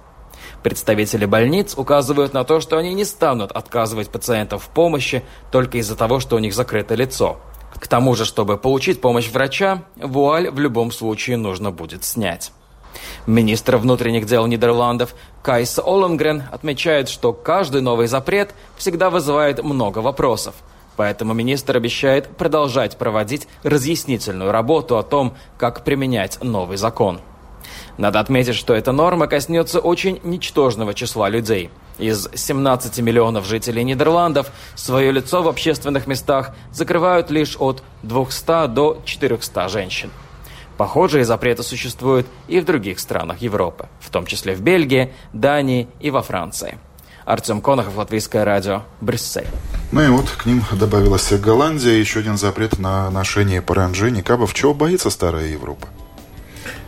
Представители 0.63 1.25
больниц 1.25 1.73
указывают 1.75 2.33
на 2.33 2.43
то, 2.43 2.59
что 2.59 2.77
они 2.77 2.93
не 2.93 3.03
станут 3.03 3.51
отказывать 3.51 4.09
пациентам 4.09 4.59
в 4.59 4.67
помощи 4.67 5.23
только 5.51 5.79
из-за 5.79 5.95
того, 5.95 6.19
что 6.19 6.35
у 6.35 6.39
них 6.39 6.53
закрыто 6.53 6.93
лицо. 6.93 7.39
К 7.73 7.87
тому 7.87 8.15
же, 8.15 8.25
чтобы 8.25 8.57
получить 8.57 9.01
помощь 9.01 9.29
врача, 9.29 9.83
вуаль 9.95 10.51
в 10.51 10.59
любом 10.59 10.91
случае 10.91 11.37
нужно 11.37 11.71
будет 11.71 12.03
снять. 12.03 12.51
Министр 13.25 13.77
внутренних 13.77 14.25
дел 14.25 14.45
Нидерландов 14.45 15.15
Кайс 15.41 15.79
Оленгрен 15.79 16.43
отмечает, 16.51 17.09
что 17.09 17.33
каждый 17.33 17.81
новый 17.81 18.07
запрет 18.07 18.53
всегда 18.77 19.09
вызывает 19.09 19.63
много 19.63 19.99
вопросов. 19.99 20.53
Поэтому 20.95 21.33
министр 21.33 21.77
обещает 21.77 22.27
продолжать 22.37 22.97
проводить 22.97 23.47
разъяснительную 23.63 24.51
работу 24.51 24.97
о 24.97 25.03
том, 25.03 25.35
как 25.57 25.83
применять 25.83 26.37
новый 26.43 26.77
закон. 26.77 27.21
Надо 27.97 28.19
отметить, 28.19 28.55
что 28.55 28.73
эта 28.73 28.91
норма 28.91 29.27
коснется 29.27 29.79
очень 29.79 30.19
ничтожного 30.23 30.93
числа 30.93 31.29
людей. 31.29 31.69
Из 31.99 32.29
17 32.33 32.99
миллионов 32.99 33.45
жителей 33.45 33.83
Нидерландов 33.83 34.51
свое 34.75 35.11
лицо 35.11 35.43
в 35.43 35.47
общественных 35.47 36.07
местах 36.07 36.51
закрывают 36.71 37.29
лишь 37.29 37.55
от 37.59 37.83
200 38.03 38.67
до 38.67 39.01
400 39.05 39.69
женщин. 39.69 40.11
Похожие 40.77 41.25
запреты 41.25 41.61
существуют 41.61 42.25
и 42.47 42.59
в 42.59 42.65
других 42.65 42.99
странах 42.99 43.41
Европы, 43.41 43.87
в 43.99 44.09
том 44.09 44.25
числе 44.25 44.55
в 44.55 44.61
Бельгии, 44.61 45.13
Дании 45.31 45.87
и 45.99 46.09
во 46.09 46.23
Франции. 46.23 46.79
Артем 47.23 47.61
Конохов, 47.61 47.97
Латвийское 47.97 48.43
радио, 48.43 48.81
Брюссель. 48.99 49.47
Ну 49.91 50.01
и 50.01 50.07
вот 50.07 50.27
к 50.29 50.45
ним 50.47 50.63
добавилась 50.71 51.31
Голландия, 51.33 51.99
еще 51.99 52.21
один 52.21 52.37
запрет 52.37 52.79
на 52.79 53.11
ношение 53.11 53.61
паранджи, 53.61 54.09
никабов. 54.09 54.53
Чего 54.53 54.73
боится 54.73 55.09
старая 55.11 55.47
Европа? 55.47 55.87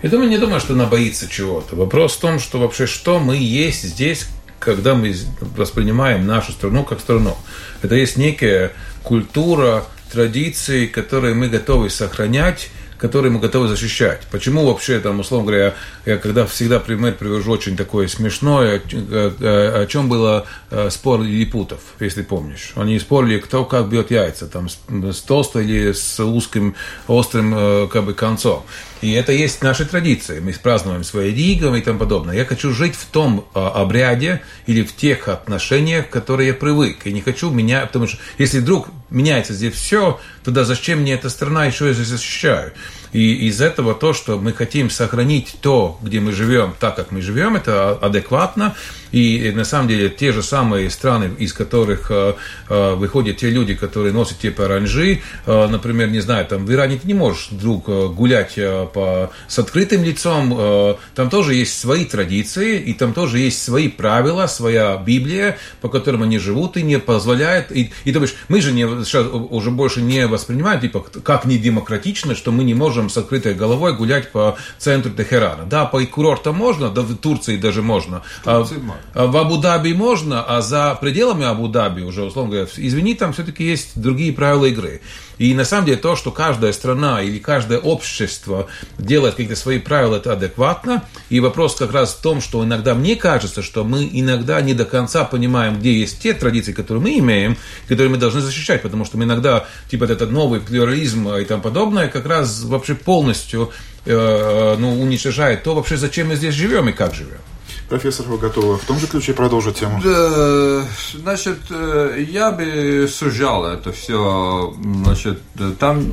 Я 0.03 0.09
думаю, 0.09 0.29
не 0.29 0.37
думаю, 0.37 0.59
что 0.59 0.73
она 0.73 0.85
боится 0.85 1.29
чего-то. 1.29 1.77
Вопрос 1.77 2.17
в 2.17 2.19
том, 2.19 2.37
что 2.37 2.59
вообще 2.59 2.87
что 2.87 3.19
мы 3.19 3.37
есть 3.37 3.83
здесь, 3.83 4.27
когда 4.59 4.95
мы 4.95 5.15
воспринимаем 5.55 6.27
нашу 6.27 6.51
страну 6.51 6.83
как 6.83 6.99
страну. 6.99 7.37
Это 7.81 7.95
есть 7.95 8.17
некая 8.17 8.73
культура, 9.01 9.85
традиции, 10.11 10.87
которые 10.87 11.35
мы 11.35 11.47
готовы 11.47 11.89
сохранять, 11.89 12.69
которые 13.03 13.33
мы 13.33 13.41
готовы 13.41 13.67
защищать. 13.67 14.21
Почему 14.31 14.65
вообще, 14.65 14.97
там, 15.01 15.19
условно 15.19 15.47
говоря, 15.47 15.73
я 16.05 16.15
когда 16.15 16.45
всегда 16.45 16.79
пример 16.79 17.15
привожу 17.15 17.51
очень 17.51 17.75
такое 17.75 18.07
смешное, 18.07 18.81
о, 18.81 19.85
чем 19.87 20.07
было 20.07 20.45
э, 20.71 20.89
спор 20.89 21.21
лилипутов, 21.21 21.81
если 21.99 22.21
помнишь. 22.21 22.71
Они 22.75 22.97
спорили, 22.99 23.39
кто 23.39 23.65
как 23.65 23.89
бьет 23.89 24.09
яйца, 24.09 24.47
там, 24.47 24.69
с 24.69 25.21
толстой 25.21 25.65
или 25.65 25.91
с 25.91 26.17
узким, 26.23 26.75
острым 27.07 27.53
э, 27.53 27.87
как 27.91 28.05
бы, 28.05 28.13
концом. 28.13 28.63
И 29.03 29.11
это 29.11 29.33
есть 29.33 29.61
наши 29.61 29.83
традиции. 29.83 30.39
Мы 30.39 30.53
празднуем 30.53 31.03
свои 31.03 31.33
ригы 31.33 31.77
и 31.77 31.81
тому 31.81 31.99
подобное. 31.99 32.37
Я 32.37 32.45
хочу 32.45 32.71
жить 32.71 32.95
в 32.95 33.05
том 33.07 33.45
а, 33.53 33.81
обряде 33.81 34.41
или 34.65 34.81
в 34.81 34.95
тех 34.95 35.27
отношениях, 35.27 36.09
которые 36.09 36.47
я 36.47 36.53
привык. 36.53 37.05
И 37.05 37.11
не 37.11 37.19
хочу 37.19 37.49
менять, 37.49 37.87
потому 37.87 38.07
что 38.07 38.17
если 38.37 38.59
вдруг 38.59 38.87
меняется 39.13 39.53
здесь 39.53 39.75
все, 39.75 40.19
тогда 40.43 40.65
зачем 40.65 40.99
мне 40.99 41.13
эта 41.13 41.29
страна, 41.29 41.65
еще 41.65 41.87
я 41.87 41.93
здесь 41.93 42.07
защищаю? 42.07 42.73
И 43.13 43.47
из 43.47 43.61
этого 43.61 43.93
то, 43.93 44.13
что 44.13 44.37
мы 44.37 44.53
хотим 44.53 44.89
сохранить 44.89 45.55
то, 45.61 45.97
где 46.01 46.19
мы 46.19 46.31
живем, 46.31 46.73
так 46.79 46.95
как 46.95 47.11
мы 47.11 47.21
живем, 47.21 47.55
это 47.55 47.91
адекватно. 47.91 48.75
И 49.13 49.51
на 49.55 49.63
самом 49.63 49.87
деле 49.87 50.09
те 50.09 50.31
же 50.31 50.41
самые 50.41 50.89
страны, 50.89 51.31
из 51.37 51.53
которых 51.53 52.09
э, 52.09 52.33
э, 52.67 52.95
выходят 52.95 53.37
те 53.37 53.51
люди, 53.51 53.75
которые 53.75 54.11
носят 54.11 54.39
те 54.39 54.49
э, 54.49 55.67
например, 55.67 56.09
не 56.09 56.19
знаю, 56.19 56.47
там 56.47 56.65
в 56.65 56.71
Иране 56.73 56.97
ты 56.97 57.07
не 57.07 57.13
можешь 57.13 57.49
вдруг 57.51 57.85
гулять 58.15 58.55
по, 58.93 59.31
с 59.47 59.59
открытым 59.59 60.03
лицом, 60.03 60.97
там 61.13 61.29
тоже 61.29 61.53
есть 61.53 61.79
свои 61.79 62.05
традиции, 62.05 62.79
и 62.79 62.93
там 62.93 63.13
тоже 63.13 63.37
есть 63.37 63.63
свои 63.63 63.87
правила, 63.87 64.47
своя 64.47 64.97
Библия, 64.97 65.57
по 65.81 65.89
которым 65.89 66.23
они 66.23 66.39
живут 66.39 66.75
и 66.77 66.81
не 66.81 66.97
позволяет. 66.97 67.71
И, 67.71 67.91
и 68.05 68.11
то 68.11 68.19
есть 68.21 68.35
мы 68.49 68.61
же 68.61 68.71
не, 68.71 68.87
сейчас 69.05 69.27
уже 69.31 69.69
больше 69.69 70.01
не 70.01 70.25
воспринимаем, 70.25 70.81
типа, 70.81 71.05
как 71.23 71.45
не 71.45 71.59
демократично, 71.59 72.33
что 72.33 72.51
мы 72.51 72.63
не 72.63 72.73
можем 72.73 73.02
с 73.09 73.17
открытой 73.17 73.53
головой 73.53 73.95
гулять 73.95 74.31
по 74.31 74.57
центру 74.77 75.11
Техерана. 75.11 75.65
Да, 75.65 75.85
по 75.85 76.03
курортам 76.05 76.55
можно, 76.55 76.89
да 76.89 77.01
в 77.01 77.15
Турции 77.15 77.57
даже 77.57 77.81
можно. 77.81 78.23
Турции 78.43 78.81
а, 79.13 79.23
а 79.23 79.27
в 79.27 79.37
Абу-Даби 79.37 79.93
можно, 79.93 80.43
а 80.43 80.61
за 80.61 80.97
пределами 80.99 81.45
Абу-Даби 81.45 82.03
уже, 82.03 82.23
условно 82.23 82.51
говоря, 82.51 82.69
извини, 82.75 83.15
там 83.15 83.33
все-таки 83.33 83.63
есть 83.63 83.99
другие 83.99 84.33
правила 84.33 84.65
игры. 84.65 85.01
И 85.43 85.53
на 85.53 85.65
самом 85.65 85.87
деле 85.87 85.97
то, 85.97 86.15
что 86.15 86.31
каждая 86.31 86.71
страна 86.71 87.21
или 87.21 87.37
каждое 87.37 87.77
общество 87.77 88.67
делает 88.97 89.33
какие-то 89.33 89.57
свои 89.57 89.77
правила, 89.77 90.15
это 90.15 90.31
адекватно. 90.31 91.03
И 91.27 91.41
вопрос 91.41 91.75
как 91.75 91.91
раз 91.91 92.13
в 92.13 92.21
том, 92.21 92.39
что 92.39 92.63
иногда 92.63 92.95
мне 92.95 93.17
кажется, 93.17 93.61
что 93.61 93.83
мы 93.83 94.09
иногда 94.09 94.61
не 94.61 94.73
до 94.73 94.85
конца 94.85 95.25
понимаем, 95.25 95.79
где 95.79 95.99
есть 95.99 96.21
те 96.21 96.33
традиции, 96.33 96.71
которые 96.71 97.01
мы 97.01 97.17
имеем, 97.19 97.57
которые 97.89 98.09
мы 98.09 98.15
должны 98.15 98.39
защищать, 98.39 98.81
потому 98.81 99.03
что 99.03 99.17
мы 99.17 99.25
иногда, 99.25 99.65
типа, 99.91 100.05
этот 100.05 100.31
новый 100.31 100.61
плюрализм 100.61 101.27
и 101.33 101.43
тому 101.43 101.61
подобное, 101.61 102.07
как 102.07 102.25
раз 102.25 102.63
вообще 102.63 102.95
полностью 102.95 103.73
э, 104.05 104.75
ну, 104.79 105.01
уничтожает 105.01 105.63
то 105.63 105.75
вообще, 105.75 105.97
зачем 105.97 106.29
мы 106.29 106.37
здесь 106.37 106.55
живем 106.55 106.87
и 106.87 106.93
как 106.93 107.13
живем. 107.13 107.41
Профессор, 107.89 108.25
вы 108.27 108.37
готовы 108.37 108.77
в 108.77 108.85
том 108.85 108.99
же 108.99 109.07
ключе 109.07 109.33
продолжить 109.33 109.79
тему? 109.79 110.01
Да, 110.03 110.85
значит, 111.13 111.59
э, 111.69 112.25
я 112.27 112.51
бы 112.51 113.07
сужал 113.11 113.65
это 113.65 113.91
все. 113.91 114.75
Значит, 115.03 115.41
там 115.79 116.03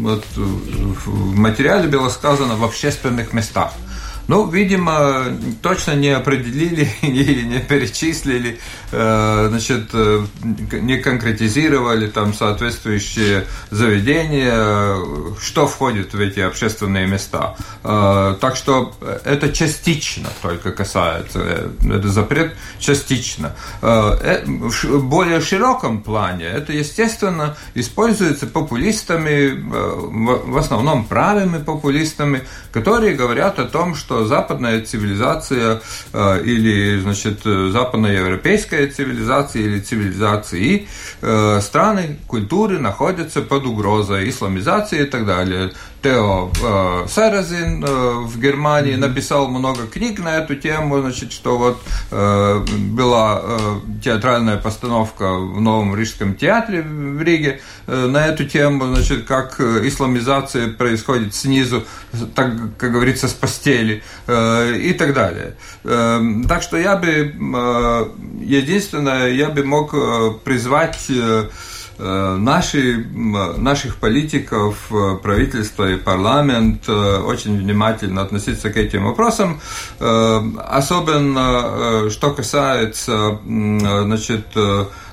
вот, 0.00 0.24
в 0.36 1.36
материале 1.36 1.88
было 1.88 2.08
сказано 2.08 2.56
в 2.56 2.64
общественных 2.64 3.32
местах. 3.32 3.72
Ну, 4.28 4.46
видимо, 4.46 5.24
точно 5.62 5.94
не 5.94 6.10
определили 6.10 6.86
или 7.02 7.42
не 7.42 7.60
перечислили, 7.60 8.60
э, 8.92 9.46
значит, 9.48 9.88
э, 9.94 10.26
не 10.72 10.98
конкретизировали 10.98 12.08
там 12.08 12.34
соответствующие 12.34 13.46
заведения, 13.70 14.96
что 15.40 15.66
входит 15.66 16.12
в 16.12 16.20
эти 16.20 16.40
общественные 16.40 17.06
места. 17.06 17.56
Э, 17.82 18.36
так 18.38 18.56
что 18.56 18.94
это 19.24 19.50
частично 19.50 20.28
только 20.42 20.72
касается, 20.72 21.70
это 21.82 22.08
запрет 22.08 22.54
частично. 22.78 23.54
В 23.80 24.98
более 25.04 25.40
широком 25.40 26.02
плане 26.02 26.44
это, 26.44 26.74
естественно, 26.74 27.56
используется 27.74 28.46
популистами, 28.46 29.54
в 29.58 30.58
основном 30.58 31.06
правыми 31.06 31.62
популистами, 31.62 32.42
которые 32.72 33.14
говорят 33.14 33.58
о 33.58 33.64
том, 33.64 33.94
что 33.94 34.17
западная 34.24 34.80
цивилизация 34.80 35.80
э, 36.12 36.42
или, 36.44 37.00
значит, 37.00 37.42
западноевропейская 37.42 38.88
цивилизация 38.88 39.62
или 39.62 39.80
цивилизации 39.80 40.88
э, 41.20 41.60
страны, 41.60 42.18
культуры 42.26 42.78
находятся 42.78 43.42
под 43.42 43.66
угрозой 43.66 44.28
исламизации 44.28 45.02
и 45.02 45.06
так 45.06 45.26
далее. 45.26 45.72
Тео 46.02 46.50
э, 46.62 47.06
Саразин 47.08 47.84
э, 47.84 47.88
в 48.24 48.40
Германии 48.40 48.94
mm-hmm. 48.94 49.08
написал 49.08 49.48
много 49.48 49.86
книг 49.86 50.20
на 50.20 50.36
эту 50.36 50.54
тему, 50.54 51.00
значит, 51.00 51.32
что 51.32 51.58
вот 51.58 51.82
э, 52.10 52.64
была 52.90 53.40
э, 53.42 53.80
театральная 54.02 54.56
постановка 54.56 55.34
в 55.34 55.60
Новом 55.60 55.94
Рижском 55.94 56.34
театре 56.34 56.82
в 56.82 57.20
Риге 57.20 57.60
э, 57.86 58.06
на 58.06 58.26
эту 58.26 58.44
тему, 58.44 58.86
значит, 58.94 59.24
как 59.24 59.60
исламизация 59.60 60.68
происходит 60.68 61.34
снизу, 61.34 61.84
так, 62.34 62.52
как 62.76 62.92
говорится, 62.92 63.28
с 63.28 63.32
постели 63.32 64.02
э, 64.26 64.76
и 64.76 64.92
так 64.92 65.14
далее. 65.14 65.56
Э, 65.84 66.20
так 66.48 66.62
что 66.62 66.76
я 66.76 66.96
бы, 66.96 67.08
э, 67.08 68.04
единственное, 68.40 69.30
я 69.30 69.48
бы 69.48 69.64
мог 69.64 69.94
призвать 70.44 71.10
Э, 71.28 71.48
наши, 71.98 73.04
наших 73.58 73.96
политиков, 73.96 74.76
э, 74.90 75.16
правительство 75.22 75.90
и 75.90 75.96
парламент 75.96 76.84
э, 76.88 76.92
очень 76.92 77.58
внимательно 77.58 78.22
относиться 78.22 78.70
к 78.70 78.76
этим 78.76 79.04
вопросам, 79.04 79.60
особенно 79.98 82.08
что 82.10 82.30
касается 82.30 83.38
значит, 83.44 84.46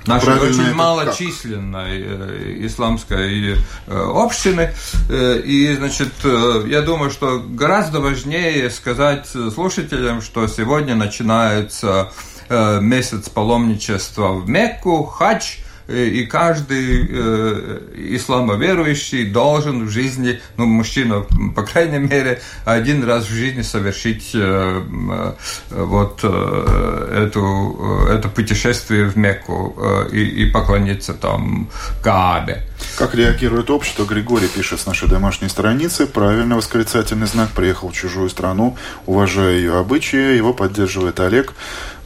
нашей 0.05 0.25
Правильно 0.25 0.63
очень 0.63 0.73
малочисленной 0.73 2.67
исламской 2.67 3.57
общины. 3.87 4.73
И, 5.09 5.75
значит, 5.77 6.13
я 6.67 6.81
думаю, 6.81 7.09
что 7.09 7.39
гораздо 7.39 7.99
важнее 7.99 8.69
сказать 8.69 9.27
слушателям, 9.27 10.21
что 10.21 10.47
сегодня 10.47 10.95
начинается 10.95 12.11
месяц 12.49 13.29
паломничества 13.29 14.33
в 14.33 14.49
Мекку, 14.49 15.03
хадж– 15.03 15.57
Э, 15.64 15.64
и 15.87 16.25
каждый 16.25 17.07
э, 17.09 17.79
исламоверующий 18.15 19.29
должен 19.29 19.85
в 19.85 19.89
жизни, 19.89 20.39
ну, 20.57 20.65
мужчина, 20.65 21.25
по 21.55 21.63
крайней 21.63 21.99
мере, 21.99 22.41
один 22.65 23.03
раз 23.03 23.25
в 23.25 23.33
жизни 23.33 23.61
совершить 23.61 24.31
э, 24.33 24.37
э, 24.39 25.33
вот 25.69 26.19
э, 26.23 27.27
эту, 27.27 28.07
это 28.09 28.29
путешествие 28.29 29.05
в 29.05 29.15
Мекку 29.15 29.75
э, 29.77 30.09
и, 30.11 30.43
и 30.43 30.51
поклониться 30.51 31.13
там 31.13 31.69
Каабе. 32.03 32.63
Как 32.97 33.13
реагирует 33.13 33.69
общество? 33.69 34.05
Григорий 34.05 34.47
пишет 34.47 34.79
с 34.79 34.85
нашей 34.85 35.07
домашней 35.07 35.49
страницы. 35.49 36.07
Правильно, 36.07 36.55
восклицательный 36.55 37.27
знак. 37.27 37.49
Приехал 37.49 37.89
в 37.89 37.93
чужую 37.93 38.29
страну, 38.29 38.77
уважая 39.05 39.57
ее 39.57 39.77
обычаи. 39.77 40.35
Его 40.35 40.53
поддерживает 40.53 41.19
Олег 41.19 41.53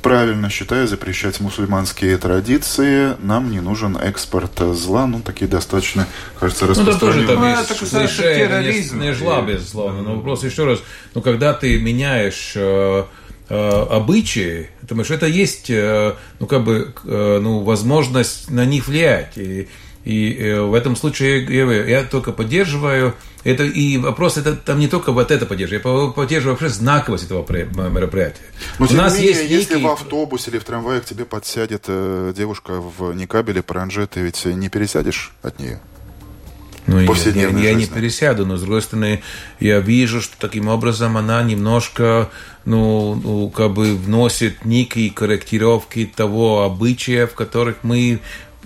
правильно 0.01 0.49
считаю 0.49 0.87
запрещать 0.87 1.39
мусульманские 1.39 2.17
традиции. 2.17 3.15
Нам 3.21 3.51
не 3.51 3.59
нужен 3.59 3.97
экспорт 3.97 4.59
зла. 4.73 5.07
Ну, 5.07 5.21
такие 5.21 5.47
достаточно, 5.47 6.07
кажется, 6.39 6.67
распространенные. 6.67 7.25
Ну, 7.25 7.45
да, 7.45 7.63
тоже 7.63 7.87
там 7.91 8.01
есть 8.01 8.17
ну, 8.17 8.33
терроризм. 8.33 8.99
Не, 8.99 9.07
не 9.07 9.13
зла, 9.13 9.41
безусловно. 9.41 10.01
Но 10.01 10.15
вопрос 10.15 10.43
еще 10.43 10.65
раз. 10.65 10.79
Ну, 11.13 11.21
когда 11.21 11.53
ты 11.53 11.79
меняешь 11.79 12.53
э, 12.55 13.03
э, 13.49 13.85
обычаи, 13.91 14.69
потому 14.81 15.03
что 15.03 15.13
это 15.13 15.27
есть, 15.27 15.69
э, 15.69 16.15
ну, 16.39 16.47
как 16.47 16.63
бы, 16.63 16.93
э, 17.03 17.39
ну, 17.41 17.59
возможность 17.59 18.49
на 18.49 18.65
них 18.65 18.87
влиять. 18.87 19.37
И, 19.37 19.67
И 20.05 20.33
э, 20.33 20.61
в 20.61 20.73
этом 20.73 20.95
случае 20.95 21.43
я, 21.43 21.99
я 21.99 22.03
только 22.03 22.31
поддерживаю. 22.31 23.13
Это, 23.43 23.63
и 23.63 23.97
вопрос, 23.97 24.37
это 24.37 24.55
там 24.55 24.79
не 24.79 24.87
только 24.87 25.13
вот 25.13 25.31
это 25.31 25.45
поддерживаю, 25.45 26.07
я 26.07 26.11
поддерживаю 26.11 26.57
вообще 26.57 26.69
знаковость 26.69 27.25
этого 27.25 27.45
мероприятия. 27.89 28.41
Но, 28.79 28.87
У 28.89 28.93
нас 28.93 29.15
менее, 29.15 29.29
есть 29.29 29.49
если 29.49 29.75
некий... 29.75 29.85
в 29.85 29.91
автобусе 29.91 30.51
или 30.51 30.59
в 30.59 30.65
трамвае 30.65 30.99
к 30.99 31.05
тебе 31.05 31.23
подсядет 31.23 31.85
э, 31.87 32.33
девушка 32.35 32.81
в 32.81 33.13
никабе 33.13 33.53
или 33.53 33.61
паранже, 33.61 34.07
ты 34.07 34.19
ведь 34.21 34.43
не 34.43 34.67
пересядешь 34.67 35.31
от 35.41 35.59
нее? 35.59 35.79
Ну, 36.89 36.99
я, 36.99 37.31
я, 37.33 37.49
я 37.49 37.73
не 37.75 37.85
пересяду, 37.85 38.45
но 38.45 38.57
с 38.57 38.61
другой 38.61 38.81
стороны, 38.81 39.21
я 39.59 39.79
вижу, 39.79 40.21
что 40.21 40.35
таким 40.39 40.67
образом 40.67 41.17
она 41.17 41.43
немножко, 41.43 42.29
ну, 42.65 43.15
ну 43.15 43.49
как 43.49 43.73
бы 43.73 43.95
вносит 43.95 44.65
некие 44.65 45.11
корректировки 45.11 46.11
того 46.13 46.63
обычая, 46.63 47.27
в 47.27 47.35
которых 47.35 47.77
мы 47.83 48.19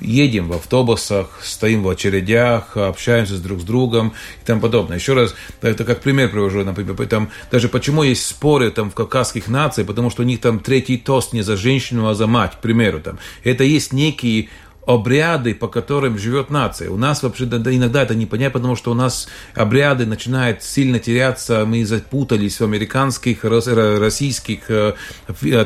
едем 0.04 0.50
в 0.50 0.54
автобусах, 0.54 1.40
стоим 1.42 1.84
в 1.84 1.90
очередях, 1.90 2.78
общаемся 2.78 3.38
друг 3.38 3.62
с 3.62 3.64
другом 3.64 4.14
и 4.42 4.46
тому 4.46 4.62
подобное. 4.62 4.98
Еще 4.98 5.14
раз, 5.14 5.34
это 5.62 5.86
как 5.86 6.02
пример 6.02 6.30
привожу, 6.30 6.64
например, 6.64 6.96
там, 7.08 7.30
даже 7.52 7.70
почему 7.70 8.04
есть 8.04 8.26
споры 8.26 8.70
там, 8.70 8.92
в 8.92 8.94
кавказских 8.94 9.48
нациях, 9.48 9.88
потому 9.88 10.10
что 10.10 10.24
у 10.24 10.26
них 10.26 10.42
там 10.42 10.60
третий 10.60 10.98
тост 10.98 11.34
не 11.34 11.42
за 11.42 11.58
женщину, 11.58 12.08
а 12.08 12.16
за 12.16 12.28
мать, 12.28 12.54
к 12.54 12.60
примеру. 12.60 13.00
Там. 13.00 13.20
Это 13.44 13.64
есть 13.64 13.94
некие 13.94 14.50
обряды, 14.86 15.56
по 15.56 15.68
которым 15.68 16.18
живет 16.18 16.50
нация. 16.50 16.90
У 16.90 16.98
нас 16.98 17.24
вообще 17.24 17.46
да, 17.46 17.58
иногда 17.74 18.04
это 18.04 18.16
непонятно, 18.16 18.60
потому 18.60 18.76
что 18.76 18.92
у 18.92 18.94
нас 18.94 19.28
обряды 19.56 20.06
начинают 20.06 20.64
сильно 20.64 21.00
теряться, 21.00 21.66
мы 21.66 21.86
запутались 21.86 22.60
в 22.60 22.64
американских, 22.64 23.44
российских 23.44 24.70
э, 24.70 24.96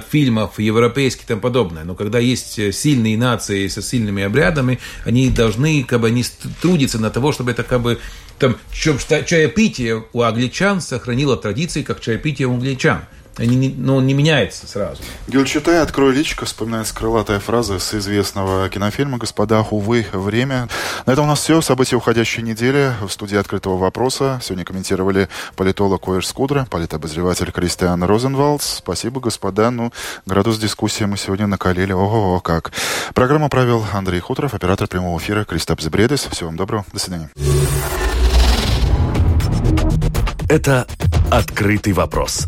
фильмов, 0.10 0.60
европейских 0.60 1.24
и 1.24 1.28
тому 1.28 1.42
подобное. 1.42 1.84
Но 1.84 1.96
когда 1.96 2.20
есть 2.20 2.74
сильные 2.74 3.18
нации 3.18 3.68
со 3.68 3.82
сильными 3.82 4.24
обрядами, 4.24 4.80
они 5.06 5.30
должны 5.30 5.84
как 5.84 6.02
бы, 6.02 6.12
не 6.12 6.24
трудиться 6.62 7.00
на 7.00 7.10
того, 7.10 7.32
чтобы 7.32 7.52
это 7.52 7.64
как 7.64 7.82
бы 7.82 8.00
там, 8.40 8.56
чаепитие 8.72 10.06
у 10.14 10.22
англичан 10.22 10.80
сохранило 10.82 11.38
традиции, 11.38 11.82
как 11.82 12.00
чаепитие 12.02 12.48
у 12.48 12.54
англичан. 12.54 13.02
Они 13.38 13.56
не, 13.56 13.70
ну, 13.70 13.98
он 13.98 14.08
не 14.08 14.14
меняется 14.14 14.68
сразу. 14.68 15.02
Гюль, 15.28 15.46
читая 15.46 15.84
«Открой 15.84 16.14
личико», 16.14 16.46
вспоминается 16.46 16.96
крылатая 16.96 17.40
фраза 17.40 17.78
с 17.78 17.94
известного 17.94 18.68
кинофильма 18.70 19.18
«Господа, 19.18 19.62
увы, 19.70 20.08
время». 20.12 20.68
На 21.06 21.12
этом 21.12 21.26
у 21.26 21.28
нас 21.28 21.40
все. 21.40 21.62
События 21.62 21.98
уходящей 21.98 22.42
недели. 22.42 22.94
В 23.02 23.10
студии 23.10 23.38
«Открытого 23.38 23.78
вопроса» 23.78 24.40
сегодня 24.42 24.66
комментировали 24.66 25.30
политолог 25.56 26.04
Коэш 26.04 26.26
Скудра, 26.26 26.68
политобозреватель 26.70 27.52
Кристиан 27.52 28.04
Розенвалдс. 28.04 28.78
Спасибо, 28.78 29.20
господа. 29.20 29.70
Ну, 29.70 29.94
градус 30.26 30.58
дискуссии 30.58 31.04
мы 31.04 31.18
сегодня 31.18 31.46
накалили. 31.46 31.94
Ого-го, 31.94 32.40
как. 32.40 32.72
Программу 33.14 33.50
провел 33.50 33.86
Андрей 33.94 34.20
Хуторов, 34.20 34.56
оператор 34.56 34.88
прямого 34.88 35.20
эфира 35.20 35.46
Кристап 35.46 35.80
Зебредес. 35.82 36.28
Всего 36.32 36.48
вам 36.48 36.58
доброго. 36.58 36.86
До 36.92 37.00
свидания. 37.00 37.30
Это 40.50 40.88
«Открытый 41.30 41.94
вопрос» 41.94 42.48